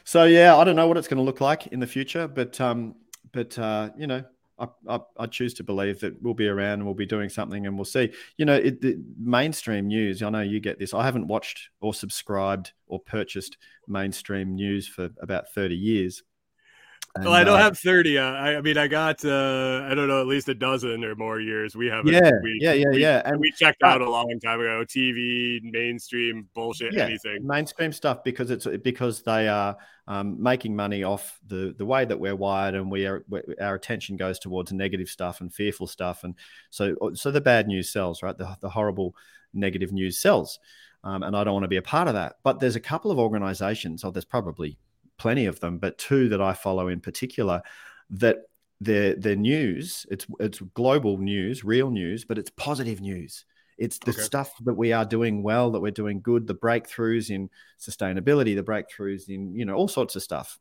So 0.04 0.24
yeah, 0.24 0.56
I 0.56 0.64
don't 0.64 0.76
know 0.76 0.88
what 0.88 0.98
it's 0.98 1.08
going 1.08 1.18
to 1.18 1.24
look 1.24 1.42
like 1.42 1.68
in 1.68 1.80
the 1.80 1.88
future, 1.88 2.28
but 2.28 2.60
um, 2.62 2.96
but 3.32 3.58
uh, 3.58 3.90
you 3.98 4.08
know, 4.08 4.24
I, 4.88 5.00
I 5.18 5.26
choose 5.28 5.54
to 5.56 5.64
believe 5.64 6.00
that 6.02 6.22
we'll 6.22 6.34
be 6.34 6.48
around 6.48 6.74
and 6.74 6.86
we'll 6.86 6.94
be 6.94 7.06
doing 7.06 7.30
something, 7.30 7.66
and 7.66 7.76
we'll 7.76 7.86
see. 7.86 8.12
You 8.38 8.46
know, 8.46 8.56
it, 8.56 8.82
the 8.82 8.98
mainstream 9.18 9.88
news. 9.88 10.22
I 10.22 10.30
know 10.30 10.42
you 10.42 10.60
get 10.60 10.80
this. 10.80 10.94
I 10.94 11.04
haven't 11.04 11.28
watched 11.28 11.70
or 11.82 11.94
subscribed 11.94 12.74
or 12.88 13.00
purchased 13.00 13.58
mainstream 13.88 14.56
news 14.56 14.88
for 14.88 15.10
about 15.22 15.52
thirty 15.54 15.76
years. 15.76 16.24
Well, 17.18 17.34
I 17.34 17.44
don't 17.44 17.60
uh, 17.60 17.64
have 17.64 17.78
30. 17.78 18.18
Uh, 18.18 18.24
I, 18.24 18.58
I 18.58 18.62
mean, 18.62 18.78
I 18.78 18.88
got, 18.88 19.26
uh, 19.26 19.88
I 19.90 19.96
don't 19.96 20.08
know, 20.08 20.22
at 20.22 20.28
least 20.28 20.48
a 20.48 20.54
dozen 20.54 21.04
or 21.04 21.16
more 21.16 21.40
years. 21.40 21.76
We 21.76 21.88
haven't. 21.88 22.14
Yeah, 22.14 22.32
we, 22.44 22.60
yeah, 22.62 22.74
yeah, 22.74 22.90
we, 22.92 23.02
yeah. 23.02 23.22
And 23.26 23.40
And 23.40 23.42
we 23.42 23.52
checked 23.52 23.82
uh, 23.84 23.88
out 23.88 24.02
a 24.02 24.10
long 24.10 24.40
time 24.44 24.60
ago. 24.60 24.84
TV, 24.86 25.60
mainstream, 25.64 26.48
bullshit, 26.54 26.94
yeah, 26.94 27.06
anything. 27.06 27.46
mainstream 27.46 27.92
stuff 27.92 28.24
because 28.24 28.52
it's 28.52 28.68
because 28.84 29.24
they 29.24 29.48
are 29.48 29.76
um, 30.08 30.42
making 30.42 30.76
money 30.76 31.04
off 31.04 31.40
the 31.48 31.74
the 31.78 31.86
way 31.86 32.04
that 32.04 32.20
we're 32.20 32.36
wired 32.36 32.76
and 32.76 32.92
we 32.92 33.06
are 33.06 33.24
we, 33.30 33.42
our 33.62 33.76
attention 33.76 34.18
goes 34.18 34.40
towards 34.40 34.72
negative 34.74 35.08
stuff 35.08 35.40
and 35.40 35.54
fearful 35.54 35.86
stuff 35.88 36.24
and 36.24 36.34
so 36.72 36.96
so 37.14 37.30
the 37.30 37.40
bad 37.40 37.68
news 37.68 37.92
sells 37.92 38.24
right 38.24 38.36
the, 38.38 38.58
the 38.62 38.70
horrible 38.70 39.16
negative 39.54 39.92
news 39.92 40.20
sells 40.20 40.60
um, 41.04 41.22
and 41.22 41.38
I 41.38 41.44
don't 41.44 41.54
want 41.54 41.64
to 41.64 41.70
be 41.70 41.78
a 41.78 41.84
part 41.84 42.08
of 42.08 42.16
that 42.16 42.38
but 42.44 42.60
there's 42.60 42.76
a 42.76 42.80
couple 42.80 43.12
of 43.12 43.20
organizations 43.20 44.04
oh 44.04 44.10
there's 44.10 44.26
probably 44.26 44.80
plenty 45.20 45.46
of 45.46 45.60
them 45.60 45.78
but 45.78 45.98
two 45.98 46.30
that 46.30 46.42
I 46.42 46.54
follow 46.54 46.88
in 46.88 47.02
particular 47.02 47.62
that 48.12 48.38
their 48.82 49.16
their 49.16 49.36
news. 49.36 50.06
It's 50.10 50.26
it's 50.40 50.60
global 50.74 51.18
news 51.18 51.64
real 51.64 51.92
news 51.92 52.26
but 52.26 52.38
it's 52.38 52.52
positive 52.52 53.02
news. 53.02 53.46
It's 53.78 54.00
the 54.00 54.12
Okay. 54.12 54.22
stuff 54.24 54.52
that 54.66 54.74
we 54.74 54.92
are 54.94 55.06
doing 55.06 55.44
well 55.44 55.72
that 55.72 55.80
we're 55.82 55.92
doing 55.92 56.22
good 56.22 56.48
the 56.48 56.56
breakthroughs 56.56 57.30
in 57.30 57.50
sustainability 57.80 58.56
the 58.56 58.64
breakthroughs 58.64 59.30
in 59.30 59.54
you 59.56 59.66
know 59.66 59.76
all 59.76 59.88
sorts 59.88 60.16
of 60.16 60.24
stuff. 60.24 60.58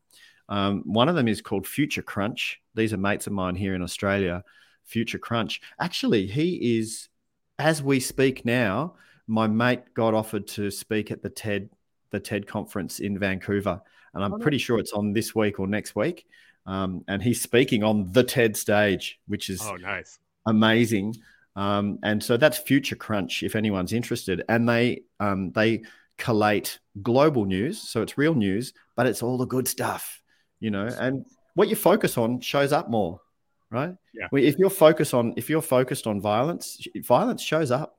Um, 0.49 0.81
one 0.85 1.09
of 1.09 1.15
them 1.15 1.27
is 1.27 1.41
called 1.41 1.67
future 1.67 2.01
crunch. 2.01 2.61
These 2.75 2.91
are 2.93 2.97
mates 2.97 3.27
of 3.27 3.33
mine 3.33 3.55
here 3.55 3.75
in 3.75 3.81
australia 3.81 4.43
future 4.85 5.19
crunch. 5.19 5.61
Actually 5.79 6.27
he 6.27 6.77
is 6.79 7.09
as 7.57 7.81
we 7.83 7.99
speak 7.99 8.45
now 8.45 8.95
my 9.27 9.47
mate 9.47 9.93
got 9.93 10.13
offered 10.13 10.47
to 10.47 10.71
speak 10.71 11.11
at 11.11 11.21
the 11.21 11.29
ted 11.29 11.69
the 12.11 12.19
ted 12.19 12.47
conference 12.47 12.99
in 12.99 13.17
vancouver 13.19 13.81
and 14.19 14.25
i'm 14.25 14.33
Oh, 14.33 14.37
pretty 14.43 14.57
sure 14.57 14.77
it's 14.79 14.91
on 14.93 15.13
this 15.13 15.33
week 15.33 15.59
or 15.59 15.67
next 15.67 15.95
week 15.95 16.25
um, 16.65 17.03
and 17.07 17.23
he's 17.23 17.41
speaking 17.41 17.83
on 17.83 18.11
the 18.11 18.23
ted 18.23 18.55
stage 18.57 19.19
which 19.27 19.49
is 19.49 19.61
Oh, 19.63 19.75
nice. 19.77 20.19
amazing. 20.45 21.15
Um, 21.55 21.99
and 22.03 22.23
so 22.23 22.37
that's 22.37 22.57
Future 22.57 22.95
Crunch 22.95 23.43
if 23.43 23.55
anyone's 23.55 23.91
interested. 23.91 24.43
And 24.47 24.69
they 24.69 25.01
um, 25.19 25.51
they 25.51 25.81
collate 26.17 26.79
global 27.01 27.45
news, 27.45 27.81
so 27.81 28.01
it's 28.01 28.17
real 28.17 28.35
news, 28.35 28.73
but 28.95 29.07
it's 29.07 29.23
all 29.23 29.37
the 29.37 29.47
good 29.47 29.67
stuff, 29.67 30.21
you 30.59 30.69
know. 30.69 30.85
And 30.99 31.25
what 31.55 31.67
you 31.67 31.75
focus 31.75 32.17
on 32.17 32.39
shows 32.39 32.71
up 32.71 32.89
more, 32.89 33.19
right? 33.71 33.93
Yeah. 34.13 34.27
If 34.31 34.57
you're 34.59 34.69
focused 34.69 35.13
on 35.13 35.33
if 35.37 35.49
you're 35.49 35.61
focused 35.63 36.07
on 36.07 36.21
violence, 36.21 36.79
violence 37.03 37.41
shows 37.41 37.71
up. 37.71 37.97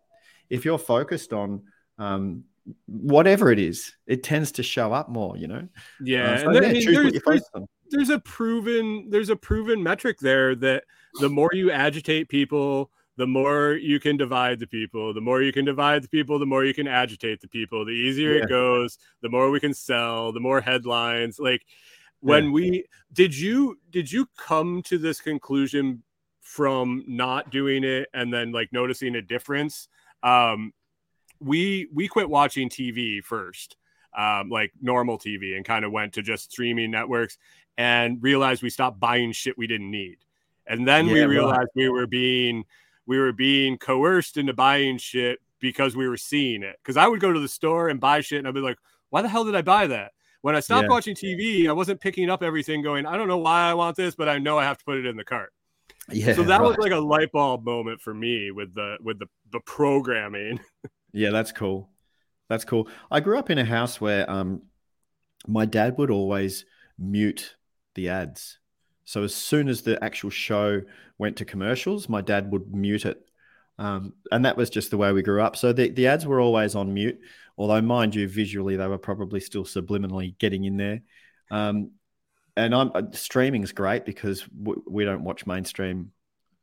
If 0.48 0.64
you're 0.64 0.78
focused 0.78 1.32
on 1.32 1.62
um, 1.98 2.44
whatever 2.86 3.50
it 3.50 3.58
is, 3.58 3.92
it 4.06 4.22
tends 4.22 4.52
to 4.52 4.62
show 4.62 4.92
up 4.92 5.08
more, 5.08 5.36
you 5.36 5.46
know. 5.46 5.68
Yeah. 6.02 6.32
Uh, 6.32 6.38
so 6.38 6.50
yeah, 6.52 6.58
I 6.58 6.72
mean, 6.72 6.92
there's, 6.92 7.12
there's, 7.24 7.42
there's 7.90 8.10
a 8.10 8.18
proven, 8.20 9.06
there's 9.10 9.30
a 9.30 9.36
proven 9.36 9.82
metric 9.82 10.18
there 10.20 10.54
that 10.56 10.84
the 11.20 11.28
more 11.28 11.50
you 11.52 11.70
agitate 11.70 12.28
people, 12.28 12.90
the 13.16 13.26
more 13.26 13.72
you 13.72 14.00
can 14.00 14.16
divide 14.16 14.60
the 14.60 14.66
people. 14.66 15.12
The 15.12 15.20
more 15.20 15.42
you 15.42 15.52
can 15.52 15.66
divide 15.66 16.02
the 16.02 16.08
people, 16.08 16.38
the 16.38 16.46
more 16.46 16.64
you 16.64 16.72
can 16.72 16.88
agitate 16.88 17.40
the 17.40 17.48
people. 17.48 17.84
The 17.84 17.90
easier 17.90 18.36
Yeah. 18.36 18.44
it 18.44 18.48
goes, 18.48 18.96
the 19.20 19.28
more 19.28 19.50
we 19.50 19.60
can 19.60 19.74
sell, 19.74 20.32
the 20.32 20.40
more 20.40 20.60
headlines. 20.60 21.38
Like 21.38 21.66
when 22.20 22.44
Yeah. 22.44 22.50
we 22.50 22.84
did 23.12 23.36
you 23.36 23.78
did 23.90 24.10
you 24.10 24.26
come 24.38 24.82
to 24.84 24.96
this 24.96 25.20
conclusion 25.20 26.02
from 26.40 27.04
not 27.06 27.50
doing 27.50 27.84
it 27.84 28.08
and 28.14 28.32
then 28.32 28.52
like 28.52 28.72
noticing 28.72 29.16
a 29.16 29.22
difference? 29.22 29.88
Um 30.22 30.72
we 31.40 31.88
we 31.92 32.08
quit 32.08 32.28
watching 32.28 32.68
TV 32.68 33.22
first, 33.22 33.76
um, 34.16 34.48
like 34.50 34.72
normal 34.80 35.18
TV, 35.18 35.56
and 35.56 35.64
kind 35.64 35.84
of 35.84 35.92
went 35.92 36.12
to 36.14 36.22
just 36.22 36.52
streaming 36.52 36.90
networks 36.90 37.38
and 37.78 38.22
realized 38.22 38.62
we 38.62 38.70
stopped 38.70 39.00
buying 39.00 39.32
shit 39.32 39.56
we 39.56 39.66
didn't 39.66 39.90
need. 39.90 40.18
And 40.66 40.86
then 40.86 41.06
we 41.06 41.14
Yeah, 41.20 41.24
right. 41.24 41.28
realized 41.30 41.68
we 41.74 41.88
were 41.88 42.06
being 42.06 42.64
we 43.06 43.18
were 43.18 43.32
being 43.32 43.78
coerced 43.78 44.36
into 44.36 44.52
buying 44.52 44.98
shit 44.98 45.40
because 45.58 45.96
we 45.96 46.08
were 46.08 46.16
seeing 46.16 46.62
it. 46.62 46.76
Because 46.82 46.96
I 46.96 47.08
would 47.08 47.20
go 47.20 47.32
to 47.32 47.40
the 47.40 47.48
store 47.48 47.88
and 47.88 47.98
buy 47.98 48.20
shit, 48.20 48.38
and 48.38 48.46
I'd 48.46 48.54
be 48.54 48.60
like, 48.60 48.78
"Why 49.08 49.22
the 49.22 49.28
hell 49.28 49.44
did 49.44 49.56
I 49.56 49.62
buy 49.62 49.86
that?" 49.88 50.12
When 50.42 50.54
I 50.56 50.60
stopped 50.60 50.84
Yeah. 50.84 50.88
watching 50.88 51.14
TV, 51.14 51.68
I 51.68 51.72
wasn't 51.72 52.00
picking 52.00 52.30
up 52.30 52.42
everything, 52.42 52.82
going, 52.82 53.04
"I 53.06 53.16
don't 53.16 53.28
know 53.28 53.38
why 53.38 53.62
I 53.62 53.74
want 53.74 53.96
this, 53.96 54.14
but 54.14 54.28
I 54.28 54.38
know 54.38 54.58
I 54.58 54.64
have 54.64 54.78
to 54.78 54.84
put 54.84 54.96
it 54.98 55.06
in 55.06 55.16
the 55.16 55.24
cart." 55.24 55.52
Yeah. 56.10 56.32
so 56.34 56.42
that 56.44 56.62
was 56.62 56.76
like 56.78 56.92
a 56.92 56.98
light 56.98 57.30
bulb 57.32 57.64
moment 57.64 58.00
for 58.00 58.14
me 58.14 58.50
with 58.50 58.74
the 58.74 58.96
with 59.02 59.18
the 59.18 59.26
the 59.52 59.60
programming. 59.60 60.60
Yeah, 61.12 61.30
that's 61.30 61.52
cool. 61.52 61.90
That's 62.48 62.64
cool. 62.64 62.88
I 63.10 63.20
grew 63.20 63.38
up 63.38 63.50
in 63.50 63.58
a 63.58 63.64
house 63.64 64.00
where 64.00 64.28
um, 64.30 64.62
my 65.46 65.64
dad 65.64 65.96
would 65.98 66.10
always 66.10 66.64
mute 66.98 67.56
the 67.94 68.08
ads. 68.08 68.58
So 69.04 69.24
as 69.24 69.34
soon 69.34 69.68
as 69.68 69.82
the 69.82 70.02
actual 70.02 70.30
show 70.30 70.82
went 71.18 71.36
to 71.38 71.44
commercials, 71.44 72.08
my 72.08 72.20
dad 72.20 72.50
would 72.52 72.72
mute 72.72 73.06
it. 73.06 73.20
Um, 73.78 74.12
and 74.30 74.44
that 74.44 74.56
was 74.56 74.68
just 74.68 74.90
the 74.90 74.98
way 74.98 75.12
we 75.12 75.22
grew 75.22 75.42
up. 75.42 75.56
So 75.56 75.72
the, 75.72 75.88
the 75.88 76.06
ads 76.06 76.26
were 76.26 76.40
always 76.40 76.74
on 76.74 76.92
mute, 76.92 77.18
although, 77.56 77.80
mind 77.80 78.14
you, 78.14 78.28
visually 78.28 78.76
they 78.76 78.86
were 78.86 78.98
probably 78.98 79.40
still 79.40 79.64
subliminally 79.64 80.36
getting 80.38 80.64
in 80.64 80.76
there. 80.76 81.00
Um, 81.50 81.92
and 82.56 82.74
I'm 82.74 82.90
uh, 82.94 83.02
streaming's 83.12 83.72
great 83.72 84.04
because 84.04 84.46
we 84.54 85.04
don't 85.04 85.24
watch 85.24 85.46
mainstream 85.46 86.12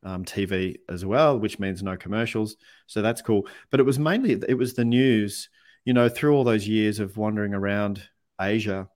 um, 0.03 0.25
TV 0.25 0.77
as 0.89 1.05
well, 1.05 1.39
which 1.39 1.59
means 1.59 1.83
no 1.83 1.97
commercials. 1.97 2.57
So 2.85 3.01
that's 3.01 3.21
cool. 3.21 3.47
But 3.69 3.79
it 3.79 3.83
was 3.83 3.99
mainly 3.99 4.39
it 4.47 4.57
was 4.57 4.73
the 4.73 4.85
news. 4.85 5.49
You 5.85 5.93
know, 5.93 6.09
through 6.09 6.35
all 6.35 6.43
those 6.43 6.67
years 6.67 6.99
of 6.99 7.15
wandering 7.15 7.53
around 7.53 8.03
Asia, 8.39 8.89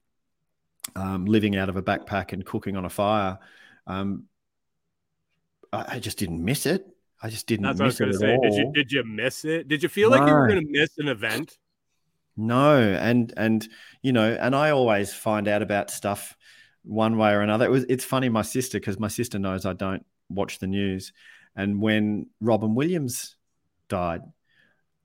um, 0.96 1.26
living 1.26 1.56
out 1.56 1.70
of 1.70 1.78
a 1.78 1.82
backpack 1.82 2.34
and 2.34 2.46
cooking 2.46 2.76
on 2.76 2.84
a 2.84 2.90
fire, 2.90 3.40
um, 3.88 4.26
I, 5.72 5.86
I, 5.96 6.00
just 6.00 6.18
didn't 6.18 6.44
miss 6.44 6.66
it. 6.66 6.86
I 7.24 7.30
just 7.30 7.48
didn't. 7.48 7.64
That's 7.64 7.80
what 7.80 7.86
I 7.86 7.88
was 7.88 8.00
going 8.00 8.12
to 8.12 8.18
say. 8.18 8.36
All. 8.36 8.42
Did 8.42 8.54
you 8.56 8.72
did 8.74 8.92
you 8.92 9.04
miss 9.06 9.46
it? 9.46 9.68
Did 9.68 9.84
you 9.84 9.90
feel 9.90 10.10
no. 10.10 10.18
like 10.18 10.28
you 10.28 10.34
were 10.34 10.48
going 10.48 10.66
to 10.66 10.72
miss 10.72 10.98
an 10.98 11.08
event? 11.08 11.58
No, 12.36 12.78
and 12.78 13.34
and 13.38 13.68
you 14.02 14.12
know, 14.12 14.38
and 14.40 14.56
I 14.56 14.72
always 14.72 15.14
find 15.14 15.48
out 15.48 15.62
about 15.62 15.92
stuff 15.92 16.36
one 16.84 17.18
way 17.18 17.32
or 17.32 17.42
another. 17.42 17.66
It 17.66 17.72
was 17.72 17.86
it's 17.88 18.04
funny, 18.04 18.30
my 18.30 18.42
sister, 18.42 18.80
because 18.80 19.00
my 19.00 19.08
sister 19.08 19.40
knows 19.40 19.66
I 19.66 19.74
don't 19.74 20.06
watch 20.36 20.60
the 20.60 20.68
news, 20.68 21.14
and 21.56 21.82
when 21.82 22.28
Robin 22.40 22.76
Williams 22.76 23.36
died, 23.88 24.22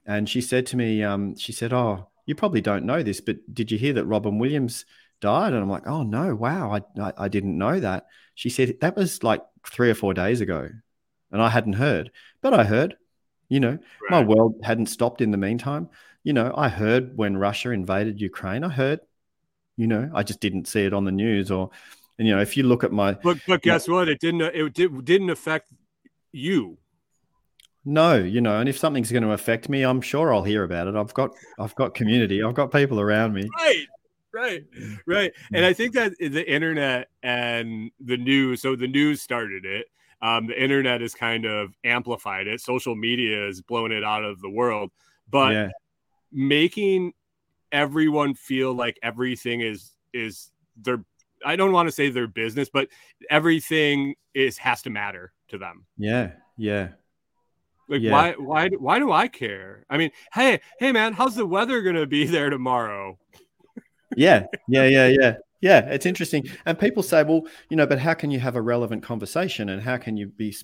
and 0.04 0.28
she 0.28 0.40
said 0.40 0.66
to 0.66 0.76
me, 0.76 1.02
um, 1.02 1.36
she 1.36 1.52
said, 1.52 1.72
"Oh, 1.72 2.08
you 2.26 2.34
probably 2.34 2.60
don't 2.60 2.84
know 2.86 3.02
this, 3.02 3.20
but 3.20 3.36
did 3.52 3.70
you 3.70 3.78
hear 3.78 3.92
that 3.94 4.06
Robin 4.06 4.38
Williams 4.38 4.84
died?" 5.20 5.52
And 5.52 5.62
I'm 5.62 5.70
like, 5.70 5.86
"Oh 5.86 6.02
no, 6.02 6.34
wow, 6.34 6.72
I 6.72 7.00
I, 7.00 7.12
I 7.18 7.28
didn't 7.28 7.58
know 7.58 7.80
that." 7.80 8.06
She 8.34 8.50
said 8.50 8.78
that 8.80 8.96
was 8.96 9.22
like 9.22 9.42
three 9.66 9.90
or 9.90 9.94
four 9.94 10.14
days 10.14 10.40
ago, 10.40 10.68
and 11.32 11.42
I 11.42 11.48
hadn't 11.48 11.74
heard, 11.74 12.10
but 12.42 12.54
I 12.54 12.64
heard. 12.64 12.96
You 13.48 13.60
know, 13.60 13.78
right. 14.02 14.10
my 14.10 14.24
world 14.24 14.56
hadn't 14.64 14.86
stopped 14.86 15.20
in 15.20 15.30
the 15.30 15.36
meantime. 15.36 15.88
You 16.24 16.32
know, 16.32 16.52
I 16.56 16.68
heard 16.68 17.16
when 17.16 17.36
Russia 17.36 17.70
invaded 17.70 18.20
Ukraine. 18.20 18.64
I 18.64 18.70
heard 18.70 19.00
you 19.76 19.86
know, 19.86 20.10
I 20.14 20.22
just 20.22 20.40
didn't 20.40 20.66
see 20.66 20.84
it 20.84 20.94
on 20.94 21.04
the 21.04 21.12
news 21.12 21.50
or, 21.50 21.70
and, 22.18 22.26
you 22.26 22.34
know, 22.34 22.40
if 22.40 22.56
you 22.56 22.62
look 22.62 22.84
at 22.84 22.92
my. 22.92 23.12
But, 23.12 23.38
but 23.46 23.62
guess 23.62 23.88
what? 23.88 24.08
It 24.08 24.20
didn't, 24.20 24.42
it 24.42 24.74
did, 24.74 25.04
didn't 25.04 25.30
affect 25.30 25.72
you. 26.32 26.78
No, 27.84 28.16
you 28.16 28.40
know, 28.40 28.58
and 28.58 28.68
if 28.68 28.76
something's 28.78 29.12
going 29.12 29.22
to 29.22 29.30
affect 29.30 29.68
me, 29.68 29.82
I'm 29.82 30.00
sure 30.00 30.34
I'll 30.34 30.42
hear 30.42 30.64
about 30.64 30.88
it. 30.88 30.96
I've 30.96 31.14
got, 31.14 31.30
I've 31.58 31.74
got 31.76 31.94
community. 31.94 32.42
I've 32.42 32.54
got 32.54 32.72
people 32.72 33.00
around 33.00 33.32
me. 33.32 33.48
Right 33.56 33.86
right 34.36 34.64
right 35.06 35.32
and 35.54 35.64
i 35.64 35.72
think 35.72 35.94
that 35.94 36.12
the 36.18 36.52
internet 36.52 37.08
and 37.22 37.90
the 38.00 38.16
news 38.16 38.60
so 38.60 38.76
the 38.76 38.86
news 38.86 39.22
started 39.22 39.64
it 39.64 39.86
um, 40.22 40.46
the 40.46 40.62
internet 40.62 41.00
has 41.00 41.14
kind 41.14 41.44
of 41.44 41.72
amplified 41.84 42.46
it 42.46 42.60
social 42.60 42.94
media 42.94 43.46
has 43.46 43.60
blown 43.60 43.92
it 43.92 44.04
out 44.04 44.24
of 44.24 44.40
the 44.40 44.50
world 44.50 44.90
but 45.30 45.52
yeah. 45.52 45.68
making 46.32 47.12
everyone 47.72 48.34
feel 48.34 48.74
like 48.74 48.98
everything 49.02 49.60
is 49.60 49.92
is 50.12 50.50
their 50.76 51.02
I 51.46 51.56
don't 51.56 51.72
want 51.72 51.88
to 51.88 51.92
say 51.92 52.10
their 52.10 52.26
business, 52.26 52.68
but 52.68 52.88
everything 53.30 54.16
is 54.34 54.58
has 54.58 54.82
to 54.82 54.90
matter 54.90 55.32
to 55.48 55.58
them. 55.58 55.86
Yeah, 55.96 56.32
yeah. 56.58 56.88
Like 57.88 58.02
yeah. 58.02 58.12
why 58.12 58.32
why 58.32 58.68
why 58.68 58.98
do 58.98 59.12
I 59.12 59.28
care? 59.28 59.86
I 59.88 59.96
mean, 59.96 60.10
hey, 60.32 60.60
hey 60.78 60.92
man, 60.92 61.12
how's 61.12 61.36
the 61.36 61.46
weather 61.46 61.82
gonna 61.82 62.06
be 62.06 62.26
there 62.26 62.50
tomorrow? 62.50 63.18
yeah, 64.16 64.46
yeah, 64.68 64.86
yeah, 64.86 65.06
yeah. 65.06 65.36
Yeah, 65.62 65.86
it's 65.86 66.04
interesting. 66.04 66.46
And 66.66 66.78
people 66.78 67.02
say, 67.02 67.22
well, 67.22 67.42
you 67.70 67.76
know, 67.76 67.86
but 67.86 67.98
how 67.98 68.12
can 68.12 68.30
you 68.30 68.38
have 68.38 68.56
a 68.56 68.62
relevant 68.62 69.02
conversation 69.02 69.70
and 69.70 69.80
how 69.82 69.96
can 69.96 70.16
you 70.16 70.28
be 70.28 70.54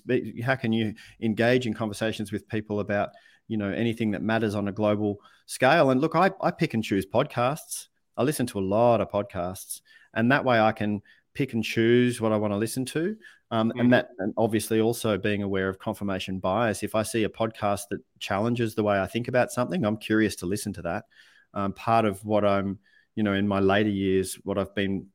how 0.43 0.55
can 0.55 0.71
you 0.71 0.93
engage 1.21 1.65
in 1.65 1.73
conversations 1.73 2.31
with 2.31 2.47
people 2.47 2.79
about, 2.79 3.09
you 3.47 3.57
know, 3.57 3.69
anything 3.69 4.11
that 4.11 4.21
matters 4.21 4.53
on 4.53 4.67
a 4.67 4.71
global 4.71 5.19
scale. 5.47 5.89
And 5.89 5.99
look, 5.99 6.15
I, 6.15 6.31
I 6.41 6.51
pick 6.51 6.73
and 6.73 6.83
choose 6.83 7.05
podcasts. 7.05 7.87
I 8.15 8.23
listen 8.23 8.45
to 8.47 8.59
a 8.59 8.61
lot 8.61 9.01
of 9.01 9.09
podcasts, 9.09 9.81
and 10.13 10.31
that 10.31 10.45
way 10.45 10.59
I 10.59 10.71
can 10.71 11.01
pick 11.33 11.53
and 11.53 11.63
choose 11.63 12.21
what 12.21 12.31
I 12.31 12.37
want 12.37 12.53
to 12.53 12.57
listen 12.57 12.85
to. 12.85 13.15
Um, 13.51 13.69
mm-hmm. 13.69 13.79
And 13.79 13.93
that, 13.93 14.09
and 14.19 14.33
obviously, 14.37 14.81
also 14.81 15.17
being 15.17 15.43
aware 15.43 15.69
of 15.69 15.79
confirmation 15.79 16.39
bias. 16.39 16.83
If 16.83 16.95
I 16.95 17.03
see 17.03 17.23
a 17.23 17.29
podcast 17.29 17.81
that 17.91 17.99
challenges 18.19 18.75
the 18.75 18.83
way 18.83 18.99
I 18.99 19.07
think 19.07 19.27
about 19.27 19.51
something, 19.51 19.85
I'm 19.85 19.97
curious 19.97 20.35
to 20.37 20.45
listen 20.45 20.73
to 20.73 20.81
that. 20.83 21.05
Um, 21.53 21.73
part 21.73 22.05
of 22.05 22.23
what 22.25 22.43
I'm, 22.43 22.79
you 23.15 23.21
know, 23.23 23.33
in 23.33 23.47
my 23.47 23.59
later 23.59 23.89
years, 23.89 24.39
what 24.43 24.57
I've 24.57 24.73
been 24.73 25.07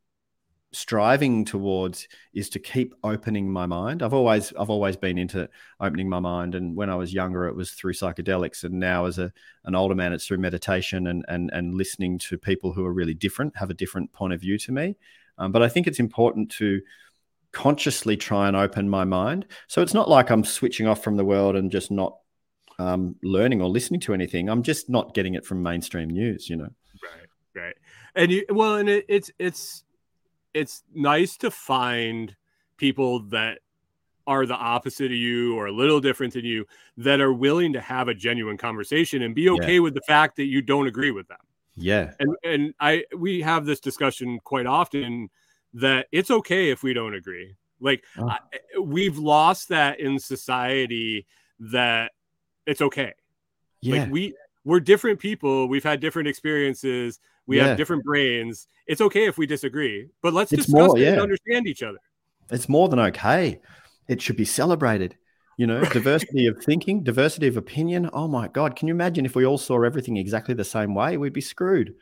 striving 0.73 1.45
towards 1.45 2.09
is 2.35 2.51
to 2.51 2.59
keep 2.59 2.95
opening 3.03 3.51
my 3.51 3.67
mind. 3.67 4.03
I've 4.03 4.13
always 4.13 4.53
I've 4.59 4.71
always 4.71 4.97
been 4.97 5.19
into 5.19 5.49
opening 5.81 6.09
my 6.09 6.21
mind, 6.21 6.55
and 6.55 6.77
when 6.77 6.91
I 6.91 6.95
was 6.95 7.13
younger, 7.15 7.47
it 7.47 7.57
was 7.57 7.73
through 7.73 7.95
psychedelics, 7.95 8.65
and 8.65 8.75
now 8.75 9.07
as 9.07 9.19
a 9.19 9.33
an 9.65 9.75
older 9.75 9.95
man, 9.95 10.13
it's 10.13 10.27
through 10.27 10.39
meditation 10.39 11.07
and 11.07 11.25
and 11.29 11.51
and 11.53 11.75
listening 11.75 12.19
to 12.21 12.39
people 12.39 12.73
who 12.73 12.85
are 12.85 12.93
really 12.93 13.15
different, 13.15 13.57
have 13.57 13.71
a 13.71 13.75
different 13.75 14.13
point 14.13 14.33
of 14.33 14.41
view 14.41 14.59
to 14.59 14.73
me. 14.73 14.97
Um, 15.39 15.53
but 15.53 15.63
I 15.63 15.69
think 15.69 15.87
it's 15.87 16.01
important 16.01 16.51
to 16.53 16.81
consciously 17.53 18.17
try 18.17 18.49
and 18.49 18.57
open 18.57 18.91
my 18.91 19.05
mind. 19.05 19.47
So 19.69 19.81
it's 19.81 19.95
not 19.95 20.09
like 20.09 20.31
I'm 20.31 20.45
switching 20.45 20.87
off 20.87 21.03
from 21.03 21.17
the 21.17 21.25
world 21.25 21.57
and 21.57 21.71
just 21.71 21.91
not 21.91 22.19
um, 22.79 23.17
learning 23.23 23.63
or 23.63 23.69
listening 23.69 24.01
to 24.01 24.15
anything. 24.15 24.49
I'm 24.49 24.63
just 24.63 24.91
not 24.91 25.15
getting 25.15 25.35
it 25.35 25.47
from 25.47 25.63
mainstream 25.63 26.11
news, 26.11 26.51
you 26.51 26.57
know. 26.57 26.69
Right, 27.03 27.63
right, 27.63 27.77
and 28.15 28.31
you 28.31 28.45
well, 28.51 28.77
and 28.77 28.89
it, 28.89 29.07
it's 29.09 29.31
it's 29.39 29.85
it's 30.55 30.83
nice 30.95 31.37
to 31.39 31.51
find 31.51 32.35
people 32.77 33.21
that 33.29 33.59
are 34.27 34.45
the 34.45 34.55
opposite 34.55 35.07
of 35.07 35.13
you 35.13 35.57
or 35.57 35.67
a 35.67 35.73
little 35.73 36.01
different 36.01 36.35
than 36.35 36.45
you 36.45 36.67
that 36.99 37.21
are 37.21 37.33
willing 37.33 37.73
to 37.73 37.81
have 37.81 38.09
a 38.09 38.15
genuine 38.15 38.59
conversation 38.59 39.23
and 39.23 39.35
be 39.35 39.49
okay 39.49 39.75
yeah. 39.75 39.81
with 39.81 39.95
the 39.95 40.03
fact 40.03 40.37
that 40.37 40.45
you 40.45 40.61
don't 40.61 40.87
agree 40.87 41.11
with 41.11 41.27
them. 41.29 41.39
Yeah. 41.75 42.13
And 42.21 42.37
and 42.45 42.75
I 42.79 43.05
we 43.17 43.41
have 43.41 43.65
this 43.65 43.81
discussion 43.81 44.39
quite 44.45 44.67
often 44.67 45.31
that 45.75 46.09
it's 46.13 46.31
okay 46.31 46.71
if 46.71 46.83
we 46.83 46.93
don't 46.93 47.15
agree. 47.15 47.57
Like 47.81 48.05
oh. 48.19 48.29
I, 48.29 48.39
we've 48.81 49.17
lost 49.17 49.69
that 49.71 50.01
in 50.01 50.19
society 50.19 51.27
that 51.61 52.13
it's 52.67 52.83
okay. 52.83 53.15
Yeah. 53.81 54.03
Like 54.03 54.13
we 54.13 54.35
we're 54.65 54.81
different 54.81 55.21
people, 55.21 55.69
we've 55.69 55.85
had 55.85 56.01
different 56.01 56.29
experiences, 56.29 57.19
we 57.49 57.57
yeah. 57.57 57.69
have 57.69 57.77
different 57.77 58.05
brains. 58.05 58.69
It's 58.87 59.01
okay 59.01 59.27
if 59.27 59.39
we 59.39 59.47
disagree, 59.47 60.07
but 60.23 60.35
let's 60.35 60.53
it's 60.53 60.67
discuss 60.67 60.89
more, 60.89 60.99
yeah. 60.99 61.13
and 61.13 61.23
understand 61.23 61.67
each 61.67 61.83
other. 61.83 61.99
It's 62.51 62.69
more 62.69 62.89
than 62.89 63.01
okay. 63.01 63.61
It 64.07 64.23
should 64.23 64.37
be 64.37 64.45
celebrated. 64.45 65.17
You 65.57 65.67
know, 65.67 65.83
diversity 65.93 66.47
of 66.47 66.63
thinking, 66.63 67.03
diversity 67.03 67.49
of 67.49 67.57
opinion. 67.57 68.11
Oh 68.13 68.29
my 68.29 68.49
God. 68.49 68.77
Can 68.77 68.87
you 68.87 68.95
imagine 68.95 69.25
if 69.25 69.35
we 69.35 69.47
all 69.47 69.59
saw 69.59 69.83
everything 69.83 70.19
exactly 70.19 70.55
the 70.55 70.63
same 70.63 70.95
way? 70.95 71.17
We'd 71.17 71.33
be 71.33 71.41
screwed. 71.41 71.95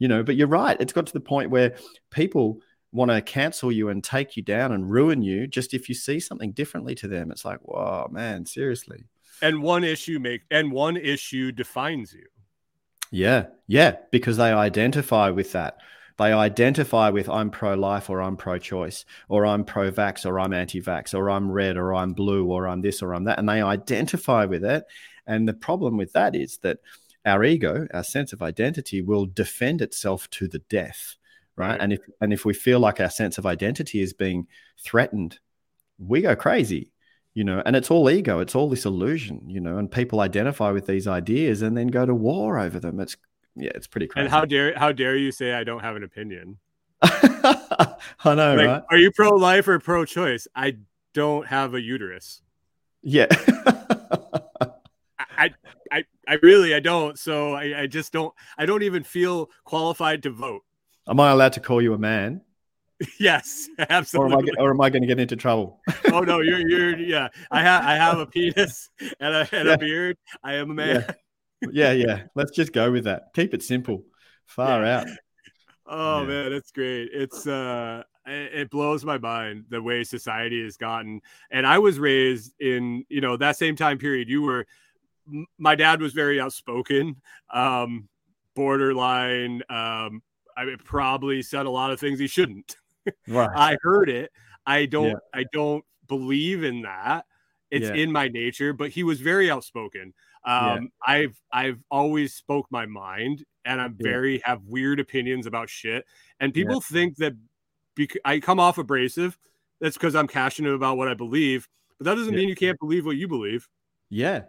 You 0.00 0.08
know, 0.08 0.22
but 0.22 0.34
you're 0.34 0.48
right. 0.48 0.76
It's 0.80 0.92
got 0.92 1.06
to 1.06 1.12
the 1.12 1.20
point 1.20 1.50
where 1.50 1.76
people 2.10 2.60
want 2.92 3.12
to 3.12 3.22
cancel 3.22 3.70
you 3.70 3.90
and 3.90 4.02
take 4.02 4.36
you 4.36 4.42
down 4.42 4.72
and 4.72 4.90
ruin 4.90 5.22
you 5.22 5.46
just 5.46 5.72
if 5.72 5.88
you 5.88 5.94
see 5.94 6.18
something 6.18 6.50
differently 6.50 6.96
to 6.96 7.06
them. 7.06 7.30
It's 7.30 7.44
like, 7.44 7.60
whoa, 7.60 8.08
man, 8.10 8.44
seriously. 8.44 9.04
And 9.40 9.62
one 9.62 9.84
issue 9.84 10.18
make 10.18 10.42
and 10.50 10.72
one 10.72 10.96
issue 10.96 11.52
defines 11.52 12.12
you. 12.12 12.26
Yeah, 13.10 13.46
yeah, 13.66 13.96
because 14.10 14.36
they 14.36 14.52
identify 14.52 15.30
with 15.30 15.52
that. 15.52 15.78
They 16.18 16.32
identify 16.32 17.08
with 17.08 17.28
I'm 17.28 17.50
pro 17.50 17.74
life 17.74 18.10
or 18.10 18.20
I'm 18.20 18.36
pro 18.36 18.58
choice 18.58 19.04
or 19.28 19.46
I'm 19.46 19.64
pro 19.64 19.90
vax 19.90 20.26
or 20.26 20.38
I'm 20.38 20.52
anti 20.52 20.80
vax 20.80 21.14
or 21.14 21.30
I'm 21.30 21.50
red 21.50 21.76
or 21.76 21.94
I'm 21.94 22.12
blue 22.12 22.46
or 22.46 22.68
I'm 22.68 22.82
this 22.82 23.02
or 23.02 23.14
I'm 23.14 23.24
that. 23.24 23.38
And 23.38 23.48
they 23.48 23.62
identify 23.62 24.44
with 24.44 24.64
it. 24.64 24.84
And 25.26 25.48
the 25.48 25.54
problem 25.54 25.96
with 25.96 26.12
that 26.12 26.36
is 26.36 26.58
that 26.58 26.78
our 27.24 27.42
ego, 27.42 27.86
our 27.94 28.04
sense 28.04 28.32
of 28.32 28.42
identity, 28.42 29.00
will 29.00 29.26
defend 29.26 29.80
itself 29.80 30.28
to 30.30 30.46
the 30.46 30.58
death. 30.68 31.16
Right? 31.56 31.70
right. 31.70 31.80
And 31.80 31.94
if 31.94 32.00
and 32.20 32.32
if 32.32 32.44
we 32.44 32.54
feel 32.54 32.80
like 32.80 33.00
our 33.00 33.10
sense 33.10 33.38
of 33.38 33.46
identity 33.46 34.00
is 34.00 34.12
being 34.12 34.46
threatened, 34.78 35.38
we 35.98 36.20
go 36.20 36.36
crazy 36.36 36.92
you 37.34 37.44
know 37.44 37.62
and 37.64 37.76
it's 37.76 37.90
all 37.90 38.10
ego 38.10 38.40
it's 38.40 38.54
all 38.54 38.68
this 38.68 38.84
illusion 38.84 39.42
you 39.48 39.60
know 39.60 39.78
and 39.78 39.90
people 39.90 40.20
identify 40.20 40.70
with 40.70 40.86
these 40.86 41.06
ideas 41.06 41.62
and 41.62 41.76
then 41.76 41.86
go 41.88 42.04
to 42.04 42.14
war 42.14 42.58
over 42.58 42.80
them. 42.80 43.00
It's 43.00 43.16
yeah 43.56 43.70
it's 43.74 43.86
pretty 43.86 44.06
crazy. 44.06 44.24
and 44.24 44.30
how 44.30 44.44
dare 44.44 44.78
how 44.78 44.92
dare 44.92 45.16
you 45.16 45.32
say 45.32 45.52
i 45.52 45.64
don't 45.64 45.80
have 45.80 45.96
an 45.96 46.04
opinion. 46.04 46.58
I 47.02 48.34
know 48.34 48.54
like, 48.54 48.66
right? 48.66 48.82
are 48.90 48.98
you 48.98 49.10
pro-life 49.10 49.66
or 49.68 49.78
pro-choice? 49.78 50.46
I 50.54 50.76
don't 51.14 51.46
have 51.46 51.74
a 51.74 51.80
uterus. 51.80 52.42
Yeah. 53.02 53.26
I, 55.18 55.50
I 55.90 56.04
i 56.28 56.34
really 56.42 56.74
i 56.74 56.80
don't. 56.80 57.18
So 57.18 57.54
I, 57.54 57.82
I 57.82 57.86
just 57.86 58.12
don't 58.12 58.34
i 58.58 58.66
don't 58.66 58.82
even 58.82 59.02
feel 59.04 59.50
qualified 59.64 60.22
to 60.24 60.30
vote. 60.30 60.62
Am 61.08 61.20
i 61.20 61.30
allowed 61.30 61.54
to 61.54 61.60
call 61.60 61.80
you 61.80 61.94
a 61.94 61.98
man 61.98 62.42
Yes, 63.18 63.68
absolutely. 63.78 64.52
Or 64.58 64.70
am 64.70 64.80
I, 64.80 64.86
I 64.86 64.90
going 64.90 65.02
to 65.02 65.08
get 65.08 65.18
into 65.18 65.36
trouble? 65.36 65.80
oh 66.12 66.20
no, 66.20 66.40
you're 66.40 66.58
you're 66.58 66.98
yeah. 66.98 67.28
I 67.50 67.62
have 67.62 67.84
I 67.84 67.94
have 67.94 68.18
a 68.18 68.26
penis 68.26 68.90
and 69.20 69.34
a 69.34 69.48
and 69.52 69.68
yeah. 69.68 69.74
a 69.74 69.78
beard. 69.78 70.16
I 70.42 70.54
am 70.54 70.70
a 70.70 70.74
man. 70.74 71.04
Yeah. 71.62 71.68
yeah, 71.72 71.92
yeah. 71.92 72.22
Let's 72.34 72.50
just 72.50 72.72
go 72.72 72.90
with 72.92 73.04
that. 73.04 73.32
Keep 73.34 73.54
it 73.54 73.62
simple. 73.62 74.04
Far 74.46 74.82
yeah. 74.82 75.00
out. 75.00 75.06
Oh 75.86 76.24
man, 76.24 76.50
that's 76.50 76.72
great. 76.72 77.10
It's 77.12 77.46
uh 77.46 78.02
it 78.26 78.70
blows 78.70 79.04
my 79.04 79.18
mind 79.18 79.64
the 79.70 79.82
way 79.82 80.04
society 80.04 80.62
has 80.62 80.76
gotten. 80.76 81.20
And 81.50 81.66
I 81.66 81.78
was 81.78 81.98
raised 81.98 82.52
in, 82.60 83.04
you 83.08 83.20
know, 83.20 83.36
that 83.36 83.56
same 83.56 83.76
time 83.76 83.98
period 83.98 84.28
you 84.28 84.42
were. 84.42 84.66
My 85.58 85.74
dad 85.74 86.00
was 86.00 86.12
very 86.12 86.40
outspoken, 86.40 87.16
um, 87.52 88.08
borderline. 88.54 89.62
Um, 89.68 90.22
I 90.56 90.64
mean, 90.64 90.76
probably 90.84 91.42
said 91.42 91.66
a 91.66 91.70
lot 91.70 91.92
of 91.92 91.98
things 91.98 92.18
he 92.18 92.26
shouldn't. 92.26 92.76
Right. 93.28 93.50
I 93.54 93.76
heard 93.82 94.08
it. 94.08 94.30
I 94.66 94.86
don't. 94.86 95.08
Yeah. 95.08 95.14
I 95.34 95.44
don't 95.52 95.84
believe 96.08 96.64
in 96.64 96.82
that. 96.82 97.24
It's 97.70 97.88
yeah. 97.88 97.94
in 97.94 98.12
my 98.12 98.28
nature. 98.28 98.72
But 98.72 98.90
he 98.90 99.02
was 99.02 99.20
very 99.20 99.50
outspoken. 99.50 100.12
Um, 100.44 100.90
yeah. 101.06 101.14
I've 101.14 101.40
I've 101.52 101.82
always 101.90 102.34
spoke 102.34 102.66
my 102.70 102.86
mind, 102.86 103.44
and 103.64 103.80
I'm 103.80 103.96
very 103.98 104.40
have 104.44 104.62
weird 104.64 105.00
opinions 105.00 105.46
about 105.46 105.68
shit. 105.68 106.04
And 106.38 106.54
people 106.54 106.80
think 106.80 107.16
that 107.16 107.34
bec- 107.96 108.18
I 108.24 108.40
come 108.40 108.60
off 108.60 108.78
abrasive. 108.78 109.38
That's 109.80 109.96
because 109.96 110.14
I'm 110.14 110.28
passionate 110.28 110.74
about 110.74 110.96
what 110.96 111.08
I 111.08 111.14
believe. 111.14 111.68
But 111.98 112.06
that 112.06 112.14
doesn't 112.16 112.34
mean 112.34 112.48
you 112.48 112.56
can't 112.56 112.78
believe 112.78 113.06
what 113.06 113.16
you 113.16 113.28
believe. 113.28 113.68
Yeah, 114.08 114.42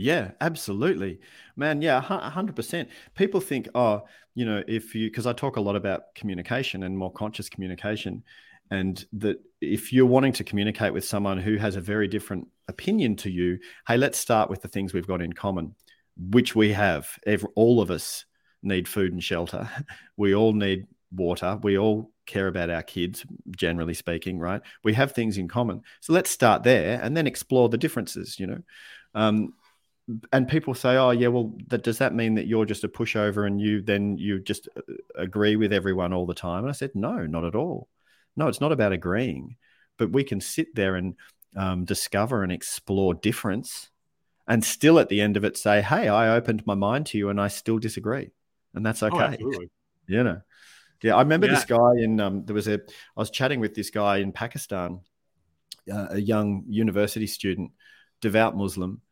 yeah, 0.00 0.30
absolutely, 0.40 1.20
man. 1.56 1.82
Yeah, 1.82 2.00
hundred 2.00 2.56
percent. 2.56 2.88
People 3.14 3.40
think, 3.40 3.68
oh, 3.74 4.02
you 4.34 4.46
know, 4.46 4.62
if 4.66 4.94
you 4.94 5.10
because 5.10 5.26
I 5.26 5.34
talk 5.34 5.56
a 5.56 5.60
lot 5.60 5.76
about 5.76 6.14
communication 6.14 6.82
and 6.84 6.96
more 6.96 7.12
conscious 7.12 7.50
communication, 7.50 8.22
and 8.70 9.04
that 9.12 9.36
if 9.60 9.92
you're 9.92 10.06
wanting 10.06 10.32
to 10.34 10.44
communicate 10.44 10.94
with 10.94 11.04
someone 11.04 11.38
who 11.38 11.56
has 11.56 11.76
a 11.76 11.82
very 11.82 12.08
different 12.08 12.48
opinion 12.68 13.14
to 13.16 13.30
you, 13.30 13.58
hey, 13.86 13.98
let's 13.98 14.16
start 14.16 14.48
with 14.48 14.62
the 14.62 14.68
things 14.68 14.94
we've 14.94 15.06
got 15.06 15.20
in 15.20 15.34
common, 15.34 15.74
which 16.16 16.56
we 16.56 16.72
have. 16.72 17.06
Every, 17.26 17.50
all 17.54 17.82
of 17.82 17.90
us 17.90 18.24
need 18.62 18.88
food 18.88 19.12
and 19.12 19.22
shelter. 19.22 19.68
We 20.16 20.34
all 20.34 20.52
need 20.52 20.86
water. 21.12 21.58
We 21.62 21.78
all 21.78 22.12
care 22.26 22.46
about 22.46 22.68
our 22.68 22.82
kids, 22.82 23.24
generally 23.56 23.94
speaking, 23.94 24.38
right? 24.38 24.60
We 24.84 24.92
have 24.94 25.12
things 25.12 25.38
in 25.38 25.48
common. 25.48 25.82
So 26.00 26.12
let's 26.12 26.30
start 26.30 26.62
there 26.62 27.00
and 27.02 27.16
then 27.16 27.26
explore 27.26 27.70
the 27.70 27.78
differences, 27.78 28.38
you 28.38 28.46
know. 28.46 28.58
Um, 29.14 29.54
and 30.32 30.48
people 30.48 30.74
say, 30.74 30.96
"Oh, 30.96 31.10
yeah, 31.10 31.28
well, 31.28 31.54
that, 31.68 31.82
does 31.82 31.98
that 31.98 32.14
mean 32.14 32.34
that 32.34 32.46
you're 32.46 32.64
just 32.64 32.84
a 32.84 32.88
pushover 32.88 33.46
and 33.46 33.60
you 33.60 33.82
then 33.82 34.16
you 34.16 34.40
just 34.40 34.68
uh, 34.76 34.80
agree 35.14 35.56
with 35.56 35.72
everyone 35.72 36.12
all 36.12 36.26
the 36.26 36.34
time?" 36.34 36.64
And 36.64 36.68
I 36.68 36.72
said, 36.72 36.92
"No, 36.94 37.26
not 37.26 37.44
at 37.44 37.54
all. 37.54 37.88
No, 38.36 38.48
it's 38.48 38.60
not 38.60 38.72
about 38.72 38.92
agreeing, 38.92 39.56
but 39.98 40.12
we 40.12 40.24
can 40.24 40.40
sit 40.40 40.74
there 40.74 40.96
and 40.96 41.16
um, 41.56 41.84
discover 41.84 42.42
and 42.42 42.52
explore 42.52 43.14
difference, 43.14 43.90
and 44.46 44.64
still 44.64 44.98
at 44.98 45.08
the 45.08 45.20
end 45.20 45.36
of 45.36 45.44
it 45.44 45.56
say, 45.56 45.82
"Hey, 45.82 46.08
I 46.08 46.34
opened 46.36 46.66
my 46.66 46.74
mind 46.74 47.06
to 47.06 47.18
you, 47.18 47.28
and 47.28 47.40
I 47.40 47.48
still 47.48 47.78
disagree," 47.78 48.30
and 48.74 48.84
that's 48.84 49.02
oh, 49.02 49.08
okay. 49.08 49.38
Oh, 49.42 49.60
you 50.06 50.24
know, 50.24 50.40
yeah. 51.02 51.16
I 51.16 51.22
remember 51.22 51.46
yeah. 51.46 51.54
this 51.54 51.64
guy 51.64 51.92
in 51.98 52.20
um, 52.20 52.44
there 52.44 52.54
was 52.54 52.68
a 52.68 52.74
I 52.74 53.20
was 53.20 53.30
chatting 53.30 53.60
with 53.60 53.74
this 53.74 53.90
guy 53.90 54.18
in 54.18 54.32
Pakistan, 54.32 55.00
uh, 55.92 56.08
a 56.10 56.20
young 56.20 56.64
university 56.68 57.26
student, 57.26 57.72
devout 58.20 58.56
Muslim 58.56 59.02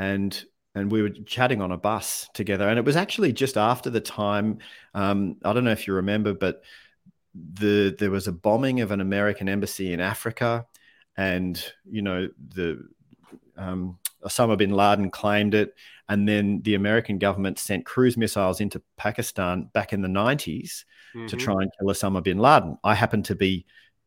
and 0.00 0.44
and 0.74 0.90
we 0.90 1.02
were 1.02 1.10
chatting 1.10 1.60
on 1.60 1.72
a 1.72 1.76
bus 1.76 2.28
together. 2.32 2.68
And 2.68 2.78
it 2.78 2.84
was 2.84 2.96
actually 2.96 3.32
just 3.32 3.56
after 3.56 3.90
the 3.90 4.00
time. 4.00 4.58
Um, 4.94 5.36
I 5.44 5.52
don't 5.52 5.64
know 5.64 5.72
if 5.72 5.86
you 5.86 5.94
remember, 5.94 6.32
but 6.32 6.62
the 7.34 7.94
there 7.98 8.10
was 8.10 8.26
a 8.26 8.32
bombing 8.32 8.80
of 8.80 8.90
an 8.92 9.00
American 9.00 9.48
embassy 9.48 9.92
in 9.92 10.00
Africa, 10.00 10.66
and 11.16 11.62
you 11.84 12.02
know 12.02 12.28
the 12.54 12.88
um, 13.56 13.98
Osama 14.24 14.56
bin 14.56 14.70
Laden 14.70 15.10
claimed 15.10 15.54
it, 15.54 15.74
and 16.08 16.26
then 16.26 16.62
the 16.62 16.76
American 16.76 17.18
government 17.18 17.58
sent 17.58 17.84
cruise 17.84 18.16
missiles 18.16 18.60
into 18.60 18.80
Pakistan 18.96 19.68
back 19.74 19.92
in 19.92 20.00
the 20.00 20.08
90s 20.08 20.84
mm-hmm. 21.14 21.26
to 21.26 21.36
try 21.36 21.56
and 21.60 21.70
kill 21.78 21.88
Osama 21.88 22.22
bin 22.22 22.38
Laden. 22.38 22.78
I 22.82 22.94
happened 22.94 23.26
to 23.26 23.34
be 23.34 23.66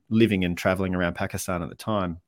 living 0.10 0.44
and 0.44 0.58
traveling 0.58 0.96
around 0.96 1.14
Pakistan 1.14 1.62
at 1.62 1.70
the 1.70 1.76
time 1.76 2.20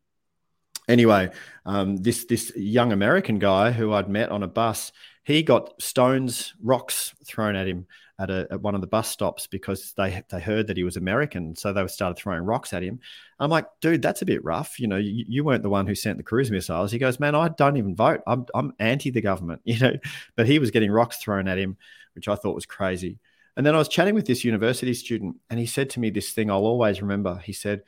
anyway, 0.87 1.31
um, 1.65 1.97
this 1.97 2.25
this 2.25 2.55
young 2.55 2.91
American 2.91 3.39
guy 3.39 3.71
who 3.71 3.93
I'd 3.93 4.09
met 4.09 4.29
on 4.29 4.43
a 4.43 4.47
bus, 4.47 4.91
he 5.23 5.43
got 5.43 5.81
stones, 5.81 6.53
rocks 6.61 7.13
thrown 7.25 7.55
at 7.55 7.67
him 7.67 7.87
at, 8.17 8.29
a, 8.29 8.47
at 8.49 8.61
one 8.61 8.75
of 8.75 8.81
the 8.81 8.87
bus 8.87 9.09
stops 9.09 9.47
because 9.47 9.93
they 9.97 10.23
they 10.29 10.39
heard 10.39 10.67
that 10.67 10.77
he 10.77 10.83
was 10.83 10.97
American, 10.97 11.55
so 11.55 11.73
they 11.73 11.85
started 11.87 12.17
throwing 12.17 12.43
rocks 12.43 12.73
at 12.73 12.83
him. 12.83 12.99
I'm 13.39 13.49
like, 13.49 13.67
dude, 13.81 14.01
that's 14.01 14.21
a 14.21 14.25
bit 14.25 14.43
rough. 14.43 14.79
You 14.79 14.87
know, 14.87 14.97
you, 14.97 15.25
you 15.27 15.43
weren't 15.43 15.63
the 15.63 15.69
one 15.69 15.87
who 15.87 15.95
sent 15.95 16.17
the 16.17 16.23
cruise 16.23 16.51
missiles. 16.51 16.91
He 16.91 16.99
goes, 16.99 17.19
man, 17.19 17.35
I 17.35 17.49
don't 17.49 17.77
even 17.77 17.95
vote. 17.95 18.21
I'm 18.25 18.45
I'm 18.53 18.73
anti 18.79 19.09
the 19.11 19.21
government. 19.21 19.61
You 19.75 19.79
know, 19.79 19.93
but 20.37 20.47
he 20.47 20.59
was 20.59 20.71
getting 20.71 20.89
rocks 20.89 21.17
thrown 21.17 21.49
at 21.49 21.57
him, 21.57 21.75
which 22.13 22.29
I 22.29 22.35
thought 22.35 22.55
was 22.55 22.65
crazy. 22.65 23.19
And 23.57 23.65
then 23.65 23.75
I 23.75 23.77
was 23.77 23.89
chatting 23.89 24.15
with 24.15 24.25
this 24.25 24.45
university 24.45 24.93
student, 24.93 25.37
and 25.49 25.59
he 25.59 25.65
said 25.65 25.89
to 25.91 25.99
me 25.99 26.09
this 26.09 26.31
thing 26.31 26.49
I'll 26.49 26.65
always 26.65 27.01
remember. 27.01 27.37
He 27.43 27.51
said, 27.51 27.83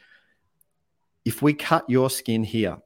if 1.23 1.41
we 1.41 1.53
cut 1.53 1.89
your 1.89 2.09
skin 2.09 2.43
here 2.43 2.77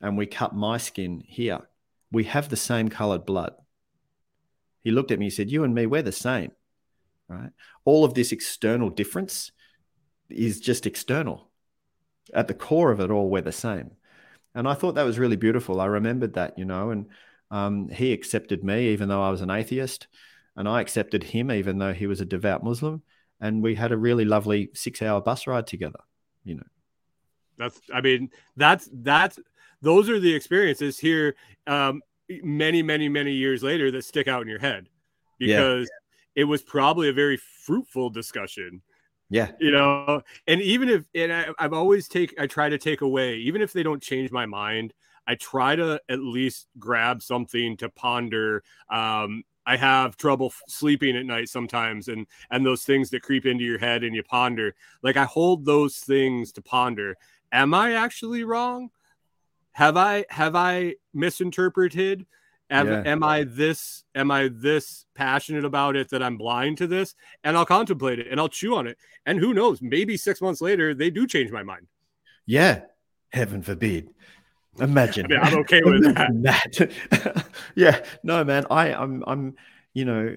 and 0.00 0.16
we 0.16 0.26
cut 0.26 0.54
my 0.54 0.78
skin 0.78 1.22
here, 1.26 1.68
we 2.10 2.24
have 2.24 2.48
the 2.48 2.56
same 2.56 2.88
colored 2.88 3.26
blood. 3.26 3.52
He 4.82 4.90
looked 4.90 5.10
at 5.10 5.18
me, 5.18 5.26
he 5.26 5.30
said, 5.30 5.50
You 5.50 5.64
and 5.64 5.74
me, 5.74 5.86
we're 5.86 6.02
the 6.02 6.12
same. 6.12 6.52
Right? 7.28 7.50
All 7.84 8.04
of 8.04 8.14
this 8.14 8.32
external 8.32 8.90
difference 8.90 9.52
is 10.28 10.60
just 10.60 10.86
external. 10.86 11.50
At 12.32 12.48
the 12.48 12.54
core 12.54 12.90
of 12.90 13.00
it 13.00 13.10
all, 13.10 13.28
we're 13.28 13.42
the 13.42 13.52
same. 13.52 13.92
And 14.54 14.66
I 14.66 14.74
thought 14.74 14.96
that 14.96 15.04
was 15.04 15.18
really 15.18 15.36
beautiful. 15.36 15.80
I 15.80 15.86
remembered 15.86 16.34
that, 16.34 16.58
you 16.58 16.64
know, 16.64 16.90
and 16.90 17.06
um, 17.50 17.88
he 17.88 18.12
accepted 18.12 18.64
me 18.64 18.88
even 18.88 19.08
though 19.08 19.22
I 19.22 19.30
was 19.30 19.42
an 19.42 19.50
atheist, 19.50 20.08
and 20.56 20.68
I 20.68 20.80
accepted 20.80 21.22
him 21.22 21.50
even 21.50 21.78
though 21.78 21.92
he 21.92 22.06
was 22.06 22.20
a 22.20 22.24
devout 22.24 22.64
Muslim. 22.64 23.02
And 23.40 23.62
we 23.62 23.74
had 23.74 23.92
a 23.92 23.96
really 23.96 24.24
lovely 24.24 24.70
six 24.74 25.00
hour 25.02 25.20
bus 25.20 25.46
ride 25.46 25.66
together, 25.66 26.00
you 26.44 26.56
know. 26.56 26.66
That's, 27.56 27.80
I 27.92 28.00
mean, 28.00 28.30
that's, 28.56 28.88
that's, 28.92 29.38
those 29.82 30.08
are 30.08 30.20
the 30.20 30.34
experiences 30.34 30.98
here 30.98 31.36
um, 31.66 32.02
many 32.42 32.82
many 32.82 33.08
many 33.08 33.32
years 33.32 33.62
later 33.62 33.90
that 33.90 34.04
stick 34.04 34.28
out 34.28 34.42
in 34.42 34.48
your 34.48 34.58
head 34.58 34.88
because 35.38 35.90
yeah. 36.36 36.42
it 36.42 36.44
was 36.44 36.62
probably 36.62 37.08
a 37.08 37.12
very 37.12 37.36
fruitful 37.36 38.10
discussion. 38.10 38.82
Yeah. 39.30 39.52
You 39.60 39.70
know 39.70 40.22
and 40.48 40.60
even 40.60 40.88
if 40.88 41.04
and 41.14 41.32
I, 41.32 41.46
i've 41.60 41.72
always 41.72 42.08
take 42.08 42.34
i 42.40 42.48
try 42.48 42.68
to 42.68 42.78
take 42.78 43.00
away 43.00 43.36
even 43.36 43.62
if 43.62 43.72
they 43.72 43.84
don't 43.84 44.02
change 44.02 44.32
my 44.32 44.44
mind 44.44 44.92
i 45.28 45.36
try 45.36 45.76
to 45.76 46.00
at 46.08 46.18
least 46.18 46.66
grab 46.78 47.22
something 47.22 47.76
to 47.76 47.88
ponder. 47.90 48.64
Um, 48.90 49.44
I 49.66 49.76
have 49.76 50.16
trouble 50.16 50.52
sleeping 50.66 51.16
at 51.16 51.26
night 51.26 51.48
sometimes 51.48 52.08
and 52.08 52.26
and 52.50 52.66
those 52.66 52.82
things 52.82 53.10
that 53.10 53.22
creep 53.22 53.46
into 53.46 53.62
your 53.62 53.78
head 53.78 54.02
and 54.02 54.16
you 54.16 54.24
ponder. 54.24 54.74
Like 55.02 55.16
I 55.16 55.24
hold 55.24 55.64
those 55.64 55.98
things 55.98 56.50
to 56.52 56.62
ponder. 56.62 57.16
Am 57.52 57.74
I 57.74 57.92
actually 57.92 58.42
wrong 58.42 58.90
have 59.72 59.96
I 59.96 60.24
have 60.30 60.56
I 60.56 60.96
misinterpreted? 61.14 62.26
Am, 62.72 62.86
yeah. 62.86 63.02
am 63.04 63.24
I 63.24 63.42
this 63.44 64.04
am 64.14 64.30
I 64.30 64.48
this 64.52 65.04
passionate 65.16 65.64
about 65.64 65.96
it 65.96 66.10
that 66.10 66.22
I'm 66.22 66.36
blind 66.36 66.78
to 66.78 66.86
this? 66.86 67.14
And 67.42 67.56
I'll 67.56 67.66
contemplate 67.66 68.20
it 68.20 68.28
and 68.30 68.38
I'll 68.38 68.48
chew 68.48 68.76
on 68.76 68.86
it. 68.86 68.96
And 69.26 69.40
who 69.40 69.52
knows? 69.52 69.82
Maybe 69.82 70.16
six 70.16 70.40
months 70.40 70.60
later 70.60 70.94
they 70.94 71.10
do 71.10 71.26
change 71.26 71.50
my 71.50 71.64
mind. 71.64 71.88
Yeah, 72.46 72.82
heaven 73.32 73.62
forbid. 73.62 74.10
Imagine. 74.78 75.26
I 75.26 75.28
mean, 75.28 75.40
I'm 75.42 75.58
okay 75.60 75.80
with 75.84 76.14
that. 76.14 76.30
that. 76.42 77.46
yeah, 77.74 78.04
no, 78.22 78.44
man. 78.44 78.66
I, 78.70 78.94
I'm, 78.94 79.24
I'm, 79.26 79.56
you 79.94 80.04
know, 80.04 80.36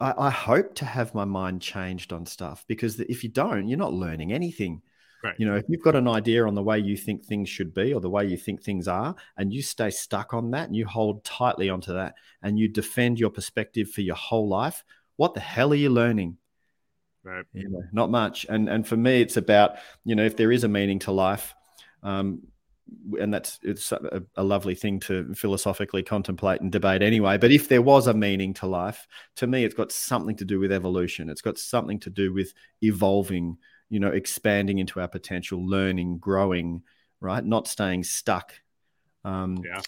I, 0.00 0.14
I, 0.18 0.30
hope 0.30 0.74
to 0.76 0.84
have 0.84 1.14
my 1.14 1.24
mind 1.24 1.62
changed 1.62 2.12
on 2.12 2.26
stuff 2.26 2.64
because 2.66 2.98
if 2.98 3.22
you 3.22 3.30
don't, 3.30 3.68
you're 3.68 3.78
not 3.78 3.92
learning 3.92 4.32
anything. 4.32 4.82
Right. 5.22 5.34
You 5.38 5.46
know, 5.46 5.56
if 5.56 5.64
you've 5.68 5.82
got 5.82 5.96
an 5.96 6.08
idea 6.08 6.46
on 6.46 6.54
the 6.54 6.62
way 6.62 6.78
you 6.78 6.96
think 6.96 7.24
things 7.24 7.48
should 7.48 7.74
be 7.74 7.92
or 7.92 8.00
the 8.00 8.08
way 8.08 8.26
you 8.26 8.38
think 8.38 8.62
things 8.62 8.88
are, 8.88 9.14
and 9.36 9.52
you 9.52 9.62
stay 9.62 9.90
stuck 9.90 10.32
on 10.32 10.50
that 10.52 10.66
and 10.66 10.76
you 10.76 10.86
hold 10.86 11.24
tightly 11.24 11.68
onto 11.68 11.92
that 11.92 12.14
and 12.42 12.58
you 12.58 12.68
defend 12.68 13.20
your 13.20 13.30
perspective 13.30 13.90
for 13.90 14.00
your 14.00 14.16
whole 14.16 14.48
life, 14.48 14.82
what 15.16 15.34
the 15.34 15.40
hell 15.40 15.72
are 15.72 15.76
you 15.76 15.90
learning? 15.90 16.38
Right. 17.22 17.44
You 17.52 17.68
know, 17.68 17.82
not 17.92 18.10
much. 18.10 18.46
And 18.48 18.68
and 18.68 18.86
for 18.86 18.96
me, 18.96 19.20
it's 19.20 19.36
about 19.36 19.72
you 20.04 20.14
know 20.14 20.24
if 20.24 20.36
there 20.38 20.50
is 20.50 20.64
a 20.64 20.68
meaning 20.68 20.98
to 21.00 21.12
life, 21.12 21.54
um, 22.02 22.40
and 23.20 23.32
that's 23.32 23.58
it's 23.62 23.92
a, 23.92 24.22
a, 24.36 24.42
lovely 24.42 24.74
thing 24.74 25.00
to 25.00 25.34
philosophically 25.34 26.02
contemplate 26.02 26.62
and 26.62 26.72
debate 26.72 27.02
anyway. 27.02 27.36
But 27.36 27.52
if 27.52 27.68
there 27.68 27.82
was 27.82 28.06
a 28.06 28.14
meaning 28.14 28.54
to 28.54 28.66
life, 28.66 29.06
to 29.36 29.46
me, 29.46 29.64
it's 29.64 29.74
got 29.74 29.92
something 29.92 30.36
to 30.36 30.46
do 30.46 30.58
with 30.58 30.72
evolution. 30.72 31.28
It's 31.28 31.42
got 31.42 31.58
something 31.58 32.00
to 32.00 32.10
do 32.10 32.32
with 32.32 32.54
evolving 32.82 33.58
you 33.90 34.00
know, 34.00 34.08
expanding 34.08 34.78
into 34.78 35.00
our 35.00 35.08
potential, 35.08 35.66
learning, 35.66 36.18
growing, 36.18 36.82
right? 37.20 37.44
Not 37.44 37.68
staying 37.68 38.04
stuck. 38.04 38.54
Um, 39.24 39.62
yeah. 39.64 39.82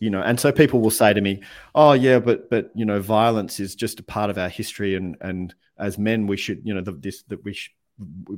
You 0.00 0.10
know, 0.10 0.22
and 0.22 0.38
so 0.38 0.52
people 0.52 0.80
will 0.80 0.92
say 0.92 1.12
to 1.12 1.20
me, 1.20 1.42
"Oh, 1.74 1.92
yeah, 1.92 2.20
but 2.20 2.48
but 2.48 2.70
you 2.74 2.84
know, 2.84 3.00
violence 3.00 3.58
is 3.58 3.74
just 3.74 3.98
a 3.98 4.04
part 4.04 4.30
of 4.30 4.38
our 4.38 4.48
history, 4.48 4.94
and 4.94 5.16
and 5.20 5.52
as 5.76 5.98
men, 5.98 6.28
we 6.28 6.36
should, 6.36 6.62
you 6.64 6.72
know, 6.72 6.80
the, 6.80 6.92
this 6.92 7.24
that 7.24 7.44
we 7.44 7.52
should." 7.52 7.72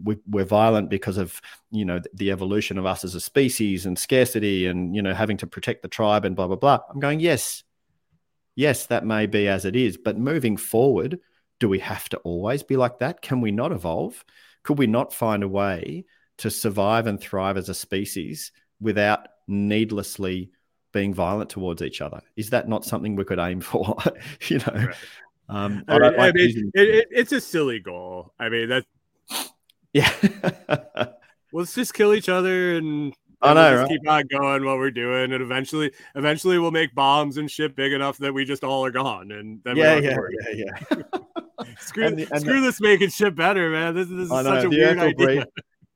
we, 0.04 0.16
are 0.40 0.44
violent 0.44 0.88
because 0.88 1.18
of 1.18 1.40
you 1.70 1.84
know 1.84 2.00
the 2.14 2.30
evolution 2.30 2.78
of 2.78 2.86
us 2.86 3.04
as 3.04 3.14
a 3.14 3.20
species 3.20 3.84
and 3.86 3.98
scarcity 3.98 4.66
and 4.66 4.96
you 4.96 5.02
know 5.02 5.12
having 5.12 5.36
to 5.36 5.46
protect 5.46 5.82
the 5.82 5.88
tribe 5.88 6.24
and 6.24 6.34
blah 6.34 6.46
blah 6.46 6.56
blah 6.56 6.78
i'm 6.88 6.98
going 6.98 7.20
yes 7.20 7.62
yes 8.54 8.86
that 8.86 9.04
may 9.04 9.26
be 9.26 9.48
as 9.48 9.66
it 9.66 9.76
is 9.76 9.98
but 9.98 10.16
moving 10.16 10.56
forward 10.56 11.20
do 11.58 11.68
we 11.68 11.78
have 11.78 12.08
to 12.08 12.16
always 12.18 12.62
be 12.62 12.76
like 12.76 13.00
that 13.00 13.20
can 13.20 13.42
we 13.42 13.50
not 13.50 13.70
evolve 13.70 14.24
could 14.62 14.78
we 14.78 14.86
not 14.86 15.12
find 15.12 15.42
a 15.42 15.48
way 15.48 16.04
to 16.38 16.50
survive 16.50 17.06
and 17.06 17.20
thrive 17.20 17.56
as 17.56 17.68
a 17.68 17.74
species 17.74 18.52
without 18.80 19.26
needlessly 19.46 20.50
being 20.92 21.14
violent 21.14 21.50
towards 21.50 21.82
each 21.82 22.00
other? 22.00 22.20
Is 22.36 22.50
that 22.50 22.68
not 22.68 22.84
something 22.84 23.16
we 23.16 23.24
could 23.24 23.38
aim 23.38 23.60
for? 23.70 23.96
you 24.48 24.58
know, 24.58 24.72
Right. 24.86 24.94
um, 25.48 25.84
I 25.88 25.94
I 25.96 26.08
like 26.16 26.34
mean, 26.34 26.46
using- 26.48 26.70
it, 26.74 26.88
it, 26.88 27.08
it's 27.10 27.32
a 27.32 27.40
silly 27.40 27.80
goal. 27.80 28.32
I 28.38 28.48
mean, 28.48 28.68
that 28.68 28.84
yeah, 29.92 30.12
let's 31.52 31.74
just 31.74 31.94
kill 31.94 32.14
each 32.14 32.28
other 32.28 32.76
and 32.76 33.12
I 33.42 33.54
know, 33.54 33.60
we'll 33.62 33.70
just 33.70 33.82
right? 33.82 34.00
keep 34.00 34.10
on 34.10 34.40
going 34.40 34.64
what 34.66 34.76
we're 34.76 34.90
doing, 34.90 35.32
and 35.32 35.42
eventually, 35.42 35.92
eventually, 36.14 36.58
we'll 36.58 36.72
make 36.72 36.94
bombs 36.94 37.38
and 37.38 37.50
shit 37.50 37.74
big 37.74 37.92
enough 37.94 38.18
that 38.18 38.34
we 38.34 38.44
just 38.44 38.62
all 38.64 38.84
are 38.84 38.90
gone, 38.90 39.30
and 39.32 39.60
then 39.64 39.76
yeah, 39.78 39.94
have 39.94 40.04
yeah, 40.04 40.18
yeah, 40.52 40.64
yeah. 40.92 41.20
Screw, 41.80 42.06
And 42.06 42.18
the- 42.18 42.28
and 42.32 42.40
screw 42.40 42.60
this 42.60 42.80
making 42.80 43.10
shit 43.10 43.34
better, 43.34 43.70
man. 43.70 43.94
This, 43.94 44.08
this 44.08 44.18
is 44.18 44.30
know 44.30 44.42
such 44.42 44.64
a 44.64 44.68
the 44.68 44.76
weird 44.76 44.98
idea. 44.98 45.14
breathe. 45.26 45.42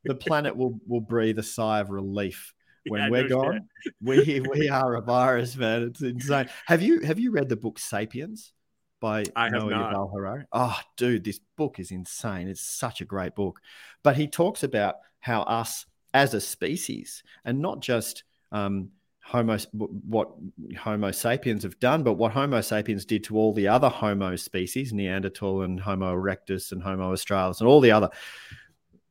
The 0.05 0.15
planet 0.15 0.57
will 0.57 0.79
will 0.87 1.01
breathe 1.01 1.39
a 1.39 1.43
sigh 1.43 1.81
of 1.81 1.91
relief 1.91 2.53
when 2.89 3.01
Yeah, 3.03 3.09
we're 3.11 3.29
gone. 3.29 3.69
We 4.03 4.41
we 4.51 4.69
are 4.69 4.95
a 4.97 5.01
virus, 5.01 5.57
man. 5.57 5.83
It's 5.85 6.03
insane. 6.03 6.49
Have 6.67 6.83
you 6.83 7.01
have 7.01 7.19
you 7.19 7.31
read 7.31 7.49
the 7.49 7.57
book 7.57 7.79
*Sapiens* 7.79 8.53
by 9.01 9.25
I 9.35 9.49
Noah. 9.49 9.71
Yuval 9.73 10.13
Harari? 10.13 10.45
Oh, 10.53 10.79
dude, 10.97 11.25
this 11.25 11.41
book 11.57 11.79
is 11.79 11.91
insane. 11.91 12.49
It's 12.49 12.61
such 12.61 13.01
a 13.01 13.05
great 13.05 13.35
book. 13.35 13.61
But 14.03 14.17
he 14.17 14.27
talks 14.27 14.63
about 14.63 14.97
how 15.21 15.43
us 15.43 15.87
as 16.13 16.35
a 16.35 16.41
species, 16.41 17.23
and 17.45 17.61
not 17.61 17.81
just 17.81 18.25
um, 18.53 18.91
Homo, 19.25 19.57
what 19.73 20.31
Homo 20.79 21.11
sapiens 21.11 21.63
have 21.63 21.81
done, 21.81 22.03
but 22.03 22.15
what 22.15 22.33
Homo 22.33 22.61
sapiens 22.61 23.07
did 23.07 23.25
to 23.25 23.37
all 23.37 23.55
the 23.55 23.69
other 23.69 23.89
Homo 23.89 24.37
species, 24.37 24.93
Neanderthal 24.93 25.63
and 25.63 25.81
Homo 25.81 26.15
erectus 26.15 26.73
and 26.73 26.83
Homo 26.83 27.13
australis 27.13 27.61
and 27.61 27.69
all 27.69 27.81
the 27.81 27.91
other, 27.91 28.11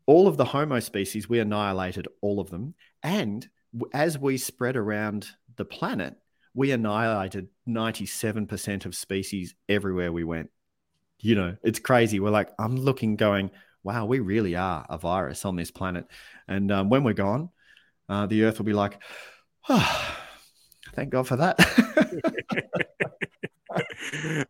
all 0.06 0.28
of 0.28 0.38
the 0.38 0.46
Homo 0.46 0.80
species, 0.80 1.28
we 1.28 1.40
annihilated 1.40 2.08
all 2.22 2.40
of 2.40 2.52
them. 2.52 2.76
And 3.02 3.48
as 3.92 4.20
we 4.20 4.38
spread 4.38 4.78
around 4.78 5.30
the 5.56 5.66
planet, 5.66 6.16
we 6.54 6.72
annihilated 6.72 7.48
97% 7.68 8.86
of 8.86 8.96
species 8.96 9.56
everywhere 9.68 10.12
we 10.12 10.24
went. 10.24 10.52
You 11.20 11.36
know, 11.36 11.58
it's 11.64 11.80
crazy. 11.80 12.20
We're 12.20 12.30
like, 12.30 12.52
I'm 12.60 12.76
looking, 12.76 13.16
going, 13.16 13.50
wow, 13.82 14.06
we 14.06 14.20
really 14.20 14.56
are 14.56 14.86
a 14.90 14.98
virus 15.00 15.44
on 15.44 15.56
this 15.56 15.72
planet. 15.72 16.06
And 16.48 16.72
um, 16.72 16.90
when 16.90 17.04
we're 17.04 17.14
gone, 17.14 17.50
uh, 18.10 18.28
the 18.28 18.44
earth 18.44 18.60
will 18.60 18.66
be 18.66 18.74
like, 18.74 19.02
thank 20.94 21.10
God 21.10 21.28
for 21.28 21.38
that. 21.38 21.58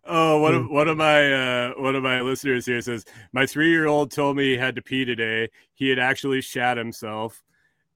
oh, 0.06 0.40
one 0.40 0.56
of 0.56 0.70
one 0.70 0.88
of 0.88 0.98
my 0.98 1.32
uh, 1.32 1.74
one 1.78 1.96
of 1.96 2.04
my 2.04 2.22
listeners 2.22 2.66
here 2.66 2.82
says 2.82 3.06
my 3.32 3.46
three 3.46 3.70
year 3.70 3.88
old 3.88 4.12
told 4.12 4.38
me 4.38 4.46
he 4.46 4.58
had 4.58 4.76
to 4.76 4.82
pee 4.82 5.06
today. 5.06 5.50
He 5.76 5.90
had 5.90 6.00
actually 6.00 6.42
shat 6.42 6.78
himself. 6.78 7.44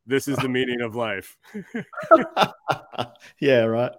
This 0.07 0.29
is 0.29 0.37
the 0.37 0.47
meaning 0.47 0.79
of 0.79 0.95
life. 0.95 1.37
yeah, 3.41 3.63
right. 3.63 3.91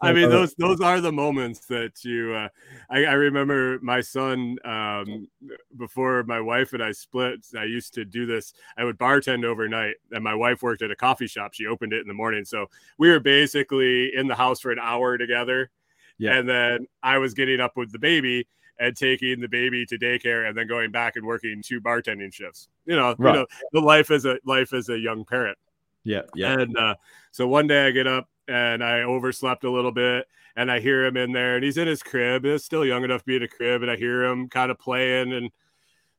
I 0.00 0.14
mean, 0.14 0.30
those 0.30 0.54
those 0.54 0.80
are 0.80 1.02
the 1.02 1.12
moments 1.12 1.66
that 1.66 2.02
you. 2.02 2.32
Uh, 2.32 2.48
I, 2.88 3.04
I 3.04 3.12
remember 3.12 3.78
my 3.82 4.00
son 4.00 4.56
um, 4.64 5.28
before 5.76 6.22
my 6.24 6.40
wife 6.40 6.72
and 6.72 6.82
I 6.82 6.92
split. 6.92 7.44
I 7.56 7.64
used 7.64 7.92
to 7.94 8.06
do 8.06 8.24
this. 8.24 8.54
I 8.78 8.84
would 8.84 8.98
bartend 8.98 9.44
overnight, 9.44 9.96
and 10.12 10.24
my 10.24 10.34
wife 10.34 10.62
worked 10.62 10.80
at 10.80 10.90
a 10.90 10.96
coffee 10.96 11.26
shop. 11.26 11.52
She 11.52 11.66
opened 11.66 11.92
it 11.92 12.00
in 12.00 12.08
the 12.08 12.14
morning, 12.14 12.46
so 12.46 12.66
we 12.96 13.10
were 13.10 13.20
basically 13.20 14.14
in 14.14 14.26
the 14.26 14.34
house 14.34 14.60
for 14.60 14.72
an 14.72 14.78
hour 14.80 15.18
together. 15.18 15.70
Yeah. 16.16 16.38
And 16.38 16.48
then 16.48 16.86
I 17.02 17.18
was 17.18 17.34
getting 17.34 17.60
up 17.60 17.76
with 17.76 17.92
the 17.92 17.98
baby 17.98 18.46
and 18.78 18.96
taking 18.96 19.40
the 19.40 19.48
baby 19.48 19.86
to 19.86 19.98
daycare, 19.98 20.48
and 20.48 20.56
then 20.56 20.66
going 20.66 20.90
back 20.90 21.16
and 21.16 21.24
working 21.26 21.62
two 21.64 21.80
bartending 21.80 22.32
shifts. 22.32 22.68
You 22.86 22.96
know, 22.96 23.14
Right. 23.18 23.34
you 23.34 23.40
know, 23.40 23.46
the 23.72 23.80
life 23.80 24.10
as 24.10 24.24
a 24.24 24.38
life 24.44 24.72
as 24.72 24.88
a 24.88 24.98
young 24.98 25.24
parent. 25.24 25.56
Yeah, 26.02 26.22
yeah. 26.34 26.58
And 26.58 26.76
uh, 26.76 26.96
so 27.30 27.46
one 27.48 27.66
day 27.66 27.86
I 27.86 27.90
get 27.90 28.06
up 28.06 28.28
and 28.46 28.84
I 28.84 29.02
overslept 29.02 29.64
a 29.64 29.70
little 29.70 29.92
bit 29.92 30.26
and 30.54 30.70
I 30.70 30.78
hear 30.80 31.04
him 31.04 31.16
in 31.16 31.32
there 31.32 31.54
and 31.56 31.64
he's 31.64 31.78
in 31.78 31.88
his 31.88 32.02
crib. 32.02 32.44
He's 32.44 32.62
still 32.64 32.84
young 32.84 33.04
enough 33.04 33.22
to 33.22 33.26
be 33.26 33.36
in 33.36 33.42
a 33.42 33.48
crib 33.48 33.82
and 33.82 33.90
I 33.90 33.96
hear 33.96 34.22
him 34.24 34.48
kind 34.48 34.70
of 34.70 34.78
playing. 34.78 35.32
And 35.32 35.50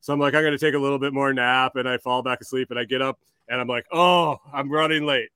so 0.00 0.12
I'm 0.12 0.18
like, 0.18 0.34
I'm 0.34 0.42
going 0.42 0.52
to 0.52 0.58
take 0.58 0.74
a 0.74 0.78
little 0.78 0.98
bit 0.98 1.12
more 1.12 1.32
nap 1.32 1.76
and 1.76 1.88
I 1.88 1.98
fall 1.98 2.22
back 2.22 2.40
asleep 2.40 2.70
and 2.70 2.78
I 2.80 2.84
get 2.84 3.00
up 3.00 3.20
and 3.48 3.60
I'm 3.60 3.68
like, 3.68 3.86
oh, 3.92 4.38
I'm 4.52 4.70
running 4.70 5.06
late. 5.06 5.28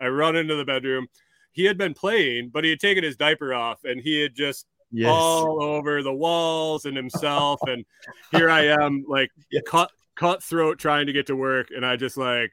I 0.00 0.08
run 0.08 0.34
into 0.34 0.54
the 0.54 0.64
bedroom. 0.64 1.06
He 1.52 1.64
had 1.66 1.76
been 1.76 1.92
playing, 1.94 2.48
but 2.48 2.64
he 2.64 2.70
had 2.70 2.80
taken 2.80 3.04
his 3.04 3.16
diaper 3.16 3.52
off 3.52 3.84
and 3.84 4.00
he 4.00 4.20
had 4.22 4.34
just 4.34 4.66
Yes. 4.96 5.10
all 5.10 5.62
over 5.62 6.02
the 6.02 6.12
walls 6.12 6.84
and 6.84 6.96
himself. 6.96 7.60
and 7.66 7.84
here 8.30 8.48
I 8.48 8.66
am, 8.66 9.04
like 9.08 9.30
Yes. 9.50 9.62
cut 9.66 9.90
cutthroat 10.14 10.78
trying 10.78 11.06
to 11.06 11.12
get 11.12 11.26
to 11.26 11.36
work. 11.36 11.68
And 11.74 11.84
I 11.84 11.96
just 11.96 12.16
like 12.16 12.52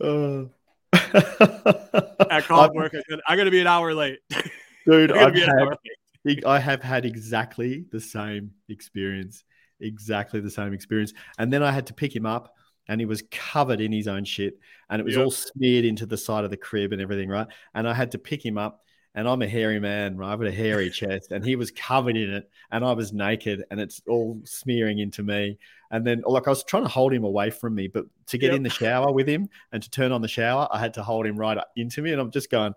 Uh, 0.00 0.44
at 0.92 2.44
call 2.44 2.60
I've- 2.60 2.74
work, 2.76 2.94
I 2.94 3.02
said, 3.08 3.20
I'm 3.26 3.36
gonna 3.36 3.50
be 3.50 3.60
an 3.60 3.66
hour 3.66 3.94
late. 3.94 4.20
dude, 4.86 5.12
I've 5.12 5.34
had, 5.34 5.76
late. 6.24 6.44
I 6.46 6.58
have 6.58 6.82
had 6.82 7.04
exactly 7.04 7.84
the 7.90 8.00
same 8.00 8.52
experience. 8.68 9.44
Exactly 9.80 10.40
the 10.40 10.50
same 10.50 10.72
experience. 10.72 11.12
And 11.38 11.52
then 11.52 11.62
I 11.62 11.70
had 11.70 11.86
to 11.88 11.94
pick 11.94 12.14
him 12.14 12.26
up, 12.26 12.54
and 12.88 13.00
he 13.00 13.06
was 13.06 13.22
covered 13.30 13.80
in 13.80 13.92
his 13.92 14.08
own 14.08 14.24
shit, 14.24 14.58
and 14.90 15.00
it 15.00 15.04
was 15.04 15.14
Yep. 15.16 15.24
all 15.24 15.30
smeared 15.30 15.84
into 15.84 16.06
the 16.06 16.16
side 16.16 16.44
of 16.44 16.50
the 16.50 16.56
crib 16.56 16.92
and 16.92 17.00
everything, 17.02 17.28
right? 17.28 17.46
And 17.74 17.88
I 17.88 17.94
had 17.94 18.12
to 18.12 18.18
pick 18.18 18.44
him 18.44 18.58
up, 18.58 18.82
and 19.14 19.28
I'm 19.28 19.42
a 19.42 19.48
hairy 19.48 19.80
man, 19.80 20.16
right? 20.16 20.32
I've 20.32 20.38
got 20.38 20.48
a 20.48 20.52
hairy 20.52 20.90
chest, 20.90 21.32
and 21.32 21.44
he 21.44 21.56
was 21.56 21.70
covered 21.70 22.16
in 22.16 22.32
it, 22.32 22.50
and 22.70 22.84
I 22.84 22.92
was 22.92 23.12
naked, 23.12 23.64
and 23.70 23.80
it's 23.80 24.00
all 24.08 24.40
smearing 24.44 24.98
into 24.98 25.22
me. 25.22 25.58
And 25.90 26.06
then, 26.06 26.22
like, 26.26 26.46
I 26.46 26.50
was 26.50 26.64
trying 26.64 26.82
to 26.84 26.88
hold 26.88 27.12
him 27.12 27.24
away 27.24 27.50
from 27.50 27.74
me, 27.74 27.88
but 27.88 28.04
to 28.26 28.38
get 28.38 28.48
Yep. 28.48 28.56
in 28.56 28.62
the 28.62 28.70
shower 28.70 29.10
with 29.12 29.26
him 29.26 29.48
and 29.72 29.82
to 29.82 29.90
turn 29.90 30.12
on 30.12 30.20
the 30.22 30.28
shower, 30.28 30.68
I 30.70 30.78
had 30.78 30.94
to 30.94 31.02
hold 31.02 31.26
him 31.26 31.36
right 31.36 31.56
up 31.56 31.70
into 31.76 32.02
me, 32.02 32.12
and 32.12 32.20
I'm 32.20 32.30
just 32.30 32.50
going. 32.50 32.74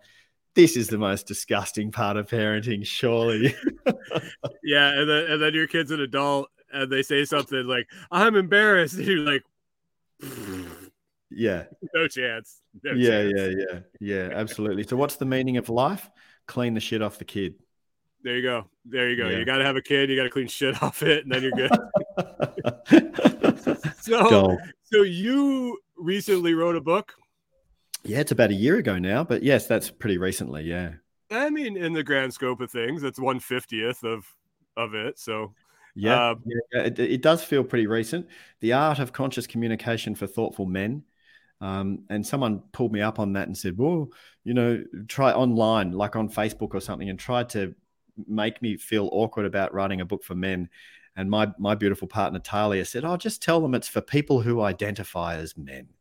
This 0.53 0.75
is 0.75 0.89
the 0.89 0.97
most 0.97 1.27
disgusting 1.27 1.91
part 1.93 2.17
of 2.17 2.27
parenting, 2.27 2.85
surely. 2.85 3.55
Yeah, 4.63 4.89
and 4.99 5.09
then 5.09 5.25
and 5.31 5.41
then 5.41 5.53
your 5.53 5.65
kid's 5.67 5.91
an 5.91 6.01
adult 6.01 6.49
and 6.73 6.91
they 6.91 7.03
say 7.03 7.23
something 7.25 7.65
like, 7.65 7.87
I'm 8.11 8.35
embarrassed. 8.35 8.95
And 8.97 9.05
you're 9.07 9.17
like, 9.19 9.43
yeah. 11.31 11.63
no 11.93 12.07
chance. 12.07 12.61
No 12.83 12.93
yeah, 12.93 13.23
chance. 13.23 13.33
yeah, 13.35 13.47
yeah, 13.57 13.79
yeah, 13.99 14.29
absolutely. 14.33 14.83
So, 14.83 14.95
what's 14.95 15.15
the 15.15 15.25
meaning 15.25 15.57
of 15.57 15.69
life? 15.69 16.09
Clean 16.47 16.73
the 16.73 16.79
shit 16.79 17.01
off 17.01 17.17
the 17.17 17.25
kid. 17.25 17.55
There 18.23 18.35
you 18.35 18.43
go. 18.43 18.65
There 18.85 19.09
you 19.09 19.17
go. 19.17 19.29
Yeah. 19.29 19.39
You 19.39 19.45
gotta 19.45 19.63
have 19.63 19.75
a 19.75 19.81
kid, 19.81 20.09
you 20.09 20.15
gotta 20.15 20.29
clean 20.29 20.47
shit 20.47 20.81
off 20.83 21.01
it, 21.03 21.23
and 21.25 21.31
then 21.31 21.41
you're 21.41 21.51
good. 21.51 21.71
so 24.01 24.57
so 24.83 25.01
you 25.01 25.79
recently 25.97 26.53
wrote 26.53 26.75
a 26.75 26.81
book. 26.81 27.13
Yeah, 28.03 28.19
it's 28.19 28.31
about 28.31 28.49
a 28.49 28.55
year 28.55 28.77
ago 28.77 28.97
now, 28.99 29.23
but 29.23 29.43
yes, 29.43 29.67
that's 29.67 29.89
pretty 29.89 30.17
recently. 30.17 30.63
Yeah, 30.63 30.93
I 31.29 31.49
mean, 31.49 31.77
in 31.77 31.93
the 31.93 32.03
grand 32.03 32.33
scope 32.33 32.61
of 32.61 32.71
things, 32.71 33.03
it's 33.03 33.19
one 33.19 33.39
fiftieth 33.39 34.03
of 34.03 34.25
of 34.77 34.93
it. 34.93 35.17
So 35.17 35.53
yeah, 35.95 36.31
Um, 36.31 36.43
yeah, 36.45 36.81
It, 36.83 36.99
it 36.99 37.21
does 37.21 37.43
feel 37.43 37.63
pretty 37.63 37.87
recent. 37.87 38.27
The 38.59 38.73
art 38.73 38.99
of 38.99 39.13
conscious 39.13 39.47
communication 39.47 40.15
for 40.15 40.27
thoughtful 40.27 40.65
men. 40.65 41.03
Um, 41.61 42.05
and 42.09 42.25
someone 42.25 42.63
pulled 42.71 42.91
me 42.91 43.01
up 43.01 43.19
on 43.19 43.33
that 43.33 43.47
and 43.47 43.57
said, 43.57 43.77
"Well, 43.77 44.09
you 44.43 44.53
know, 44.53 44.83
try 45.07 45.31
online, 45.31 45.91
like 45.91 46.15
on 46.15 46.27
Facebook 46.27 46.73
or 46.73 46.81
something," 46.81 47.09
and 47.09 47.19
tried 47.19 47.49
to 47.49 47.75
make 48.27 48.61
me 48.61 48.77
feel 48.77 49.09
awkward 49.11 49.45
about 49.45 49.73
writing 49.73 50.01
a 50.01 50.05
book 50.05 50.23
for 50.23 50.35
men. 50.35 50.69
And 51.15 51.29
my 51.29 51.51
my 51.59 51.75
beautiful 51.75 52.07
partner 52.07 52.39
Talia 52.39 52.83
said, 52.83 53.05
"Oh, 53.05 53.15
just 53.15 53.43
tell 53.43 53.61
them 53.61 53.75
it's 53.75 53.87
for 53.87 54.01
people 54.01 54.41
who 54.41 54.61
identify 54.61 55.35
as 55.35 55.57
men." 55.57 55.87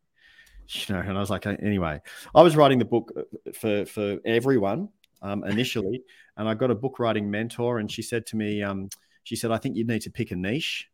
You 0.72 0.94
know, 0.94 1.00
and 1.00 1.16
I 1.16 1.20
was 1.20 1.30
like, 1.30 1.46
anyway, 1.46 2.00
I 2.32 2.42
was 2.42 2.54
writing 2.54 2.78
the 2.78 2.84
book 2.84 3.12
uh, 3.16 3.50
for 3.52 3.84
for 3.86 4.18
everyone 4.24 4.88
um, 5.20 5.42
initially, 5.42 6.04
and 6.36 6.48
I 6.48 6.54
got 6.54 6.70
a 6.70 6.76
book 6.76 7.00
writing 7.00 7.28
mentor, 7.28 7.80
and 7.80 7.90
she 7.90 8.02
said 8.02 8.24
to 8.26 8.36
me, 8.36 8.62
um, 8.62 8.88
she 9.24 9.34
said, 9.34 9.50
"I 9.50 9.58
think 9.58 9.76
you 9.76 9.84
need 9.84 10.02
to 10.02 10.10
pick 10.10 10.30
a 10.30 10.36
niche." 10.36 10.88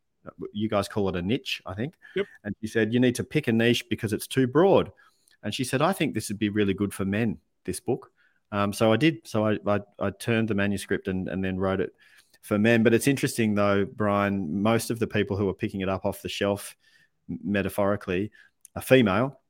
You 0.52 0.68
guys 0.68 0.88
call 0.88 1.08
it 1.08 1.16
a 1.16 1.22
niche, 1.22 1.62
I 1.66 1.74
think. 1.74 1.94
Yep. 2.14 2.26
And 2.44 2.54
she 2.60 2.66
said, 2.66 2.92
"You 2.92 3.00
need 3.00 3.14
to 3.16 3.24
pick 3.24 3.48
a 3.48 3.52
niche 3.52 3.84
because 3.88 4.12
it's 4.12 4.26
too 4.26 4.46
broad." 4.46 4.92
And 5.42 5.54
she 5.54 5.64
said, 5.64 5.82
"I 5.82 5.92
think 5.92 6.14
this 6.14 6.28
would 6.28 6.38
be 6.38 6.48
really 6.48 6.74
good 6.74 6.92
for 6.92 7.04
men. 7.04 7.38
This 7.64 7.80
book." 7.80 8.10
Um, 8.52 8.72
so 8.72 8.92
I 8.92 8.96
did. 8.96 9.26
So 9.26 9.46
I, 9.46 9.58
I 9.66 9.80
I 9.98 10.10
turned 10.10 10.48
the 10.48 10.54
manuscript 10.54 11.08
and 11.08 11.28
and 11.28 11.44
then 11.44 11.58
wrote 11.58 11.80
it 11.80 11.92
for 12.42 12.58
men. 12.58 12.82
But 12.82 12.94
it's 12.94 13.08
interesting 13.08 13.54
though, 13.54 13.84
Brian. 13.84 14.62
Most 14.62 14.90
of 14.90 14.98
the 14.98 15.06
people 15.06 15.36
who 15.36 15.48
are 15.48 15.54
picking 15.54 15.80
it 15.80 15.88
up 15.88 16.04
off 16.04 16.22
the 16.22 16.28
shelf, 16.28 16.76
metaphorically, 17.28 18.30
are 18.74 18.82
female. 18.82 19.40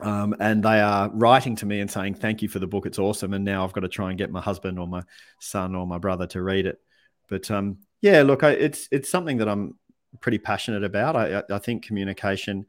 Um, 0.00 0.34
and 0.40 0.62
they 0.62 0.80
are 0.80 1.10
writing 1.10 1.56
to 1.56 1.66
me 1.66 1.80
and 1.80 1.90
saying, 1.90 2.14
Thank 2.14 2.42
you 2.42 2.48
for 2.48 2.58
the 2.58 2.66
book. 2.66 2.86
It's 2.86 2.98
awesome. 2.98 3.34
And 3.34 3.44
now 3.44 3.64
I've 3.64 3.72
got 3.72 3.80
to 3.80 3.88
try 3.88 4.08
and 4.08 4.18
get 4.18 4.30
my 4.30 4.40
husband 4.40 4.78
or 4.78 4.86
my 4.86 5.02
son 5.40 5.74
or 5.74 5.86
my 5.86 5.98
brother 5.98 6.26
to 6.28 6.42
read 6.42 6.66
it. 6.66 6.80
But 7.28 7.50
um, 7.50 7.78
yeah, 8.00 8.22
look, 8.22 8.42
I, 8.42 8.50
it's 8.50 8.88
it's 8.90 9.10
something 9.10 9.38
that 9.38 9.48
I'm 9.48 9.76
pretty 10.20 10.38
passionate 10.38 10.84
about. 10.84 11.16
I, 11.16 11.42
I- 11.50 11.58
think 11.58 11.84
communication 11.84 12.66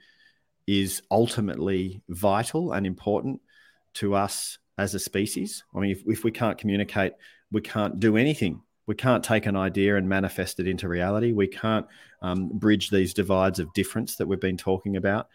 is 0.68 1.02
ultimately 1.10 2.02
vital 2.10 2.74
and 2.74 2.86
important 2.86 3.42
to 3.96 4.14
us 4.16 4.60
as 4.78 4.94
a 4.96 5.00
species. 5.00 5.64
I 5.76 5.80
mean, 5.80 5.92
if, 5.92 6.04
if 6.08 6.24
we 6.24 6.32
can't 6.32 6.58
communicate, 6.58 7.14
we 7.52 7.62
can't 7.62 8.00
do 8.00 8.16
anything. 8.18 8.62
We 8.86 8.92
We 8.92 8.96
can't 8.96 9.24
take 9.24 9.46
an 9.46 9.56
idea 9.56 9.96
and 9.98 10.08
manifest 10.08 10.60
it 10.60 10.68
into 10.68 10.88
reality. 10.88 11.32
We 11.34 11.48
can't 11.48 11.86
um, 12.22 12.50
bridge 12.54 12.90
these 12.90 13.14
divides 13.14 13.60
of 13.60 13.74
difference 13.74 14.18
that 14.18 14.28
we've 14.28 14.40
been 14.40 14.58
talking 14.58 14.98
about. 14.98 15.28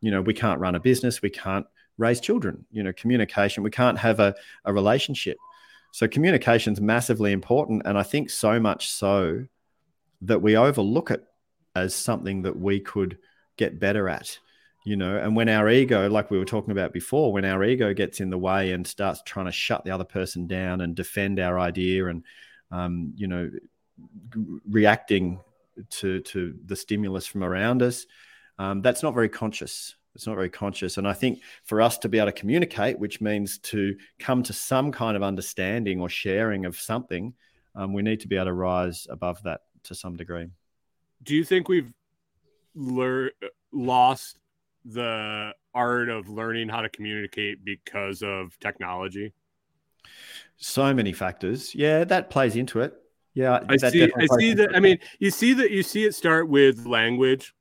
You 0.00 0.10
know, 0.10 0.22
we 0.22 0.34
can't 0.34 0.60
run 0.60 0.74
a 0.74 0.80
business. 0.80 1.20
We 1.22 1.30
can't 1.30 1.66
raise 1.98 2.20
children. 2.20 2.64
You 2.70 2.82
know, 2.82 2.92
communication. 2.92 3.62
We 3.62 3.70
can't 3.70 3.98
have 3.98 4.20
a, 4.20 4.34
a 4.64 4.72
relationship. 4.72 5.36
So 5.92 6.08
communication 6.08 6.72
is 6.72 6.80
massively 6.80 7.32
important, 7.32 7.82
and 7.84 7.98
I 7.98 8.02
think 8.04 8.30
so 8.30 8.60
much 8.60 8.88
so 8.90 9.46
that 10.22 10.40
we 10.40 10.56
overlook 10.56 11.10
it 11.10 11.24
as 11.74 11.94
something 11.94 12.42
that 12.42 12.58
we 12.58 12.80
could 12.80 13.18
get 13.56 13.78
better 13.78 14.08
at 14.08 14.38
you 14.84 14.96
know? 14.96 15.16
And 15.16 15.36
when 15.36 15.48
our 15.48 15.68
ego 15.68 16.08
like 16.08 16.30
we 16.30 16.38
were 16.38 16.44
talking 16.44 16.72
about 16.72 16.92
before 16.92 17.32
when 17.32 17.44
our 17.44 17.62
ego 17.64 17.92
gets 17.92 18.20
in 18.20 18.30
the 18.30 18.38
way 18.38 18.72
and 18.72 18.86
starts 18.86 19.22
trying 19.24 19.46
to 19.46 19.52
shut 19.52 19.84
the 19.84 19.90
other 19.90 20.04
person 20.04 20.46
down 20.46 20.80
and 20.80 20.94
defend 20.94 21.38
our 21.38 21.58
idea 21.58 22.06
and 22.06 22.24
um, 22.70 23.12
you 23.16 23.26
know 23.26 23.50
reacting 24.68 25.40
to 25.90 26.20
to 26.20 26.54
the 26.66 26.76
stimulus 26.76 27.26
from 27.26 27.44
around 27.44 27.82
us 27.82 28.06
um, 28.58 28.82
that's 28.82 29.02
not 29.02 29.14
very 29.14 29.28
conscious. 29.28 29.94
It's 30.14 30.26
not 30.26 30.34
very 30.34 30.50
conscious. 30.50 30.98
And 30.98 31.06
i 31.06 31.12
think 31.12 31.40
for 31.64 31.80
us 31.80 31.98
to 31.98 32.08
be 32.08 32.18
able 32.18 32.26
to 32.26 32.32
communicate 32.32 32.98
which 32.98 33.20
means 33.20 33.58
to 33.58 33.96
come 34.18 34.42
to 34.44 34.52
some 34.52 34.92
kind 34.92 35.16
of 35.16 35.22
understanding 35.22 36.00
or 36.00 36.08
sharing 36.08 36.64
of 36.64 36.76
something 36.76 37.34
um, 37.74 37.92
we 37.92 38.02
need 38.02 38.20
to 38.20 38.28
be 38.28 38.36
able 38.36 38.46
to 38.46 38.52
rise 38.52 39.06
above 39.10 39.42
that 39.44 39.60
to 39.84 39.94
some 39.94 40.16
degree 40.16 40.48
do 41.22 41.34
you 41.34 41.44
think 41.44 41.68
we've 41.68 41.92
learned 42.74 43.32
lost 43.72 44.38
the 44.84 45.52
art 45.74 46.08
of 46.08 46.28
learning 46.28 46.68
how 46.68 46.80
to 46.80 46.88
communicate 46.88 47.64
because 47.64 48.22
of 48.22 48.58
technology? 48.60 49.32
So 50.56 50.92
many 50.92 51.12
factors. 51.12 51.74
Yeah, 51.74 52.04
that 52.04 52.30
plays 52.30 52.56
into 52.56 52.80
it. 52.80 52.94
Yeah, 53.34 53.60
I 53.68 53.76
see. 53.76 54.10
I 54.16 54.26
see 54.38 54.54
that. 54.54 54.74
I 54.74 54.80
mean, 54.80 54.98
you 55.18 55.30
see 55.30 55.52
that. 55.54 55.70
You 55.70 55.82
see 55.82 56.04
it 56.04 56.14
start 56.14 56.48
with 56.48 56.86
language. 56.86 57.54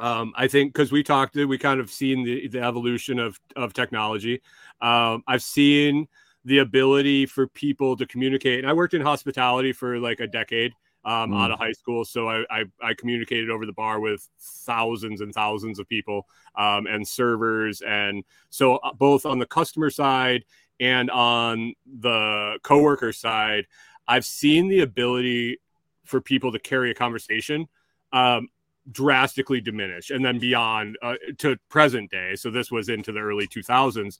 Um, 0.00 0.32
I 0.36 0.48
think 0.48 0.72
because 0.72 0.92
we 0.92 1.02
talked, 1.02 1.36
we 1.36 1.58
kind 1.58 1.80
of 1.80 1.90
seen 1.90 2.24
the, 2.24 2.48
the 2.48 2.60
evolution 2.60 3.18
of 3.18 3.38
of 3.54 3.72
technology. 3.74 4.42
Um, 4.80 5.22
I've 5.26 5.42
seen 5.42 6.08
the 6.44 6.58
ability 6.58 7.26
for 7.26 7.46
people 7.46 7.96
to 7.96 8.06
communicate. 8.06 8.60
And 8.60 8.68
I 8.68 8.72
worked 8.72 8.94
in 8.94 9.02
hospitality 9.02 9.72
for 9.72 9.98
like 9.98 10.20
a 10.20 10.26
decade 10.26 10.72
um, 11.04 11.30
mm. 11.30 11.40
out 11.40 11.50
of 11.50 11.58
high 11.58 11.72
school. 11.72 12.04
So 12.04 12.28
I, 12.28 12.44
I, 12.50 12.64
I, 12.82 12.94
communicated 12.94 13.50
over 13.50 13.66
the 13.66 13.72
bar 13.72 14.00
with 14.00 14.28
thousands 14.40 15.20
and 15.20 15.32
thousands 15.32 15.78
of 15.78 15.88
people 15.88 16.26
um, 16.56 16.86
and 16.86 17.06
servers. 17.06 17.80
And 17.82 18.24
so 18.50 18.76
uh, 18.76 18.92
both 18.92 19.24
on 19.24 19.38
the 19.38 19.46
customer 19.46 19.90
side 19.90 20.44
and 20.80 21.10
on 21.10 21.74
the 21.86 22.58
coworker 22.62 23.12
side, 23.12 23.66
I've 24.06 24.24
seen 24.24 24.68
the 24.68 24.80
ability 24.80 25.60
for 26.04 26.20
people 26.20 26.52
to 26.52 26.58
carry 26.58 26.90
a 26.90 26.94
conversation 26.94 27.68
um, 28.12 28.48
drastically 28.90 29.60
diminish 29.60 30.10
and 30.10 30.24
then 30.24 30.38
beyond 30.38 30.96
uh, 31.02 31.14
to 31.38 31.56
present 31.68 32.10
day. 32.10 32.34
So 32.34 32.50
this 32.50 32.70
was 32.70 32.88
into 32.88 33.12
the 33.12 33.20
early 33.20 33.46
2000s, 33.46 34.18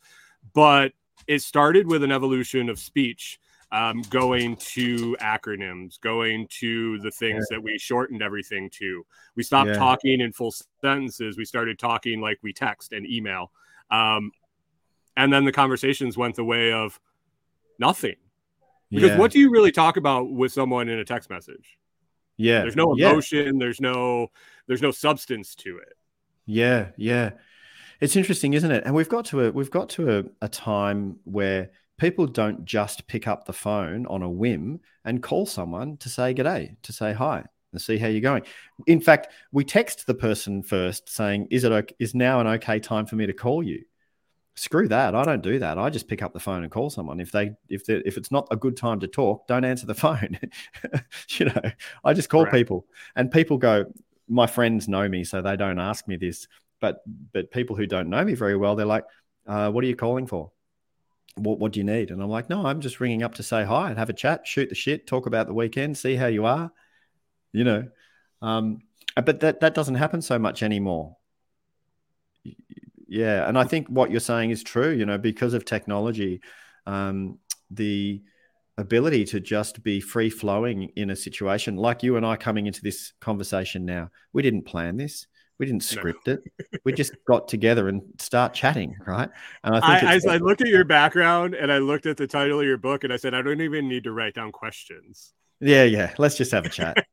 but 0.52 0.92
it 1.26 1.42
started 1.42 1.86
with 1.86 2.02
an 2.02 2.12
evolution 2.12 2.68
of 2.68 2.78
speech 2.78 3.40
um, 3.70 4.02
going 4.08 4.56
to 4.56 5.16
acronyms, 5.20 6.00
going 6.00 6.46
to 6.60 6.98
the 7.00 7.10
things 7.10 7.46
yeah. 7.50 7.56
that 7.56 7.62
we 7.62 7.78
shortened 7.78 8.22
everything 8.22 8.70
to. 8.70 9.04
We 9.36 9.42
stopped 9.42 9.70
yeah. 9.70 9.76
talking 9.76 10.20
in 10.20 10.32
full 10.32 10.54
sentences. 10.80 11.36
We 11.36 11.44
started 11.44 11.78
talking 11.78 12.20
like 12.20 12.38
we 12.42 12.52
text 12.52 12.92
and 12.92 13.06
email. 13.06 13.52
Um, 13.90 14.32
and 15.16 15.32
then 15.32 15.44
the 15.44 15.52
conversations 15.52 16.16
went 16.16 16.36
the 16.36 16.44
way 16.44 16.72
of 16.72 16.98
nothing. 17.78 18.16
Because 18.90 19.10
yeah. 19.10 19.18
what 19.18 19.32
do 19.32 19.38
you 19.38 19.50
really 19.50 19.72
talk 19.72 19.98
about 19.98 20.30
with 20.30 20.52
someone 20.52 20.88
in 20.88 20.98
a 20.98 21.04
text 21.04 21.28
message? 21.28 21.78
Yeah. 22.38 22.60
There's 22.60 22.76
no 22.76 22.94
emotion, 22.94 23.58
there's 23.58 23.80
no 23.80 24.28
there's 24.66 24.80
no 24.80 24.92
substance 24.92 25.54
to 25.56 25.78
it. 25.78 25.94
Yeah, 26.46 26.88
yeah. 26.96 27.32
It's 28.00 28.16
interesting, 28.16 28.54
isn't 28.54 28.70
it? 28.70 28.84
And 28.86 28.94
we've 28.94 29.08
got 29.08 29.26
to 29.26 29.44
a 29.44 29.50
we've 29.50 29.70
got 29.70 29.90
to 29.90 30.18
a, 30.18 30.24
a 30.40 30.48
time 30.48 31.18
where 31.24 31.70
people 31.98 32.26
don't 32.26 32.64
just 32.64 33.06
pick 33.06 33.28
up 33.28 33.44
the 33.44 33.52
phone 33.52 34.06
on 34.06 34.22
a 34.22 34.30
whim 34.30 34.80
and 35.04 35.22
call 35.22 35.44
someone 35.44 35.96
to 35.98 36.08
say 36.08 36.32
g'day, 36.32 36.76
to 36.82 36.92
say 36.92 37.12
hi, 37.12 37.44
and 37.72 37.80
see 37.80 37.98
how 37.98 38.06
you're 38.06 38.20
going. 38.20 38.44
In 38.86 39.00
fact, 39.00 39.28
we 39.52 39.64
text 39.64 40.06
the 40.06 40.14
person 40.14 40.62
first 40.62 41.08
saying, 41.10 41.48
"Is 41.50 41.64
it 41.64 41.72
okay, 41.72 41.94
is 41.98 42.14
now 42.14 42.40
an 42.40 42.46
okay 42.46 42.80
time 42.80 43.04
for 43.04 43.16
me 43.16 43.26
to 43.26 43.32
call 43.32 43.62
you?" 43.62 43.84
Screw 44.54 44.88
that! 44.88 45.14
I 45.14 45.24
don't 45.24 45.42
do 45.42 45.58
that. 45.58 45.78
I 45.78 45.90
just 45.90 46.08
pick 46.08 46.22
up 46.22 46.32
the 46.32 46.40
phone 46.40 46.62
and 46.62 46.72
call 46.72 46.90
someone. 46.90 47.20
If 47.20 47.32
they 47.32 47.52
if 47.68 47.84
they 47.84 47.96
if 48.06 48.16
it's 48.16 48.30
not 48.30 48.48
a 48.50 48.56
good 48.56 48.76
time 48.76 49.00
to 49.00 49.08
talk, 49.08 49.46
don't 49.46 49.64
answer 49.64 49.86
the 49.86 49.94
phone. 50.06 50.38
you 51.30 51.46
know, 51.46 51.62
I 52.04 52.14
just 52.14 52.28
call 52.28 52.46
people, 52.46 52.86
and 53.16 53.30
people 53.30 53.58
go. 53.58 53.86
My 54.30 54.46
friends 54.46 54.88
know 54.88 55.08
me, 55.08 55.24
so 55.24 55.40
they 55.40 55.56
don't 55.56 55.78
ask 55.78 56.06
me 56.06 56.16
this. 56.16 56.48
But 56.80 57.02
but 57.32 57.50
people 57.50 57.76
who 57.76 57.86
don't 57.86 58.10
know 58.10 58.24
me 58.24 58.34
very 58.34 58.56
well, 58.56 58.76
they're 58.76 58.86
like, 58.86 59.04
uh, 59.46 59.70
"What 59.70 59.84
are 59.84 59.86
you 59.86 59.96
calling 59.96 60.26
for?" 60.26 60.52
What, 61.38 61.58
what 61.58 61.72
do 61.72 61.80
you 61.80 61.84
need? 61.84 62.10
And 62.10 62.22
I'm 62.22 62.28
like, 62.28 62.50
no, 62.50 62.66
I'm 62.66 62.80
just 62.80 63.00
ringing 63.00 63.22
up 63.22 63.34
to 63.36 63.42
say 63.42 63.64
hi 63.64 63.88
and 63.88 63.98
have 63.98 64.10
a 64.10 64.14
chat, 64.14 64.46
shoot 64.46 64.68
the 64.68 64.74
shit, 64.74 65.06
talk 65.06 65.26
about 65.26 65.46
the 65.46 65.54
weekend, 65.54 65.96
see 65.96 66.16
how 66.16 66.26
you 66.26 66.44
are, 66.44 66.70
you 67.52 67.64
know. 67.64 67.88
Um, 68.42 68.82
uh, 69.16 69.22
but 69.22 69.40
that, 69.40 69.60
that 69.60 69.74
doesn't 69.74 69.94
happen 69.94 70.20
so 70.20 70.38
much 70.38 70.62
anymore. 70.62 71.16
Yeah. 73.08 73.48
And 73.48 73.58
I 73.58 73.64
think 73.64 73.88
what 73.88 74.10
you're 74.10 74.20
saying 74.20 74.50
is 74.50 74.62
true, 74.62 74.90
you 74.90 75.06
know, 75.06 75.18
because 75.18 75.54
of 75.54 75.64
technology, 75.64 76.40
um, 76.86 77.38
the 77.70 78.22
ability 78.76 79.24
to 79.24 79.40
just 79.40 79.82
be 79.82 80.00
free 80.00 80.30
flowing 80.30 80.90
in 80.96 81.10
a 81.10 81.16
situation 81.16 81.76
like 81.76 82.02
you 82.02 82.16
and 82.16 82.26
I 82.26 82.36
coming 82.36 82.66
into 82.66 82.82
this 82.82 83.12
conversation 83.20 83.84
now, 83.84 84.10
we 84.32 84.42
didn't 84.42 84.62
plan 84.62 84.96
this. 84.96 85.26
We 85.58 85.66
didn't 85.66 85.82
script 85.82 86.26
no. 86.28 86.34
it. 86.34 86.80
We 86.84 86.92
just 86.92 87.12
got 87.26 87.48
together 87.48 87.88
and 87.88 88.02
start 88.18 88.54
chatting, 88.54 88.96
right? 89.06 89.28
And 89.64 89.76
I 89.76 89.98
think 89.98 90.26
I, 90.26 90.32
I, 90.32 90.34
I 90.34 90.38
looked 90.38 90.60
at 90.60 90.68
your 90.68 90.84
background 90.84 91.54
and 91.54 91.72
I 91.72 91.78
looked 91.78 92.06
at 92.06 92.16
the 92.16 92.28
title 92.28 92.60
of 92.60 92.66
your 92.66 92.78
book 92.78 93.04
and 93.04 93.12
I 93.12 93.16
said, 93.16 93.34
I 93.34 93.42
don't 93.42 93.60
even 93.60 93.88
need 93.88 94.04
to 94.04 94.12
write 94.12 94.34
down 94.34 94.52
questions. 94.52 95.34
Yeah, 95.60 95.84
yeah. 95.84 96.14
Let's 96.18 96.36
just 96.36 96.52
have 96.52 96.64
a 96.64 96.68
chat. 96.68 97.04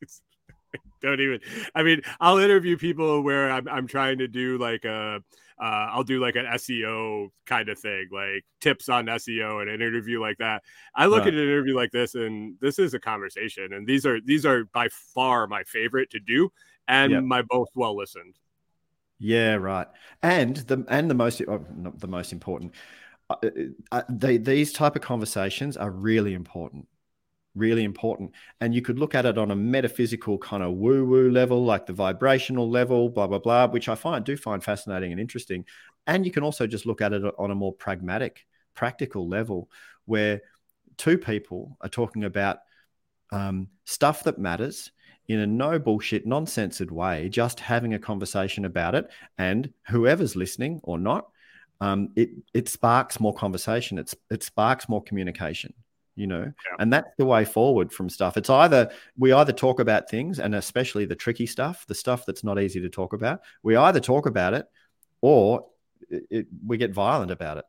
just, 0.00 0.22
don't 1.02 1.20
even. 1.20 1.40
I 1.74 1.82
mean, 1.82 2.00
I'll 2.18 2.38
interview 2.38 2.78
people 2.78 3.22
where 3.22 3.50
I'm, 3.50 3.68
I'm 3.68 3.86
trying 3.86 4.18
to 4.18 4.28
do 4.28 4.58
like 4.58 4.84
a. 4.84 5.20
Uh, 5.62 5.88
I'll 5.92 6.04
do 6.04 6.18
like 6.20 6.36
an 6.36 6.46
SEO 6.46 7.28
kind 7.44 7.68
of 7.68 7.78
thing, 7.78 8.08
like 8.10 8.46
tips 8.62 8.88
on 8.88 9.04
SEO 9.04 9.60
and 9.60 9.68
an 9.68 9.82
interview 9.82 10.18
like 10.18 10.38
that. 10.38 10.62
I 10.94 11.04
look 11.04 11.18
right. 11.18 11.28
at 11.28 11.34
an 11.34 11.40
interview 11.40 11.76
like 11.76 11.90
this, 11.90 12.14
and 12.14 12.56
this 12.62 12.78
is 12.78 12.94
a 12.94 12.98
conversation, 12.98 13.74
and 13.74 13.86
these 13.86 14.06
are 14.06 14.22
these 14.22 14.46
are 14.46 14.64
by 14.72 14.88
far 15.14 15.46
my 15.46 15.62
favorite 15.64 16.08
to 16.12 16.18
do 16.18 16.50
and 16.90 17.12
yep. 17.12 17.22
my 17.22 17.42
both 17.42 17.68
well 17.74 17.96
listened. 17.96 18.34
Yeah, 19.18 19.54
right. 19.54 19.86
And 20.22 20.56
the 20.56 20.84
and 20.88 21.08
the 21.08 21.14
most 21.14 21.40
oh, 21.46 21.64
not 21.74 21.98
the 22.00 22.08
most 22.08 22.32
important. 22.32 22.74
Uh, 23.30 23.36
uh, 23.44 23.48
uh, 23.92 24.02
they, 24.10 24.38
these 24.38 24.72
type 24.72 24.96
of 24.96 25.02
conversations 25.02 25.76
are 25.76 25.90
really 25.90 26.34
important 26.34 26.88
really 27.56 27.82
important 27.82 28.30
and 28.60 28.72
you 28.72 28.80
could 28.80 28.96
look 28.96 29.12
at 29.12 29.26
it 29.26 29.36
on 29.36 29.50
a 29.50 29.56
metaphysical 29.56 30.38
kind 30.38 30.62
of 30.62 30.72
woo 30.74 31.04
woo 31.04 31.28
level 31.32 31.64
like 31.64 31.84
the 31.84 31.92
vibrational 31.92 32.70
level 32.70 33.08
blah 33.08 33.26
blah 33.26 33.40
blah 33.40 33.66
which 33.66 33.88
i 33.88 33.94
find 33.96 34.24
do 34.24 34.36
find 34.36 34.62
fascinating 34.62 35.10
and 35.10 35.20
interesting 35.20 35.64
and 36.06 36.24
you 36.24 36.30
can 36.30 36.44
also 36.44 36.64
just 36.64 36.86
look 36.86 37.00
at 37.00 37.12
it 37.12 37.24
on 37.38 37.50
a 37.50 37.54
more 37.54 37.72
pragmatic 37.72 38.46
practical 38.76 39.28
level 39.28 39.68
where 40.04 40.40
two 40.96 41.18
people 41.18 41.76
are 41.80 41.88
talking 41.88 42.22
about 42.22 42.58
um, 43.32 43.66
stuff 43.84 44.22
that 44.22 44.38
matters 44.38 44.92
in 45.30 45.38
a 45.38 45.46
no 45.46 45.78
bullshit, 45.78 46.26
non-censored 46.26 46.90
way, 46.90 47.28
just 47.28 47.60
having 47.60 47.94
a 47.94 47.98
conversation 48.00 48.64
about 48.64 48.96
it. 48.96 49.08
And 49.38 49.72
whoever's 49.86 50.34
listening 50.34 50.80
or 50.82 50.98
not, 50.98 51.28
um, 51.80 52.10
it 52.16 52.30
it 52.52 52.68
sparks 52.68 53.20
more 53.20 53.32
conversation. 53.32 53.96
It's 53.98 54.14
it 54.28 54.42
sparks 54.42 54.88
more 54.88 55.02
communication. 55.02 55.72
You 56.16 56.26
know, 56.26 56.42
yeah. 56.42 56.76
and 56.80 56.92
that's 56.92 57.08
the 57.16 57.24
way 57.24 57.44
forward 57.44 57.92
from 57.92 58.10
stuff. 58.10 58.36
It's 58.36 58.50
either 58.50 58.90
we 59.16 59.32
either 59.32 59.52
talk 59.52 59.78
about 59.78 60.10
things, 60.10 60.40
and 60.40 60.54
especially 60.54 61.06
the 61.06 61.14
tricky 61.14 61.46
stuff, 61.46 61.86
the 61.86 61.94
stuff 61.94 62.26
that's 62.26 62.42
not 62.42 62.60
easy 62.60 62.80
to 62.80 62.90
talk 62.90 63.12
about. 63.12 63.40
We 63.62 63.76
either 63.76 64.00
talk 64.00 64.26
about 64.26 64.52
it, 64.54 64.66
or 65.20 65.66
it, 66.10 66.24
it, 66.28 66.46
we 66.66 66.76
get 66.76 66.92
violent 66.92 67.30
about 67.30 67.58
it. 67.58 67.64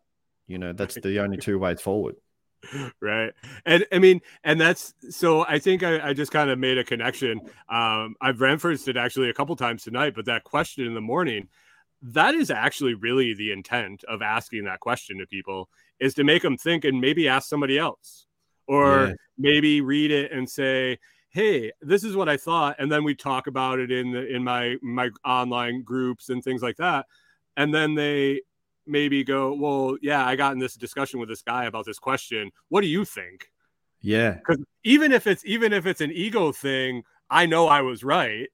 You 0.47 0.57
know, 0.57 0.73
that's 0.73 0.95
the 0.95 1.19
only 1.19 1.37
two 1.37 1.59
ways 1.59 1.79
forward 1.79 2.15
right? 3.01 3.31
And 3.65 3.85
i 3.91 3.99
mean 3.99 4.21
and 4.43 4.59
that's 4.59 4.93
so 5.09 5.45
i 5.47 5.59
think 5.59 5.83
i, 5.83 6.09
I 6.09 6.13
just 6.13 6.31
kind 6.31 6.49
of 6.49 6.59
made 6.59 6.77
a 6.77 6.83
connection. 6.83 7.41
Um 7.69 8.15
i've 8.21 8.41
referenced 8.41 8.87
it 8.87 8.97
actually 8.97 9.29
a 9.29 9.33
couple 9.33 9.55
times 9.55 9.83
tonight 9.83 10.13
but 10.15 10.25
that 10.25 10.43
question 10.43 10.85
in 10.85 10.93
the 10.93 11.01
morning 11.01 11.47
that 12.01 12.35
is 12.35 12.49
actually 12.49 12.95
really 12.95 13.33
the 13.33 13.51
intent 13.51 14.03
of 14.05 14.21
asking 14.21 14.65
that 14.65 14.79
question 14.79 15.19
to 15.19 15.27
people 15.27 15.69
is 15.99 16.13
to 16.15 16.23
make 16.23 16.41
them 16.41 16.57
think 16.57 16.83
and 16.83 16.99
maybe 16.99 17.27
ask 17.27 17.47
somebody 17.47 17.77
else. 17.77 18.25
Or 18.67 19.07
yeah. 19.07 19.13
maybe 19.37 19.81
read 19.81 20.11
it 20.11 20.31
and 20.31 20.49
say 20.49 20.97
hey 21.31 21.71
this 21.81 22.03
is 22.03 22.13
what 22.15 22.27
i 22.27 22.35
thought 22.35 22.75
and 22.77 22.91
then 22.91 23.05
we 23.05 23.15
talk 23.15 23.47
about 23.47 23.79
it 23.79 23.89
in 23.89 24.11
the 24.11 24.27
in 24.27 24.43
my 24.43 24.75
my 24.81 25.09
online 25.25 25.81
groups 25.81 26.29
and 26.29 26.43
things 26.43 26.61
like 26.61 26.77
that. 26.77 27.05
And 27.57 27.73
then 27.73 27.95
they 27.95 28.41
maybe 28.85 29.23
go, 29.23 29.53
well, 29.53 29.97
yeah, 30.01 30.25
I 30.25 30.35
got 30.35 30.53
in 30.53 30.59
this 30.59 30.75
discussion 30.75 31.19
with 31.19 31.29
this 31.29 31.41
guy 31.41 31.65
about 31.65 31.85
this 31.85 31.99
question. 31.99 32.51
What 32.69 32.81
do 32.81 32.87
you 32.87 33.05
think? 33.05 33.51
Yeah. 34.01 34.31
Because 34.31 34.63
even 34.83 35.11
if 35.11 35.27
it's 35.27 35.45
even 35.45 35.73
if 35.73 35.85
it's 35.85 36.01
an 36.01 36.11
ego 36.11 36.51
thing, 36.51 37.03
I 37.29 37.45
know 37.45 37.67
I 37.67 37.81
was 37.81 38.03
right. 38.03 38.49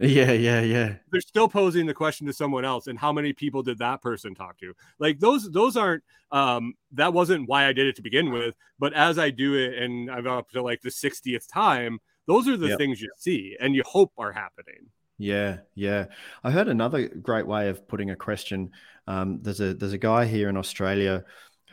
Yeah, 0.00 0.30
yeah, 0.30 0.60
yeah. 0.60 0.94
They're 1.10 1.20
still 1.20 1.48
posing 1.48 1.86
the 1.86 1.94
question 1.94 2.26
to 2.28 2.32
someone 2.32 2.64
else, 2.64 2.86
and 2.86 2.96
how 2.96 3.12
many 3.12 3.32
people 3.32 3.64
did 3.64 3.78
that 3.78 4.00
person 4.00 4.32
talk 4.34 4.56
to? 4.58 4.72
Like 5.00 5.18
those, 5.18 5.50
those 5.50 5.76
aren't. 5.76 6.04
Um, 6.30 6.74
that 6.92 7.12
wasn't 7.12 7.48
why 7.48 7.66
I 7.66 7.72
did 7.72 7.86
it 7.86 7.96
to 7.96 8.02
begin 8.02 8.30
with. 8.30 8.54
But 8.78 8.92
as 8.92 9.18
I 9.18 9.30
do 9.30 9.54
it, 9.54 9.76
and 9.82 10.08
I'm 10.10 10.26
up 10.26 10.50
to 10.50 10.62
like 10.62 10.82
the 10.82 10.90
sixtieth 10.90 11.48
time, 11.48 11.98
those 12.26 12.46
are 12.46 12.56
the 12.56 12.68
Yep. 12.68 12.78
things 12.78 13.00
you 13.00 13.10
see 13.16 13.56
and 13.58 13.74
you 13.74 13.82
hope 13.86 14.12
are 14.18 14.32
happening. 14.32 14.90
Yeah, 15.18 15.58
yeah. 15.74 16.06
I 16.44 16.50
heard 16.52 16.68
another 16.68 17.08
great 17.08 17.46
way 17.46 17.68
of 17.68 17.86
putting 17.88 18.10
a 18.10 18.16
question. 18.16 18.70
Um, 19.08 19.40
there's 19.42 19.60
a 19.60 19.74
there's 19.74 19.92
a 19.92 19.98
guy 19.98 20.26
here 20.26 20.48
in 20.48 20.56
Australia 20.56 21.24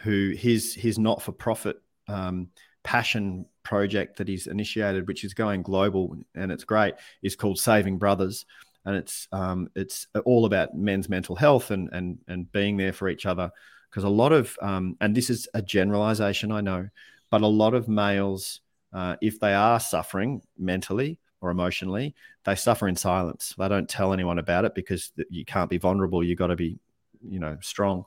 who 0.02 0.34
his 0.36 0.74
his 0.74 0.98
not 0.98 1.22
for 1.22 1.32
profit 1.32 1.78
um, 2.08 2.50
passion 2.84 3.46
project 3.64 4.18
that 4.18 4.28
he's 4.28 4.48
initiated, 4.48 5.08
which 5.08 5.24
is 5.24 5.36
going 5.36 5.62
global 5.62 6.18
and 6.34 6.52
it's 6.52 6.64
great, 6.64 6.96
is 7.22 7.36
called 7.36 7.60
Saving 7.60 8.00
Brothers, 8.00 8.46
and 8.84 8.96
it's 8.96 9.28
um, 9.32 9.70
it's 9.76 10.08
all 10.26 10.46
about 10.46 10.76
men's 10.76 11.08
mental 11.08 11.36
health 11.36 11.70
and 11.70 11.89
and 11.93 12.18
and 12.28 12.52
being 12.52 12.78
there 12.78 12.93
for 12.93 13.10
each 13.10 13.28
other. 13.28 13.52
Because 13.91 14.06
a 14.06 14.10
lot 14.10 14.32
of 14.32 14.58
um, 14.62 14.98
and 15.02 15.16
this 15.16 15.30
is 15.30 15.48
a 15.54 15.62
generalization, 15.62 16.52
I 16.52 16.62
know, 16.62 16.89
but 17.30 17.41
a 17.41 17.48
lot 17.48 17.76
of 17.76 17.88
males, 17.88 18.62
uh, 18.91 19.18
if 19.22 19.39
they 19.39 19.54
are 19.54 19.80
suffering 19.80 20.41
mentally 20.58 21.20
or 21.42 21.50
emotionally, 21.50 22.16
they 22.44 22.56
suffer 22.56 22.88
in 22.88 22.96
silence. 22.96 23.54
They 23.58 23.68
don't 23.68 23.90
tell 23.90 24.14
anyone 24.14 24.40
about 24.40 24.66
it 24.66 24.76
because 24.76 25.12
you 25.30 25.46
can't 25.46 25.70
be 25.70 25.78
vulnerable. 25.78 26.24
You 26.24 26.36
got 26.36 26.48
to 26.48 26.56
be, 26.56 26.80
you 27.28 27.40
know, 27.40 27.58
strong. 27.62 28.06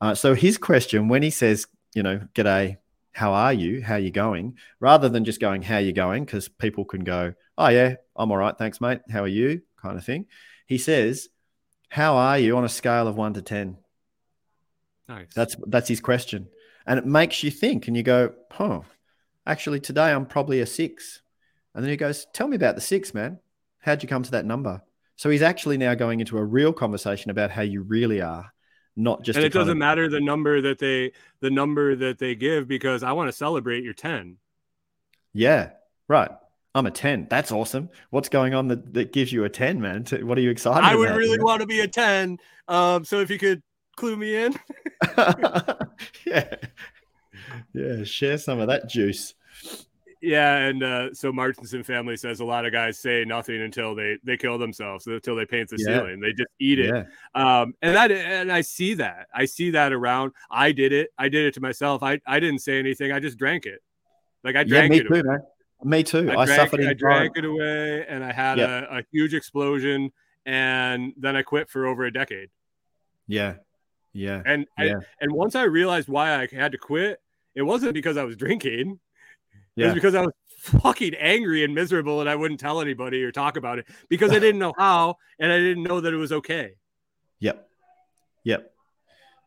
Uh, 0.00 0.14
so 0.14 0.34
his 0.34 0.58
question 0.58 1.08
when 1.08 1.22
he 1.22 1.30
says, 1.30 1.66
you 1.94 2.02
know, 2.02 2.20
"G'day, 2.34 2.78
how 3.12 3.32
are 3.32 3.52
you? 3.52 3.82
How 3.82 3.94
are 3.94 3.98
you 3.98 4.10
going?" 4.10 4.58
Rather 4.80 5.08
than 5.08 5.24
just 5.24 5.40
going, 5.40 5.62
"How 5.62 5.76
are 5.76 5.80
you 5.80 5.92
going?" 5.92 6.24
because 6.24 6.48
people 6.48 6.84
can 6.84 7.04
go, 7.04 7.34
"Oh 7.56 7.68
yeah, 7.68 7.96
I'm 8.14 8.30
all 8.30 8.36
right, 8.38 8.56
thanks, 8.56 8.80
mate. 8.80 9.00
How 9.10 9.22
are 9.22 9.28
you?" 9.28 9.62
kind 9.80 9.96
of 9.96 10.04
thing. 10.04 10.26
He 10.66 10.78
says, 10.78 11.28
"How 11.88 12.16
are 12.16 12.38
you 12.38 12.56
on 12.56 12.64
a 12.64 12.68
scale 12.68 13.08
of 13.08 13.16
one 13.16 13.34
to 13.34 13.42
ten? 13.42 13.78
Nice. 15.08 15.32
That's 15.34 15.56
that's 15.66 15.88
his 15.88 16.00
question, 16.00 16.48
and 16.86 16.98
it 16.98 17.06
makes 17.06 17.42
you 17.42 17.50
think, 17.50 17.88
and 17.88 17.96
you 17.96 18.02
go, 18.02 18.34
"Huh, 18.50 18.82
actually 19.46 19.80
today 19.80 20.12
I'm 20.12 20.26
probably 20.26 20.60
a 20.60 20.66
six. 20.66 21.22
And 21.76 21.84
then 21.84 21.90
he 21.90 21.96
goes, 21.96 22.26
"Tell 22.32 22.48
me 22.48 22.56
about 22.56 22.74
the 22.74 22.80
six, 22.80 23.14
man. 23.14 23.38
How'd 23.80 24.02
you 24.02 24.08
come 24.08 24.24
to 24.24 24.30
that 24.32 24.46
number?" 24.46 24.82
So 25.14 25.30
he's 25.30 25.42
actually 25.42 25.76
now 25.76 25.94
going 25.94 26.20
into 26.20 26.38
a 26.38 26.44
real 26.44 26.72
conversation 26.72 27.30
about 27.30 27.50
how 27.50 27.62
you 27.62 27.82
really 27.82 28.20
are, 28.20 28.52
not 28.96 29.22
just. 29.22 29.36
and 29.36 29.44
it 29.44 29.52
doesn't 29.52 29.72
of- 29.72 29.76
matter 29.78 30.08
the 30.08 30.20
number 30.20 30.60
that 30.62 30.78
they 30.78 31.12
the 31.40 31.50
number 31.50 31.94
that 31.94 32.18
they 32.18 32.34
give 32.34 32.66
because 32.66 33.02
I 33.02 33.12
want 33.12 33.28
to 33.28 33.32
celebrate 33.32 33.84
your 33.84 33.92
10. 33.92 34.38
Yeah, 35.32 35.70
right. 36.08 36.30
I'm 36.74 36.86
a 36.86 36.90
ten. 36.90 37.26
That's 37.30 37.52
awesome. 37.52 37.88
What's 38.10 38.28
going 38.28 38.52
on 38.52 38.68
that, 38.68 38.92
that 38.94 39.12
gives 39.12 39.32
you 39.32 39.44
a 39.44 39.48
ten, 39.48 39.80
man? 39.80 40.04
What 40.22 40.36
are 40.36 40.42
you 40.42 40.50
excited 40.50 40.78
about? 40.80 40.92
I 40.92 40.96
would 40.96 41.08
about, 41.08 41.18
really 41.18 41.38
man? 41.38 41.44
want 41.44 41.60
to 41.60 41.66
be 41.66 41.80
a 41.80 41.88
10. 41.88 42.38
Um, 42.68 43.04
so 43.04 43.20
if 43.20 43.30
you 43.30 43.38
could 43.38 43.62
clue 43.96 44.16
me 44.16 44.36
in. 44.36 44.54
yeah, 46.26 46.54
yeah. 47.72 48.04
Share 48.04 48.36
some 48.36 48.60
of 48.60 48.68
that 48.68 48.88
juice. 48.88 49.34
Yeah, 50.26 50.56
and 50.56 50.82
uh, 50.82 51.14
so 51.14 51.30
Martinson 51.32 51.84
family 51.84 52.16
says 52.16 52.40
a 52.40 52.44
lot 52.44 52.66
of 52.66 52.72
guys 52.72 52.98
say 52.98 53.24
nothing 53.24 53.60
until 53.62 53.94
they 53.94 54.18
they 54.24 54.36
kill 54.36 54.58
themselves, 54.58 55.06
until 55.06 55.36
they 55.36 55.46
paint 55.46 55.68
the 55.70 55.76
Yeah. 55.78 55.98
ceiling. 55.98 56.18
They 56.20 56.32
just 56.32 56.48
eat 56.58 56.80
it. 56.80 56.86
Yeah, 56.92 57.04
Um, 57.62 57.74
and 57.80 57.94
that 57.94 58.10
and 58.10 58.50
I 58.50 58.62
see 58.62 58.94
that. 58.94 59.28
I 59.32 59.44
see 59.44 59.70
that 59.70 59.92
around. 59.92 60.32
I 60.50 60.72
did 60.72 60.92
it. 60.92 61.10
I 61.16 61.28
did 61.28 61.46
it 61.46 61.54
to 61.54 61.60
myself. 61.60 62.02
I 62.02 62.20
I 62.26 62.40
didn't 62.40 62.58
say 62.60 62.78
anything. 62.78 63.12
I 63.12 63.20
just 63.20 63.38
drank 63.38 63.66
it. 63.66 63.80
Like 64.42 64.56
I 64.56 64.60
yeah. 64.60 64.64
drank 64.64 64.90
Me 64.90 64.98
it. 64.98 65.06
too, 65.06 65.22
man. 65.22 65.38
Me 65.84 66.02
too. 66.02 66.28
I, 66.30 66.34
I, 66.34 66.44
drank, 66.46 66.60
suffered 66.60 66.80
I 66.80 66.84
time. 66.86 66.96
drank 66.96 67.36
it 67.36 67.44
away, 67.44 68.04
and 68.08 68.24
I 68.24 68.32
had 68.32 68.58
Yeah. 68.58 68.84
a, 68.90 68.98
a 68.98 69.02
huge 69.12 69.32
explosion, 69.34 70.10
and 70.44 71.12
then 71.16 71.36
I 71.36 71.42
quit 71.42 71.68
for 71.70 71.86
over 71.86 72.04
a 72.04 72.12
decade. 72.12 72.48
Yeah, 73.28 73.56
yeah, 74.12 74.42
And 74.46 74.66
I, 74.78 74.84
Yeah. 74.86 75.00
and 75.20 75.30
once 75.32 75.54
I 75.54 75.62
realized 75.64 76.08
why 76.08 76.34
I 76.42 76.48
had 76.50 76.72
to 76.72 76.78
quit, 76.78 77.20
it 77.54 77.62
wasn't 77.62 77.94
because 77.94 78.16
I 78.16 78.24
was 78.24 78.36
drinking. 78.36 78.98
It 79.76 79.82
yeah. 79.82 79.86
was 79.86 79.94
because 79.94 80.14
I 80.14 80.22
was 80.22 80.32
fucking 80.58 81.14
angry 81.14 81.64
and 81.64 81.74
miserable, 81.74 82.20
and 82.20 82.28
I 82.28 82.34
wouldn't 82.34 82.60
tell 82.60 82.80
anybody 82.80 83.22
or 83.22 83.32
talk 83.32 83.56
about 83.56 83.78
it 83.78 83.86
because 84.08 84.32
I 84.32 84.38
didn't 84.38 84.58
know 84.58 84.72
how, 84.78 85.16
and 85.38 85.52
I 85.52 85.58
didn't 85.58 85.82
know 85.82 86.00
that 86.00 86.12
it 86.12 86.16
was 86.16 86.32
okay. 86.32 86.74
Yep. 87.40 87.68
Yep. 88.44 88.72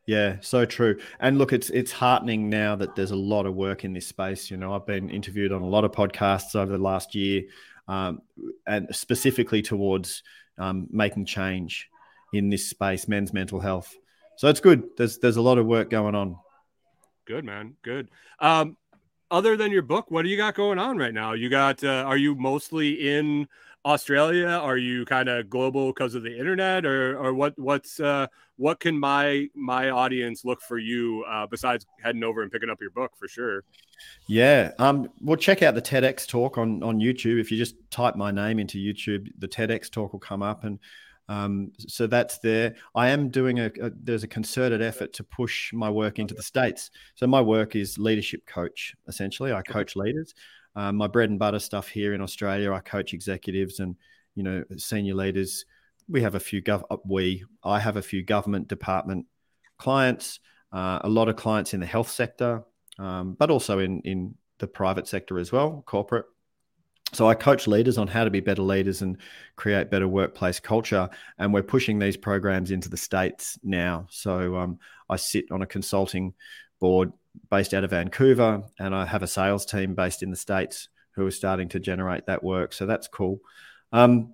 Yeah, 0.06 0.38
so 0.42 0.66
true. 0.66 1.00
And 1.20 1.38
look, 1.38 1.54
it's 1.54 1.70
it's 1.70 1.92
heartening 1.92 2.50
now 2.50 2.76
that 2.76 2.96
there's 2.96 3.12
a 3.12 3.16
lot 3.16 3.46
of 3.46 3.54
work 3.54 3.84
in 3.84 3.94
this 3.94 4.08
space. 4.08 4.50
You 4.50 4.58
know, 4.58 4.74
I've 4.74 4.88
been 4.88 5.10
interviewed 5.12 5.52
on 5.52 5.62
a 5.62 5.68
lot 5.68 5.84
of 5.84 5.92
podcasts 5.92 6.56
over 6.56 6.72
the 6.72 6.84
last 6.84 7.14
year, 7.14 7.44
um, 7.88 8.24
and 8.66 8.88
specifically 8.92 9.62
towards 9.62 10.24
um, 10.58 10.88
making 10.90 11.26
change 11.26 11.90
in 12.34 12.50
this 12.50 12.68
space, 12.68 13.08
men's 13.08 13.34
mental 13.34 13.60
health. 13.60 13.96
So 14.38 14.48
it's 14.48 14.60
good. 14.60 14.90
There's 14.98 15.20
there's 15.20 15.38
a 15.38 15.44
lot 15.44 15.60
of 15.60 15.68
work 15.68 15.92
going 15.92 16.16
on. 16.16 16.38
Good 17.26 17.46
man, 17.46 17.76
good. 17.84 18.10
Um, 18.40 18.78
other 19.32 19.56
than 19.58 19.72
your 19.72 19.82
book, 19.82 20.10
what 20.10 20.24
do 20.24 20.30
you 20.30 20.38
got 20.38 20.56
going 20.56 20.80
on 20.80 20.98
right 20.98 21.14
now? 21.14 21.34
You 21.34 21.50
got? 21.50 21.84
Uh, 21.84 22.04
are 22.06 22.18
you 22.18 22.36
mostly 22.36 23.10
in 23.10 23.48
Australia? 23.86 24.48
Are 24.48 24.78
you 24.78 25.06
kind 25.06 25.30
of 25.30 25.50
global 25.50 25.88
because 25.88 26.16
of 26.16 26.24
the 26.24 26.38
internet, 26.38 26.86
or 26.86 27.18
or 27.18 27.34
what? 27.34 27.58
What's 27.58 28.00
uh, 28.00 28.28
what 28.58 28.80
can 28.80 29.00
my 29.00 29.48
my 29.56 29.90
audience 29.90 30.44
look 30.44 30.62
for 30.62 30.78
you 30.78 31.24
uh, 31.30 31.48
besides 31.48 31.86
heading 32.04 32.24
over 32.24 32.42
and 32.42 32.52
picking 32.52 32.70
up 32.70 32.82
your 32.82 32.92
book 32.92 33.12
for 33.18 33.28
sure? 33.28 33.64
Yeah. 34.28 34.72
Um. 34.80 35.10
Well, 35.22 35.38
check 35.38 35.62
out 35.62 35.76
the 35.76 35.82
TEDx 35.82 36.28
talk 36.28 36.58
on 36.58 36.84
on 36.84 37.00
YouTube. 37.00 37.40
If 37.40 37.52
you 37.52 37.58
just 37.58 37.76
type 37.92 38.16
my 38.16 38.32
name 38.32 38.60
into 38.60 38.78
YouTube, 38.78 39.30
the 39.38 39.48
TEDx 39.48 39.90
talk 39.90 40.14
will 40.14 40.20
come 40.20 40.42
up, 40.42 40.64
and 40.64 40.80
um, 41.30 41.72
so 41.78 42.08
that's 42.08 42.40
there. 42.40 42.76
I 42.94 43.10
am 43.10 43.30
doing 43.30 43.60
a, 43.60 43.68
a. 43.82 43.92
There's 44.04 44.24
a 44.24 44.28
concerted 44.28 44.82
effort 44.82 45.14
to 45.14 45.24
push 45.24 45.72
my 45.72 45.90
work 45.90 46.20
into 46.20 46.34
the 46.34 46.44
states. 46.44 46.92
So 47.16 47.28
my 47.28 47.42
work 47.42 47.76
is 47.76 47.98
leadership 47.98 48.46
coach. 48.46 48.96
Essentially, 49.08 49.54
I 49.54 49.62
coach 49.62 49.96
leaders. 49.96 50.34
Um, 50.76 50.98
my 50.98 51.08
bread 51.08 51.30
and 51.30 51.40
butter 51.40 51.60
stuff 51.60 51.88
here 51.88 52.14
in 52.14 52.22
Australia, 52.22 52.74
I 52.74 52.82
coach 52.82 53.14
executives 53.14 53.80
and 53.80 53.96
you 54.36 54.44
know 54.44 54.64
senior 54.76 55.16
leaders. 55.16 55.66
We 56.10 56.22
have 56.24 56.36
a 56.36 56.40
few 56.40 56.62
gov. 56.62 56.84
uh, 56.90 56.98
We 57.06 57.46
I 57.64 57.80
have 57.80 57.96
a 57.96 58.02
few 58.02 58.24
government 58.24 58.68
department 58.68 59.28
clients. 59.78 60.40
Uh, 60.72 61.00
a 61.04 61.10
lot 61.10 61.30
of 61.30 61.36
clients 61.36 61.74
in 61.74 61.80
the 61.80 61.86
health 61.86 62.10
sector 62.12 62.64
um, 63.00 63.36
but 63.40 63.50
also 63.50 63.80
in 63.80 64.02
in 64.02 64.36
the 64.60 64.68
private 64.68 65.08
sector 65.08 65.40
as 65.40 65.52
well, 65.52 65.84
corporate. 65.86 66.26
So 67.12 67.28
I 67.28 67.34
coach 67.34 67.68
leaders 67.68 67.98
on 67.98 68.08
how 68.08 68.24
to 68.24 68.30
be 68.30 68.40
better 68.40 68.62
leaders 68.62 69.02
and 69.02 69.18
create 69.56 69.90
better 69.90 70.08
workplace 70.08 70.60
culture, 70.60 71.10
and 71.38 71.54
we're 71.54 71.64
pushing 71.64 72.00
these 72.00 72.18
programs 72.18 72.72
into 72.72 72.90
the 72.90 72.98
states 72.98 73.58
now. 73.64 74.06
So 74.10 74.56
um, 74.56 74.80
I 75.10 75.16
sit 75.16 75.46
on 75.52 75.62
a 75.62 75.68
consulting 75.68 76.34
board 76.80 77.12
based 77.50 77.74
out 77.74 77.84
of 77.84 77.90
Vancouver, 77.90 78.64
and 78.80 78.94
I 78.94 79.06
have 79.06 79.24
a 79.24 79.28
sales 79.28 79.66
team 79.66 79.96
based 79.96 80.24
in 80.24 80.30
the 80.30 80.36
states 80.36 80.90
who 81.12 81.26
are 81.26 81.32
starting 81.32 81.68
to 81.70 81.80
generate 81.80 82.28
that 82.28 82.44
work. 82.44 82.74
So 82.74 82.86
that's 82.86 83.08
cool. 83.08 83.40
Um, 83.92 84.34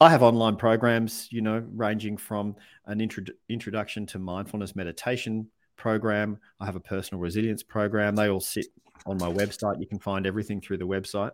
I 0.00 0.10
have 0.10 0.22
online 0.22 0.56
programs, 0.56 1.28
you 1.30 1.40
know, 1.40 1.64
ranging 1.74 2.16
from 2.16 2.56
an 2.86 3.00
intro- 3.00 3.24
introduction 3.48 4.04
to 4.06 4.18
mindfulness 4.18 4.76
meditation 4.76 5.48
program. 5.76 6.38
I 6.60 6.66
have 6.66 6.76
a 6.76 6.80
personal 6.80 7.20
resilience 7.20 7.62
program. 7.62 8.16
They 8.16 8.28
all 8.28 8.40
sit 8.40 8.66
on 9.06 9.16
my 9.18 9.32
website. 9.32 9.80
You 9.80 9.86
can 9.86 9.98
find 9.98 10.26
everything 10.26 10.60
through 10.60 10.78
the 10.78 10.86
website. 10.86 11.32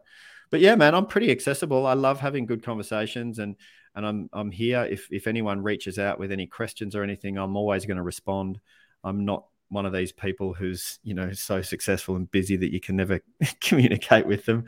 But 0.50 0.60
yeah, 0.60 0.74
man, 0.74 0.94
I'm 0.94 1.06
pretty 1.06 1.30
accessible. 1.30 1.86
I 1.86 1.94
love 1.94 2.20
having 2.20 2.46
good 2.46 2.62
conversations 2.62 3.38
and 3.38 3.56
and 3.94 4.06
I'm 4.06 4.30
I'm 4.32 4.50
here 4.50 4.86
if 4.90 5.08
if 5.10 5.26
anyone 5.26 5.62
reaches 5.62 5.98
out 5.98 6.18
with 6.18 6.32
any 6.32 6.46
questions 6.46 6.94
or 6.94 7.02
anything, 7.02 7.36
I'm 7.36 7.56
always 7.56 7.84
going 7.84 7.96
to 7.96 8.02
respond. 8.02 8.60
I'm 9.04 9.24
not 9.24 9.44
one 9.70 9.86
of 9.86 9.92
these 9.92 10.12
people 10.12 10.54
who's, 10.54 10.98
you 11.02 11.14
know, 11.14 11.32
so 11.32 11.60
successful 11.62 12.16
and 12.16 12.30
busy 12.30 12.56
that 12.56 12.72
you 12.72 12.80
can 12.80 12.96
never 12.96 13.20
communicate 13.60 14.26
with 14.26 14.44
them. 14.44 14.64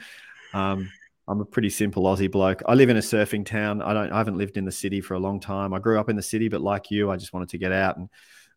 Um, 0.53 0.91
I'm 1.27 1.41
a 1.41 1.45
pretty 1.45 1.71
simple 1.71 2.03
Aussie 2.05 2.31
bloke. 2.31 2.63
I 2.67 2.75
live 2.75 2.91
in 2.91 2.97
a 2.97 3.01
surfing 3.01 3.47
town. 3.47 3.83
I 3.83 3.95
don't 3.95 4.13
I 4.13 4.19
haven't 4.19 4.37
lived 4.37 4.57
in 4.57 4.65
the 4.65 4.73
city 4.73 5.01
for 5.01 5.15
a 5.15 5.21
long 5.21 5.39
time. 5.39 5.73
I 5.73 5.79
grew 5.79 5.99
up 5.99 6.09
in 6.09 6.17
the 6.17 6.23
city, 6.23 6.49
but 6.49 6.61
like 6.61 6.91
you, 6.91 7.11
I 7.11 7.17
just 7.17 7.33
wanted 7.33 7.51
to 7.51 7.59
get 7.59 7.73
out 7.73 7.97
and 7.97 8.09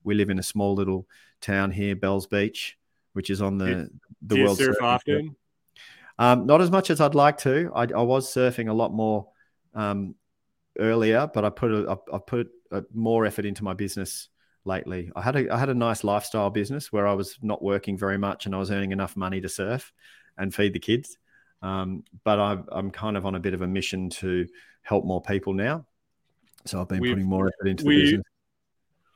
we 0.04 0.16
live 0.16 0.30
in 0.30 0.40
a 0.40 0.44
small 0.44 0.74
little 0.74 1.08
town 1.40 1.72
here, 1.72 1.96
Bells 1.96 2.26
Beach, 2.28 2.78
which 3.14 3.30
is 3.30 3.42
on 3.42 3.58
the 3.58 3.90
the 4.22 4.36
do 4.36 4.38
you 4.38 4.46
world 4.46 4.58
surf 4.58 4.76
often? 4.82 5.36
Um, 6.20 6.46
not 6.46 6.62
as 6.62 6.72
much 6.72 6.90
as 6.90 7.02
I'd 7.02 7.16
like 7.16 7.38
to. 7.40 7.72
I, 7.76 7.84
I 7.84 8.02
was 8.02 8.34
surfing 8.34 8.70
a 8.70 8.74
lot 8.74 8.94
more 8.94 9.28
um, 9.74 10.16
earlier, 10.80 11.30
but 11.34 11.46
I 11.46 11.50
put 11.50 11.72
a, 11.72 11.90
I, 11.92 12.16
I 12.16 12.20
put 12.20 12.50
a, 12.72 12.84
more 12.94 13.26
effort 13.26 13.46
into 13.46 13.64
my 13.64 13.74
business 13.74 14.30
lately. 14.66 15.12
I 15.16 15.22
had 15.22 15.36
a 15.36 15.54
I 15.54 15.58
had 15.58 15.70
a 15.70 15.74
nice 15.74 16.04
lifestyle 16.04 16.50
business 16.50 16.92
where 16.92 17.08
I 17.08 17.14
was 17.14 17.38
not 17.42 17.62
working 17.64 17.98
very 17.98 18.18
much 18.18 18.46
and 18.46 18.56
I 18.56 18.60
was 18.60 18.72
earning 18.72 18.92
enough 18.92 19.16
money 19.18 19.42
to 19.42 19.50
surf 19.50 19.92
and 20.38 20.54
feed 20.54 20.74
the 20.74 20.80
kids. 20.80 21.18
Um, 21.62 22.04
but 22.24 22.40
I've, 22.40 22.68
I'm 22.72 22.92
kind 22.92 23.16
of 23.16 23.26
on 23.26 23.36
a 23.36 23.40
bit 23.40 23.54
of 23.54 23.62
a 23.62 23.68
mission 23.68 24.10
to 24.12 24.48
help 24.82 25.06
more 25.06 25.22
people 25.22 25.54
now. 25.54 25.86
So 26.66 26.82
I've 26.82 26.90
been 26.90 27.00
We've- 27.00 27.14
putting 27.14 27.28
more 27.30 27.48
effort 27.48 27.70
into 27.70 27.86
we- 27.86 27.96
the 27.96 28.02
business. 28.04 28.24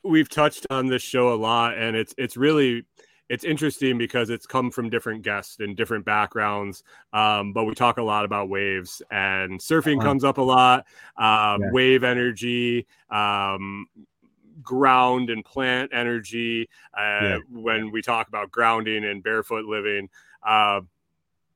we've 0.03 0.29
touched 0.29 0.65
on 0.69 0.87
this 0.87 1.01
show 1.01 1.33
a 1.33 1.35
lot 1.35 1.77
and 1.77 1.95
it's 1.95 2.13
it's 2.17 2.37
really 2.37 2.85
it's 3.29 3.43
interesting 3.43 3.97
because 3.97 4.29
it's 4.29 4.45
come 4.45 4.71
from 4.71 4.89
different 4.89 5.21
guests 5.21 5.57
and 5.59 5.75
different 5.75 6.05
backgrounds. 6.05 6.83
Um, 7.13 7.53
but 7.53 7.65
we 7.65 7.75
talk 7.75 7.97
a 7.97 8.03
lot 8.03 8.25
about 8.25 8.49
waves 8.49 9.01
and 9.11 9.59
surfing 9.59 9.97
wow. 9.97 10.03
comes 10.03 10.23
up 10.23 10.37
a 10.37 10.41
lot, 10.41 10.85
um, 11.17 11.61
yeah. 11.61 11.71
wave 11.71 12.03
energy, 12.03 12.87
um, 13.09 13.87
ground 14.61 15.29
and 15.29 15.43
plant 15.43 15.91
energy. 15.93 16.69
Uh, 16.97 17.01
yeah. 17.21 17.37
When 17.51 17.91
we 17.91 18.01
talk 18.01 18.27
about 18.27 18.51
grounding 18.51 19.03
and 19.03 19.21
barefoot 19.21 19.65
living, 19.65 20.09
uh, 20.43 20.81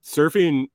surfing 0.04 0.68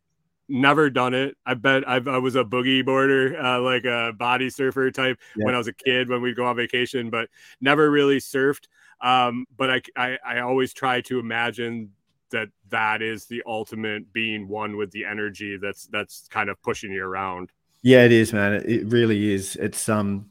never 0.48 0.88
done 0.90 1.14
it. 1.14 1.36
I 1.44 1.54
bet 1.54 1.88
I've, 1.88 2.08
i 2.08 2.18
was 2.18 2.36
a 2.36 2.44
boogie 2.44 2.84
boarder, 2.84 3.38
uh, 3.40 3.60
like 3.60 3.84
a 3.84 4.12
body 4.16 4.48
surfer 4.48 4.90
type 4.90 5.18
yeah. 5.36 5.44
when 5.44 5.54
I 5.54 5.58
was 5.58 5.68
a 5.68 5.72
kid 5.72 6.08
when 6.08 6.22
we'd 6.22 6.36
go 6.36 6.46
on 6.46 6.56
vacation, 6.56 7.10
but 7.10 7.28
never 7.60 7.90
really 7.90 8.18
surfed. 8.18 8.66
Um, 9.00 9.46
but 9.56 9.70
I, 9.70 9.82
I, 9.96 10.18
I 10.24 10.40
always 10.40 10.72
try 10.72 11.00
to 11.02 11.18
imagine 11.18 11.92
that 12.30 12.48
that 12.70 13.02
is 13.02 13.26
the 13.26 13.42
ultimate 13.46 14.12
being 14.12 14.48
one 14.48 14.76
with 14.76 14.90
the 14.90 15.04
energy 15.04 15.58
that's 15.60 15.86
that's 15.88 16.26
kind 16.28 16.50
of 16.50 16.60
pushing 16.62 16.92
you 16.92 17.04
around. 17.04 17.50
Yeah, 17.82 18.04
it 18.04 18.12
is, 18.12 18.32
man. 18.32 18.54
It, 18.54 18.86
really 18.86 19.32
is. 19.32 19.56
It's 19.56 19.88
um, 19.88 20.30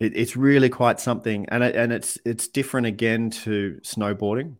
it, 0.00 0.16
it's 0.16 0.36
really 0.36 0.68
quite 0.68 0.98
something, 0.98 1.46
and 1.48 1.62
it, 1.62 1.76
and 1.76 1.92
it's 1.92 2.18
it's 2.24 2.48
different 2.48 2.86
again 2.86 3.30
to 3.30 3.78
snowboarding. 3.82 4.56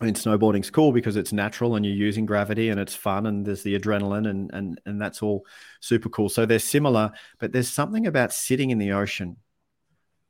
I 0.00 0.06
mean, 0.06 0.14
snowboarding's 0.14 0.70
cool 0.70 0.90
because 0.90 1.16
it's 1.16 1.32
natural 1.32 1.76
and 1.76 1.86
you're 1.86 1.94
using 1.94 2.26
gravity 2.26 2.70
and 2.70 2.80
it's 2.80 2.94
fun 2.94 3.26
and 3.26 3.46
there's 3.46 3.62
the 3.62 3.78
adrenaline 3.78 4.28
and 4.28 4.50
and 4.52 4.80
and 4.84 5.00
that's 5.00 5.22
all 5.22 5.46
super 5.80 6.08
cool. 6.08 6.28
So 6.28 6.44
they're 6.44 6.58
similar, 6.58 7.12
but 7.38 7.52
there's 7.52 7.68
something 7.68 8.06
about 8.06 8.32
sitting 8.32 8.70
in 8.70 8.78
the 8.78 8.92
ocean, 8.92 9.36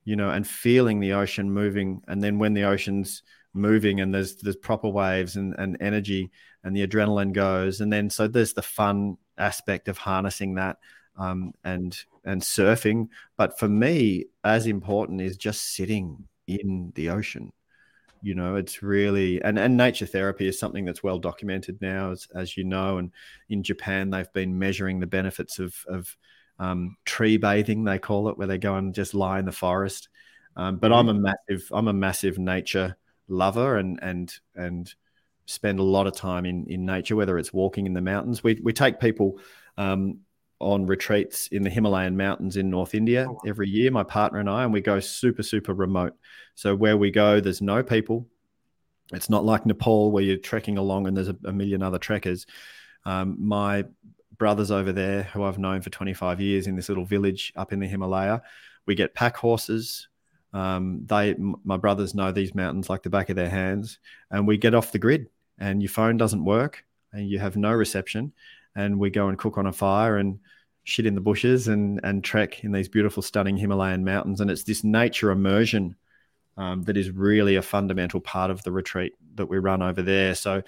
you 0.05 0.17
know, 0.17 0.31
and 0.31 0.47
feeling 0.47 1.01
the 1.01 1.13
ocean 1.13 1.51
moving, 1.51 2.03
and 2.09 2.23
then 2.23 2.39
when 2.39 2.55
the 2.55 2.65
ocean's 2.65 3.23
moving 3.55 4.01
and 4.01 4.15
there's 4.15 4.37
there's 4.37 4.57
proper 4.57 4.89
waves 4.89 5.37
and, 5.37 5.55
and 5.59 5.77
energy 5.81 6.31
and 6.65 6.75
the 6.77 6.87
adrenaline 6.87 7.33
goes, 7.33 7.81
and 7.81 7.93
then 7.93 8.11
so 8.11 8.29
there's 8.29 8.55
the 8.55 8.63
fun 8.63 9.17
aspect 9.39 9.89
of 9.89 9.99
harnessing 9.99 10.55
that 10.55 10.79
um, 11.19 11.53
and 11.65 12.05
and 12.25 12.43
surfing. 12.43 13.09
But 13.37 13.59
for 13.59 13.69
me, 13.69 14.27
as 14.45 14.67
important 14.67 15.21
is 15.21 15.37
just 15.37 15.75
sitting 15.75 16.25
in 16.47 16.93
the 16.95 17.09
ocean 17.09 17.53
you 18.23 18.35
know 18.35 18.55
it's 18.55 18.83
really 18.83 19.43
and, 19.43 19.59
and 19.59 19.77
nature 19.77 20.07
therapy 20.07 20.47
is 20.47 20.59
something 20.59 20.85
that's 20.85 21.03
well 21.03 21.19
documented 21.19 21.79
now 21.83 22.13
as, 22.13 22.29
as 22.35 22.57
you 22.57 22.65
know 22.65 22.99
and 22.99 23.11
in 23.51 23.63
japan 23.63 24.11
they've 24.11 24.33
been 24.33 24.59
measuring 24.59 25.01
the 25.01 25.07
benefits 25.07 25.59
of, 25.59 25.75
of 25.89 26.17
um, 26.63 26.97
tree 27.05 27.37
bathing 27.37 27.85
they 27.85 27.99
call 27.99 28.29
it 28.29 28.39
where 28.39 28.47
they 28.47 28.59
go 28.59 28.77
and 28.77 28.95
just 28.95 29.15
lie 29.15 29.39
in 29.39 29.45
the 29.45 29.53
forest 29.53 30.09
um, 30.57 30.77
but 30.77 30.93
i'm 30.93 31.09
a 31.09 31.15
massive 31.15 31.69
i'm 31.73 31.89
a 31.89 31.93
massive 31.93 32.39
nature 32.39 32.97
lover 33.29 33.77
and 33.77 33.99
and 34.03 34.35
and 34.55 34.95
spend 35.47 35.79
a 35.79 35.83
lot 35.83 36.07
of 36.07 36.15
time 36.15 36.45
in 36.47 36.67
in 36.69 36.85
nature 36.85 37.17
whether 37.17 37.39
it's 37.39 37.53
walking 37.53 37.87
in 37.87 37.95
the 37.95 38.01
mountains 38.01 38.45
we, 38.45 38.61
we 38.63 38.73
take 38.73 39.01
people 39.01 39.39
um, 39.77 40.19
on 40.63 40.87
retreats 40.87 41.49
in 41.49 41.63
the 41.63 41.71
Himalayan 41.71 42.17
mountains 42.17 42.57
in 42.57 42.71
North 42.71 42.95
India 42.95 43.27
oh, 43.29 43.41
every 43.45 43.69
year, 43.69 43.91
my 43.91 44.05
partner 44.05 44.39
and 44.39 44.49
I, 44.49 44.63
and 44.63 44.73
we 44.73 44.81
go 44.81 45.01
super, 45.01 45.43
super 45.43 45.75
remote. 45.75 46.15
So 46.55 46.75
where 46.75 46.97
we 46.97 47.11
go, 47.11 47.41
there's 47.41 47.61
no 47.61 47.83
people. 47.83 48.29
It's 49.13 49.29
not 49.29 49.45
like 49.45 49.67
Nepal 49.67 50.13
where 50.13 50.23
you're 50.23 50.37
trekking 50.37 50.79
along 50.79 51.09
and 51.09 51.17
there's 51.17 51.29
a, 51.29 51.37
a 51.45 51.53
million 51.53 51.83
other 51.83 51.99
trekkers. 51.99 52.47
Um, 53.05 53.37
my 53.41 53.85
brothers 54.43 54.71
over 54.71 54.93
there, 54.93 55.25
who 55.25 55.45
I've 55.45 55.59
known 55.59 55.81
for 55.83 55.91
25 55.91 56.41
years 56.41 56.67
in 56.67 56.77
this 56.77 56.89
little 56.89 57.05
village 57.05 57.53
up 57.57 57.73
in 57.73 57.81
the 57.81 57.87
Himalaya, 57.87 58.43
we 58.87 58.95
get 58.95 59.15
pack 59.15 59.37
horses. 59.37 60.09
Um, 60.53 61.07
they, 61.07 61.35
my 61.65 61.77
brothers 61.77 62.15
know 62.15 62.33
these 62.33 62.55
mountains 62.55 62.91
like 62.91 63.03
the 63.03 63.11
back 63.11 63.31
of 63.31 63.37
their 63.37 63.49
hands, 63.49 63.99
and 64.31 64.47
we 64.47 64.59
get 64.59 64.75
off 64.75 64.93
the 64.93 64.99
grid. 64.99 65.29
And 65.59 65.81
your 65.81 65.91
phone 65.91 66.17
doesn't 66.17 66.45
work, 66.45 66.85
and 67.13 67.29
you 67.29 67.39
have 67.39 67.57
no 67.57 67.73
reception 67.73 68.33
and 68.75 68.99
we 68.99 69.11
go 69.11 69.29
and 69.29 69.39
cook 69.39 69.59
on 69.59 69.67
a 69.67 69.73
fire 69.73 70.17
and 70.17 70.39
shit 70.85 71.07
in 71.07 71.15
the 71.15 71.21
bushes 71.21 71.69
and 71.69 72.01
and 72.03 72.25
trek 72.25 72.65
in 72.65 72.73
these 72.73 72.89
beautiful, 72.89 73.23
stunning 73.23 73.57
Himalayan 73.57 74.05
mountains. 74.05 74.41
And 74.41 74.51
it's 74.51 74.65
this 74.65 74.85
nature 74.85 75.31
immersion 75.31 75.97
um, 76.57 76.83
that 76.85 76.97
is 76.97 77.11
really 77.11 77.57
a 77.57 77.63
fundamental 77.63 78.21
part 78.21 78.51
of 78.51 78.63
the 78.63 78.73
retreat 78.73 79.15
that 79.35 79.47
we 79.47 79.59
run 79.59 79.83
over 79.83 80.03
there. 80.03 80.35
So, 80.35 80.63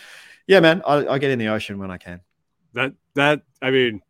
yeah, 0.46 0.60
man, 0.60 0.82
I, 0.86 1.06
I 1.06 1.18
get 1.18 1.30
in 1.30 1.38
the 1.38 1.48
ocean 1.48 1.78
when 1.78 1.90
I 1.90 1.98
can. 1.98 2.20
That 2.74 2.92
that 3.14 3.42
I 3.62 3.70
mean, 3.70 4.02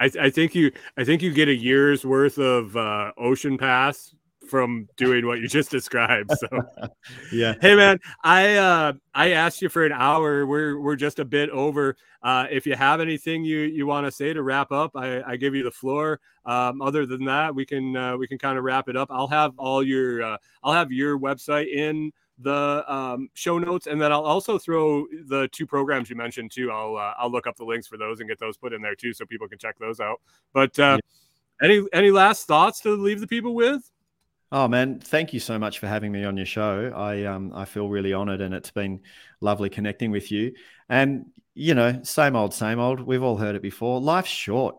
I, 0.00 0.10
I 0.20 0.30
think 0.30 0.54
you 0.54 0.72
I 0.96 1.04
think 1.04 1.22
you 1.22 1.32
get 1.32 1.48
a 1.48 1.54
year's 1.54 2.04
worth 2.04 2.38
of 2.38 2.76
uh, 2.76 3.12
ocean 3.16 3.58
pass 3.58 4.14
from 4.48 4.88
doing 4.96 5.26
what 5.26 5.38
you 5.38 5.48
just 5.48 5.70
described. 5.70 6.30
So 6.38 6.48
yeah. 7.32 7.54
Hey 7.60 7.74
man, 7.74 7.98
I 8.24 8.56
uh 8.56 8.92
I 9.14 9.30
asked 9.32 9.62
you 9.62 9.68
for 9.68 9.84
an 9.84 9.92
hour. 9.92 10.46
We're 10.46 10.80
we're 10.80 10.96
just 10.96 11.18
a 11.18 11.24
bit 11.24 11.50
over. 11.50 11.96
Uh 12.22 12.46
if 12.50 12.66
you 12.66 12.74
have 12.74 13.00
anything 13.00 13.44
you 13.44 13.60
you 13.60 13.86
want 13.86 14.06
to 14.06 14.12
say 14.12 14.32
to 14.32 14.42
wrap 14.42 14.72
up, 14.72 14.92
I, 14.94 15.22
I 15.22 15.36
give 15.36 15.54
you 15.54 15.62
the 15.62 15.70
floor. 15.70 16.20
Um 16.44 16.82
other 16.82 17.06
than 17.06 17.24
that, 17.26 17.54
we 17.54 17.64
can 17.64 17.96
uh, 17.96 18.16
we 18.16 18.26
can 18.26 18.38
kind 18.38 18.58
of 18.58 18.64
wrap 18.64 18.88
it 18.88 18.96
up. 18.96 19.08
I'll 19.10 19.28
have 19.28 19.52
all 19.58 19.82
your 19.82 20.22
uh, 20.22 20.36
I'll 20.62 20.74
have 20.74 20.92
your 20.92 21.18
website 21.18 21.72
in 21.72 22.12
the 22.38 22.84
um, 22.92 23.28
show 23.34 23.58
notes, 23.58 23.86
and 23.86 24.00
then 24.00 24.12
I'll 24.12 24.24
also 24.24 24.58
throw 24.58 25.06
the 25.26 25.48
two 25.52 25.66
programs 25.66 26.10
you 26.10 26.16
mentioned 26.16 26.50
too. 26.50 26.70
I'll 26.70 26.96
uh, 26.96 27.14
I'll 27.18 27.30
look 27.30 27.46
up 27.46 27.56
the 27.56 27.64
links 27.64 27.86
for 27.86 27.96
those 27.96 28.20
and 28.20 28.28
get 28.28 28.38
those 28.38 28.56
put 28.56 28.72
in 28.72 28.82
there 28.82 28.94
too, 28.94 29.12
so 29.12 29.24
people 29.24 29.48
can 29.48 29.58
check 29.58 29.78
those 29.78 30.00
out. 30.00 30.20
But 30.52 30.78
uh, 30.78 30.98
yeah. 31.62 31.68
any 31.68 31.86
any 31.92 32.10
last 32.10 32.46
thoughts 32.46 32.80
to 32.80 32.90
leave 32.90 33.20
the 33.20 33.26
people 33.26 33.54
with? 33.54 33.90
Oh 34.50 34.68
man, 34.68 35.00
thank 35.00 35.32
you 35.32 35.40
so 35.40 35.58
much 35.58 35.78
for 35.78 35.86
having 35.86 36.12
me 36.12 36.24
on 36.24 36.36
your 36.36 36.44
show. 36.44 36.92
I 36.94 37.24
um 37.24 37.52
I 37.54 37.64
feel 37.64 37.88
really 37.88 38.12
honored 38.12 38.42
and 38.42 38.52
it's 38.52 38.70
been 38.70 39.00
lovely 39.40 39.70
connecting 39.70 40.10
with 40.10 40.30
you. 40.30 40.52
And 40.90 41.26
you 41.54 41.74
know, 41.74 42.00
same 42.02 42.36
old, 42.36 42.52
same 42.52 42.78
old. 42.78 43.00
We've 43.00 43.22
all 43.22 43.38
heard 43.38 43.56
it 43.56 43.62
before. 43.62 44.00
Life's 44.00 44.30
short. 44.30 44.76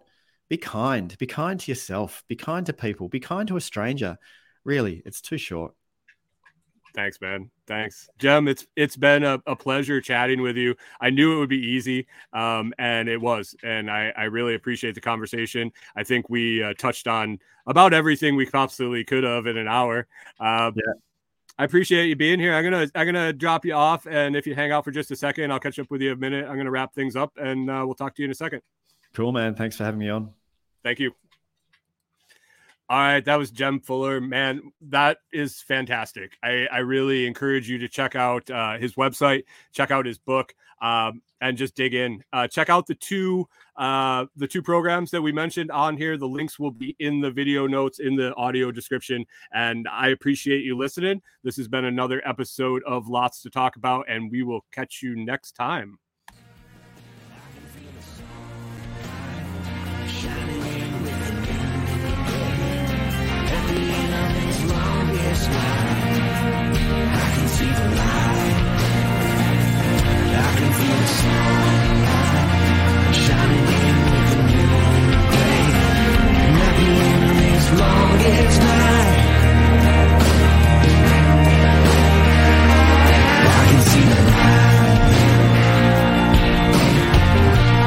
Be 0.48 0.58
kind. 0.58 1.18
Be 1.18 1.26
kind 1.26 1.60
to 1.60 1.72
yourself. 1.72 2.24
Be 2.28 2.36
kind 2.36 2.66
to 2.68 2.74
people. 2.74 3.10
Be 3.10 3.20
kind 3.20 3.48
to 3.48 3.58
a 3.58 3.62
stranger. 3.62 4.18
Really, 4.64 5.02
it's 5.06 5.22
too 5.22 5.38
short. 5.38 5.74
Thanks, 6.94 7.20
man. 7.20 7.50
Thanks, 7.66 8.08
Jem. 8.20 8.48
It's 8.48 8.68
it's 8.76 8.96
been 8.96 9.24
a, 9.24 9.42
a, 9.48 9.56
pleasure 9.56 10.00
chatting 10.00 10.42
with 10.42 10.58
you. 10.58 10.76
I 11.02 11.10
knew 11.10 11.36
it 11.36 11.40
would 11.40 11.50
be 11.50 11.58
easy, 11.58 12.06
um, 12.34 12.72
and 12.78 13.10
it 13.10 13.20
was. 13.20 13.56
And 13.64 13.90
I, 13.90 14.14
I 14.16 14.26
really 14.26 14.54
appreciate 14.54 14.94
the 14.94 15.02
conversation. 15.02 15.72
I 15.96 16.04
think 16.04 16.30
we 16.30 16.62
uh, 16.62 16.74
touched 16.78 17.08
on 17.08 17.40
about 17.66 17.94
everything 17.94 18.36
we 18.36 18.46
possibly 18.46 19.04
could 19.04 19.24
have 19.24 19.48
in 19.48 19.58
an 19.58 19.68
hour. 19.68 20.08
Uh, 20.40 20.72
yeah. 20.76 20.94
I 21.58 21.64
appreciate 21.64 22.08
you 22.08 22.16
being 22.16 22.40
here. 22.40 22.54
I'm 22.54 22.64
gonna 22.64 22.88
I'm 22.94 23.06
gonna 23.06 23.34
drop 23.34 23.66
you 23.66 23.74
off, 23.74 24.06
and 24.06 24.36
if 24.36 24.46
you 24.46 24.54
hang 24.54 24.72
out 24.72 24.84
for 24.84 24.92
just 24.92 25.10
a 25.12 25.16
second, 25.16 25.52
I'll 25.52 25.60
catch 25.60 25.80
up 25.80 25.90
with 25.90 26.02
you 26.02 26.12
a 26.12 26.16
minute. 26.16 26.46
I'm 26.48 26.58
gonna 26.58 26.72
wrap 26.72 26.94
things 26.94 27.16
up, 27.16 27.32
and 27.38 27.70
uh, 27.70 27.84
we'll 27.86 27.96
talk 27.96 28.16
to 28.16 28.22
you 28.22 28.26
in 28.26 28.32
a 28.32 28.36
second. 28.36 28.62
Cool, 29.14 29.32
man. 29.32 29.56
Thanks 29.56 29.78
for 29.78 29.84
having 29.84 30.00
me 30.00 30.10
on. 30.10 30.32
Thank 30.84 31.00
you. 31.00 31.14
All 32.90 33.00
right, 33.00 33.24
that 33.24 33.38
was 33.38 33.50
Jem 33.50 33.80
Fuller. 33.80 34.20
Man, 34.20 34.62
that 34.82 35.20
is 35.32 35.62
fantastic. 35.62 36.34
I, 36.44 36.68
I 36.72 36.80
really 36.80 37.26
encourage 37.26 37.70
you 37.70 37.78
to 37.78 37.88
check 37.88 38.16
out 38.16 38.50
uh, 38.50 38.78
his 38.78 38.96
website, 38.96 39.44
check 39.72 39.90
out 39.90 40.06
his 40.06 40.18
book, 40.18 40.54
um, 40.82 41.22
and 41.40 41.58
just 41.58 41.76
dig 41.76 41.94
in. 41.94 42.22
Uh, 42.34 42.48
check 42.48 42.70
out 42.70 42.86
the 42.86 42.96
two 42.96 43.48
uh, 43.78 44.26
the 44.36 44.48
two 44.48 44.62
programs 44.62 45.12
that 45.12 45.22
we 45.22 45.32
mentioned 45.32 45.72
on 45.72 45.96
here. 45.98 46.18
The 46.18 46.28
links 46.28 46.60
will 46.60 46.72
be 46.72 46.96
in 47.00 47.22
the 47.22 47.32
video 47.32 47.68
notes 47.68 48.00
in 48.00 48.16
the 48.16 48.36
audio 48.36 48.70
description. 48.70 49.26
And 49.54 49.88
I 49.88 50.10
appreciate 50.10 50.64
you 50.64 50.78
listening. 50.78 51.22
This 51.44 51.56
has 51.56 51.70
been 51.70 51.86
another 51.86 52.22
episode 52.28 52.84
of 52.84 53.08
Lots 53.08 53.42
to 53.44 53.50
Talk 53.50 53.78
About, 53.78 54.06
and 54.10 54.30
we 54.30 54.44
will 54.44 54.66
catch 54.72 55.02
you 55.02 55.16
next 55.16 55.54
time. 55.54 55.98